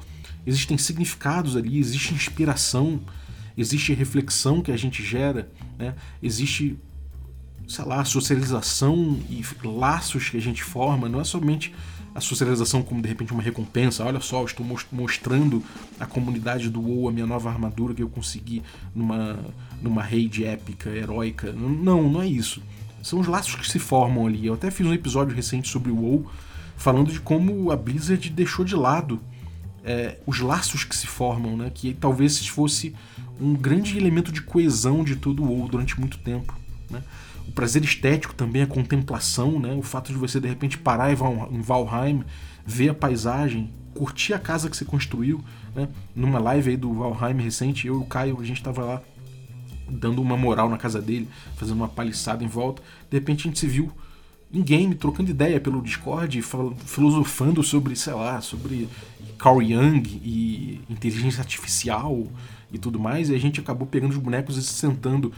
existem 0.47 0.77
significados 0.77 1.57
ali, 1.57 1.79
existe 1.79 2.13
inspiração, 2.15 3.01
existe 3.57 3.93
reflexão 3.93 4.61
que 4.61 4.73
a 4.73 4.77
gente 4.77 5.03
gera, 5.03 5.51
né? 5.79 5.95
Existe 6.23 6.79
sei 7.67 7.85
lá, 7.85 8.05
socialização 8.05 9.19
e 9.29 9.43
laços 9.65 10.29
que 10.29 10.37
a 10.37 10.41
gente 10.41 10.63
forma. 10.63 11.09
Não 11.09 11.21
é 11.21 11.25
somente 11.25 11.75
a 12.15 12.21
socialização 12.21 12.83
como 12.83 13.03
de 13.03 13.09
repente 13.09 13.33
uma 13.33 13.43
recompensa. 13.43 14.05
Olha 14.05 14.21
só, 14.21 14.45
estou 14.45 14.65
mostrando 14.93 15.63
à 15.99 16.07
comunidade 16.07 16.69
do 16.71 16.81
WoW 16.81 17.09
a 17.09 17.13
minha 17.13 17.27
nova 17.27 17.51
armadura 17.51 17.95
que 17.95 18.03
eu 18.03 18.09
consegui 18.09 18.63
numa, 18.95 19.39
numa 19.83 20.03
raid 20.03 20.45
épica, 20.45 20.91
heróica. 20.91 21.53
Não, 21.53 22.09
não 22.09 22.23
é 22.23 22.27
isso. 22.27 22.63
São 23.03 23.21
os 23.21 23.27
laços 23.27 23.57
que 23.57 23.69
se 23.69 23.79
formam 23.79 24.27
ali. 24.27 24.47
Eu 24.47 24.55
até 24.55 24.71
fiz 24.71 24.87
um 24.87 24.95
episódio 24.95 25.35
recente 25.35 25.69
sobre 25.69 25.91
o 25.91 25.97
WoW 25.97 26.31
falando 26.77 27.13
de 27.13 27.21
como 27.21 27.71
a 27.71 27.77
Blizzard 27.77 28.29
deixou 28.31 28.65
de 28.65 28.75
lado 28.75 29.21
é, 29.85 30.19
os 30.27 30.41
laços 30.41 30.83
que 30.85 30.97
se 30.97 31.07
formam, 31.07 31.57
né? 31.57 31.71
Que 31.73 31.93
talvez 31.93 32.47
fosse 32.47 32.95
um 33.41 33.55
grande 33.55 33.97
elemento 33.99 34.33
de 34.33 34.41
coesão 34.41 35.05
de 35.05 35.17
todo 35.17 35.43
o 35.43 35.47
WoW 35.47 35.69
durante 35.69 36.01
muito 36.01 36.19
tempo, 36.19 36.59
né? 36.91 37.03
O 37.47 37.53
prazer 37.53 37.85
estético 37.85 38.35
também, 38.35 38.63
a 38.63 38.67
contemplação, 38.67 39.61
né? 39.61 39.75
O 39.75 39.83
fato 39.83 40.11
de 40.11 40.19
você 40.19 40.41
de 40.41 40.49
repente 40.49 40.79
parar 40.79 41.13
em 41.13 41.61
Valheim, 41.61 42.25
ver 42.65 42.89
a 42.89 42.95
paisagem, 42.95 43.71
curtir 43.93 44.33
a 44.33 44.39
casa 44.39 44.71
que 44.71 44.77
você 44.77 44.85
construiu, 44.85 45.45
né? 45.75 45.89
Numa 46.17 46.39
live 46.39 46.71
aí 46.71 46.77
do 46.77 46.95
Valheim 46.95 47.43
recente, 47.43 47.87
eu 47.87 47.97
e 47.97 47.99
o 47.99 48.07
Caio, 48.07 48.41
a 48.41 48.45
gente 48.45 48.57
estava 48.57 48.83
lá 48.83 49.03
dando 49.87 50.23
uma 50.23 50.37
moral 50.37 50.71
na 50.71 50.79
casa 50.79 51.03
dele, 51.03 51.29
fazendo 51.57 51.77
uma 51.77 51.89
paliçada 51.89 52.43
em 52.43 52.49
volta. 52.49 52.83
De 53.11 53.19
repente 53.19 53.41
a 53.41 53.45
gente 53.51 53.59
se 53.59 53.67
viu 53.67 53.93
em 54.55 54.63
game, 54.63 54.95
trocando 54.95 55.31
ideia 55.31 55.61
pelo 55.61 55.83
Discord, 55.83 56.41
filosofando 56.87 57.63
sobre, 57.63 57.97
sei 57.97 58.15
lá, 58.15 58.41
sobre 58.41 58.89
Carl 59.37 59.61
Jung 59.61 60.09
e 60.25 60.81
inteligência 60.89 61.41
artificial 61.41 62.27
e 62.73 62.79
tudo 62.79 62.99
mais, 62.99 63.31
e 63.31 63.35
a 63.35 63.39
gente 63.39 63.61
acabou 63.61 63.87
pegando 63.87 64.13
os 64.13 64.19
bonecos 64.19 64.57
e 64.57 64.63
se 64.63 64.73
sentando 64.75 65.33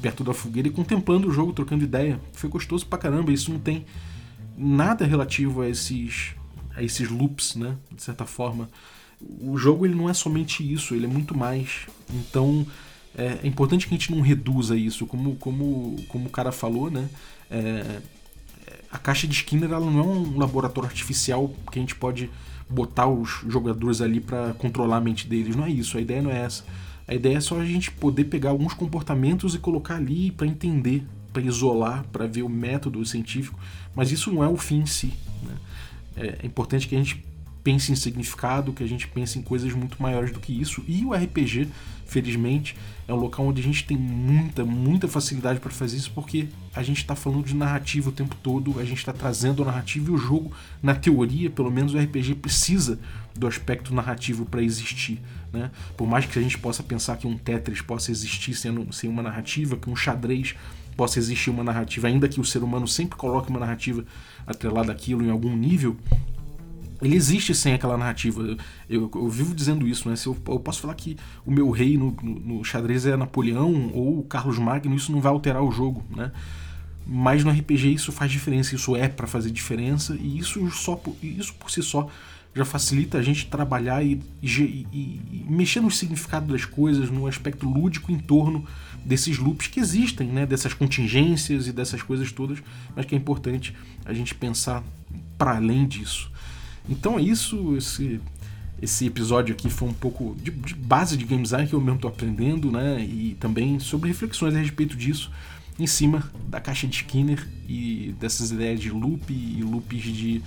perto 0.00 0.24
da 0.24 0.32
fogueira 0.32 0.68
e 0.68 0.70
contemplando 0.70 1.28
o 1.28 1.32
jogo, 1.32 1.52
trocando 1.52 1.84
ideia. 1.84 2.20
Foi 2.32 2.48
gostoso 2.48 2.86
pra 2.86 2.98
caramba. 2.98 3.32
Isso 3.32 3.52
não 3.52 3.58
tem 3.58 3.84
nada 4.56 5.04
relativo 5.04 5.62
a 5.62 5.68
esses, 5.68 6.34
a 6.74 6.82
esses 6.82 7.08
loops, 7.08 7.56
né? 7.56 7.76
De 7.92 8.02
certa 8.02 8.24
forma. 8.24 8.70
O 9.40 9.58
jogo 9.58 9.84
ele 9.84 9.94
não 9.94 10.08
é 10.08 10.14
somente 10.14 10.62
isso, 10.72 10.94
ele 10.94 11.04
é 11.04 11.08
muito 11.08 11.36
mais. 11.36 11.86
Então 12.12 12.66
é, 13.16 13.40
é 13.42 13.46
importante 13.46 13.86
que 13.86 13.94
a 13.94 13.98
gente 13.98 14.10
não 14.10 14.22
reduza 14.22 14.76
isso. 14.76 15.06
Como, 15.06 15.36
como, 15.36 15.96
como 16.08 16.26
o 16.26 16.30
cara 16.30 16.50
falou, 16.50 16.90
né? 16.90 17.08
É, 17.50 18.00
a 18.90 18.98
caixa 18.98 19.26
de 19.26 19.34
Skinner 19.34 19.70
ela 19.70 19.90
não 19.90 20.00
é 20.00 20.02
um 20.02 20.38
laboratório 20.38 20.88
artificial 20.88 21.48
que 21.70 21.78
a 21.78 21.82
gente 21.82 21.94
pode 21.94 22.30
botar 22.68 23.06
os 23.06 23.42
jogadores 23.48 24.00
ali 24.00 24.20
para 24.20 24.52
controlar 24.54 24.96
a 24.96 25.00
mente 25.00 25.26
deles. 25.28 25.54
Não 25.54 25.64
é 25.64 25.70
isso, 25.70 25.96
a 25.96 26.00
ideia 26.00 26.22
não 26.22 26.30
é 26.30 26.40
essa. 26.42 26.64
A 27.06 27.14
ideia 27.14 27.36
é 27.36 27.40
só 27.40 27.58
a 27.58 27.64
gente 27.64 27.90
poder 27.90 28.24
pegar 28.24 28.50
alguns 28.50 28.74
comportamentos 28.74 29.54
e 29.54 29.58
colocar 29.58 29.96
ali 29.96 30.30
para 30.30 30.46
entender, 30.46 31.04
para 31.32 31.42
isolar, 31.42 32.04
para 32.12 32.26
ver 32.26 32.42
o 32.42 32.48
método 32.48 33.04
científico, 33.04 33.58
mas 33.94 34.12
isso 34.12 34.32
não 34.32 34.44
é 34.44 34.48
o 34.48 34.56
fim 34.56 34.80
em 34.80 34.86
si. 34.86 35.12
Né? 35.42 35.54
É, 36.16 36.38
é 36.42 36.46
importante 36.46 36.86
que 36.86 36.94
a 36.94 36.98
gente 36.98 37.24
pense 37.62 37.92
em 37.92 37.96
significado, 37.96 38.72
que 38.72 38.82
a 38.82 38.86
gente 38.86 39.06
pense 39.08 39.38
em 39.38 39.42
coisas 39.42 39.72
muito 39.72 40.00
maiores 40.02 40.32
do 40.32 40.40
que 40.40 40.58
isso. 40.58 40.82
E 40.88 41.04
o 41.04 41.12
RPG, 41.12 41.68
felizmente, 42.06 42.76
é 43.06 43.12
um 43.12 43.16
local 43.16 43.46
onde 43.46 43.60
a 43.60 43.64
gente 43.64 43.84
tem 43.84 43.96
muita, 43.96 44.64
muita 44.64 45.08
facilidade 45.08 45.60
para 45.60 45.70
fazer 45.70 45.96
isso, 45.96 46.10
porque 46.14 46.48
a 46.74 46.82
gente 46.82 46.98
está 46.98 47.14
falando 47.14 47.44
de 47.44 47.54
narrativa 47.54 48.08
o 48.08 48.12
tempo 48.12 48.36
todo, 48.42 48.78
a 48.78 48.84
gente 48.84 48.98
está 48.98 49.12
trazendo 49.12 49.62
a 49.62 49.66
narrativa 49.66 50.10
e 50.10 50.14
o 50.14 50.18
jogo, 50.18 50.52
na 50.82 50.94
teoria, 50.94 51.50
pelo 51.50 51.70
menos 51.70 51.94
o 51.94 51.98
RPG 51.98 52.36
precisa 52.36 52.98
do 53.34 53.46
aspecto 53.46 53.94
narrativo 53.94 54.44
para 54.44 54.62
existir. 54.62 55.20
Né? 55.52 55.70
Por 55.96 56.06
mais 56.06 56.26
que 56.26 56.38
a 56.38 56.42
gente 56.42 56.58
possa 56.58 56.82
pensar 56.82 57.16
que 57.16 57.26
um 57.26 57.36
Tetris 57.36 57.80
possa 57.80 58.10
existir 58.10 58.54
sendo, 58.54 58.92
sem 58.92 59.10
uma 59.10 59.22
narrativa, 59.22 59.76
que 59.76 59.90
um 59.90 59.96
xadrez 59.96 60.54
possa 60.96 61.18
existir 61.18 61.50
uma 61.50 61.64
narrativa, 61.64 62.08
ainda 62.08 62.28
que 62.28 62.40
o 62.40 62.44
ser 62.44 62.62
humano 62.62 62.86
sempre 62.86 63.16
coloque 63.16 63.48
uma 63.48 63.58
narrativa 63.58 64.04
atrelada 64.46 64.92
àquilo 64.92 65.24
em 65.24 65.30
algum 65.30 65.56
nível, 65.56 65.96
ele 67.02 67.16
existe 67.16 67.54
sem 67.54 67.74
aquela 67.74 67.96
narrativa. 67.96 68.42
Eu, 68.42 68.56
eu, 68.88 69.10
eu 69.14 69.28
vivo 69.28 69.54
dizendo 69.54 69.86
isso, 69.86 70.08
né? 70.08 70.16
Se 70.16 70.26
eu, 70.26 70.36
eu, 70.48 70.60
posso 70.60 70.80
falar 70.80 70.94
que 70.94 71.16
o 71.44 71.50
meu 71.50 71.70
rei 71.70 71.96
no, 71.96 72.16
no, 72.22 72.40
no, 72.40 72.64
xadrez 72.64 73.06
é 73.06 73.16
Napoleão 73.16 73.90
ou 73.94 74.22
Carlos 74.24 74.58
Magno, 74.58 74.94
isso 74.94 75.12
não 75.12 75.20
vai 75.20 75.32
alterar 75.32 75.62
o 75.62 75.70
jogo, 75.70 76.04
né? 76.14 76.30
Mas 77.06 77.42
no 77.42 77.50
RPG 77.50 77.94
isso 77.94 78.12
faz 78.12 78.30
diferença, 78.30 78.74
isso 78.74 78.94
é 78.94 79.08
para 79.08 79.26
fazer 79.26 79.50
diferença 79.50 80.16
e 80.20 80.38
isso 80.38 80.70
só 80.70 81.00
isso 81.22 81.54
por 81.54 81.70
si 81.70 81.82
só 81.82 82.08
já 82.54 82.64
facilita 82.64 83.18
a 83.18 83.22
gente 83.22 83.46
trabalhar 83.46 84.04
e, 84.04 84.20
e, 84.42 84.48
e, 84.48 84.86
e 84.92 85.46
mexer 85.48 85.80
no 85.80 85.90
significado 85.90 86.52
das 86.52 86.64
coisas, 86.64 87.08
no 87.08 87.26
aspecto 87.26 87.68
lúdico 87.68 88.10
em 88.10 88.18
torno 88.18 88.66
desses 89.04 89.38
loops 89.38 89.68
que 89.68 89.80
existem, 89.80 90.28
né? 90.28 90.46
Dessas 90.46 90.74
contingências 90.74 91.66
e 91.66 91.72
dessas 91.72 92.02
coisas 92.02 92.30
todas, 92.32 92.62
mas 92.94 93.06
que 93.06 93.14
é 93.14 93.18
importante 93.18 93.74
a 94.04 94.12
gente 94.12 94.34
pensar 94.34 94.82
para 95.38 95.56
além 95.56 95.86
disso. 95.86 96.30
Então 96.88 97.18
é 97.18 97.22
isso, 97.22 97.76
esse, 97.76 98.20
esse 98.80 99.06
episódio 99.06 99.54
aqui 99.54 99.68
foi 99.68 99.88
um 99.88 99.94
pouco 99.94 100.36
de, 100.42 100.50
de 100.50 100.74
base 100.74 101.16
de 101.16 101.24
game 101.24 101.42
design 101.42 101.68
que 101.68 101.74
eu 101.74 101.80
mesmo 101.80 101.96
estou 101.96 102.10
aprendendo, 102.10 102.70
né? 102.70 103.00
E 103.02 103.36
também 103.38 103.78
sobre 103.78 104.08
reflexões 104.08 104.54
a 104.54 104.58
respeito 104.58 104.96
disso 104.96 105.30
em 105.78 105.86
cima 105.86 106.30
da 106.48 106.60
caixa 106.60 106.86
de 106.86 106.96
Skinner 106.96 107.46
e 107.68 108.14
dessas 108.20 108.50
ideias 108.50 108.80
de 108.80 108.90
loop 108.90 109.32
e 109.32 109.62
loops 109.62 110.02
de, 110.02 110.42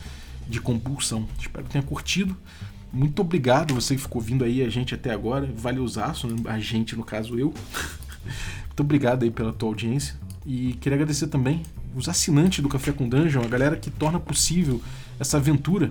de 0.48 0.62
compulsão. 0.62 1.28
Espero 1.40 1.66
que 1.66 1.72
tenha 1.72 1.84
curtido. 1.84 2.38
Muito 2.92 3.20
obrigado 3.22 3.74
você 3.74 3.96
que 3.96 4.02
ficou 4.02 4.22
vindo 4.22 4.44
aí 4.44 4.62
a 4.62 4.70
gente 4.70 4.94
até 4.94 5.12
agora. 5.12 5.50
Vale 5.56 5.80
usaço, 5.80 6.28
né? 6.28 6.36
a 6.46 6.60
gente, 6.60 6.96
no 6.96 7.04
caso 7.04 7.40
eu. 7.40 7.52
Muito 8.68 8.80
obrigado 8.82 9.24
aí 9.24 9.32
pela 9.32 9.52
tua 9.52 9.70
audiência. 9.70 10.16
E 10.46 10.74
queria 10.74 10.96
agradecer 10.98 11.28
também 11.28 11.64
os 11.96 12.08
assinantes 12.08 12.62
do 12.62 12.70
Café 12.70 12.92
com 12.92 13.08
Dungeon, 13.10 13.44
a 13.44 13.48
galera 13.48 13.76
que 13.76 13.90
torna 13.90 14.20
possível 14.20 14.82
essa 15.20 15.38
aventura. 15.38 15.88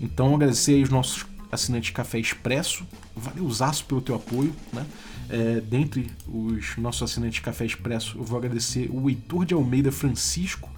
Então 0.00 0.34
agradecer 0.34 0.74
aí 0.74 0.82
os 0.82 0.90
nossos 0.90 1.26
assinantes 1.52 1.90
Café 1.90 2.18
Expresso, 2.18 2.86
valeuzaço 3.14 3.84
pelo 3.84 4.00
teu 4.00 4.14
apoio, 4.14 4.54
né? 4.72 4.86
É, 5.28 5.60
dentre 5.60 6.10
os 6.26 6.76
nossos 6.76 7.02
assinantes 7.02 7.38
Café 7.38 7.64
Expresso, 7.64 8.18
eu 8.18 8.24
vou 8.24 8.36
agradecer 8.36 8.90
o 8.90 9.08
Heitor 9.08 9.44
de 9.44 9.54
Almeida 9.54 9.92
Francisco. 9.92 10.68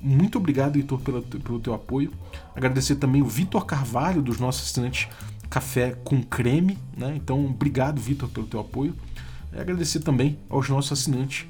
Muito 0.00 0.36
obrigado, 0.38 0.76
Heitor, 0.76 1.00
pelo, 1.00 1.22
pelo 1.22 1.60
teu 1.60 1.74
apoio. 1.74 2.12
Agradecer 2.56 2.96
também 2.96 3.22
o 3.22 3.26
Vitor 3.26 3.64
Carvalho, 3.64 4.20
dos 4.20 4.40
nossos 4.40 4.68
assinantes 4.68 5.06
Café 5.48 5.96
com 6.02 6.22
Creme. 6.22 6.76
Né? 6.96 7.14
Então, 7.16 7.44
obrigado, 7.46 8.00
Vitor, 8.00 8.28
pelo 8.28 8.46
teu 8.46 8.58
apoio. 8.58 8.96
E 9.52 9.60
agradecer 9.60 10.00
também 10.00 10.38
aos 10.48 10.68
nossos 10.68 10.92
assinantes 10.92 11.46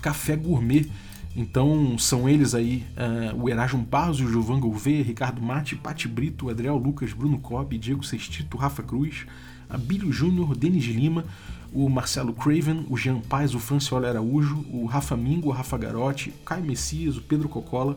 Café 0.00 0.34
Gourmet 0.34 0.90
então 1.34 1.96
são 1.98 2.28
eles 2.28 2.54
aí 2.54 2.84
uh, 2.96 3.42
o 3.42 3.48
Erasmo 3.48 3.82
Barros, 3.82 4.20
o 4.20 4.28
Gilvan 4.28 4.60
Gouveia, 4.60 5.02
Ricardo 5.02 5.40
Mate, 5.40 5.76
Pati 5.76 6.06
Brito, 6.06 6.50
Adriel 6.50 6.76
Lucas, 6.76 7.12
Bruno 7.12 7.38
Cobb, 7.38 7.76
Diego 7.78 8.04
Sextito, 8.04 8.56
Rafa 8.56 8.82
Cruz, 8.82 9.26
Abílio 9.68 10.12
Júnior, 10.12 10.54
Denis 10.54 10.84
Lima, 10.84 11.24
o 11.72 11.88
Marcelo 11.88 12.34
Craven, 12.34 12.86
o 12.90 12.96
Jean 12.98 13.20
Paz, 13.20 13.54
o 13.54 13.58
Francioli 13.58 14.06
Araújo, 14.06 14.64
o 14.70 14.84
Rafa 14.84 15.16
Mingo, 15.16 15.48
o 15.48 15.52
Rafa 15.52 15.78
Garotti, 15.78 16.28
o 16.28 16.44
Caio 16.44 16.64
Messias, 16.64 17.16
o 17.16 17.22
Pedro 17.22 17.48
Cocola, 17.48 17.96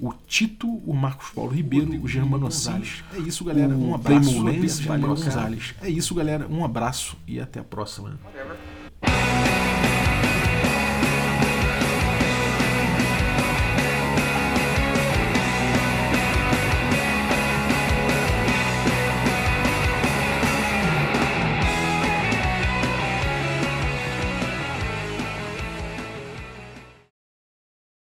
o 0.00 0.12
Tito, 0.26 0.66
o 0.68 0.92
Marcos 0.92 1.30
Paulo 1.30 1.52
Ribeiro, 1.52 1.92
o 2.02 2.08
Germano 2.08 2.40
Gonzalez. 2.40 3.04
É 3.14 3.18
isso, 3.18 3.44
galera. 3.44 3.76
Um 3.76 3.94
abraço. 3.94 4.32
Gonzalez. 4.32 5.74
É 5.80 5.88
isso, 5.88 6.12
galera. 6.12 6.48
Um 6.48 6.64
abraço 6.64 7.16
e 7.28 7.38
até 7.38 7.60
a 7.60 7.64
próxima. 7.64 8.18
Whatever. 8.24 8.71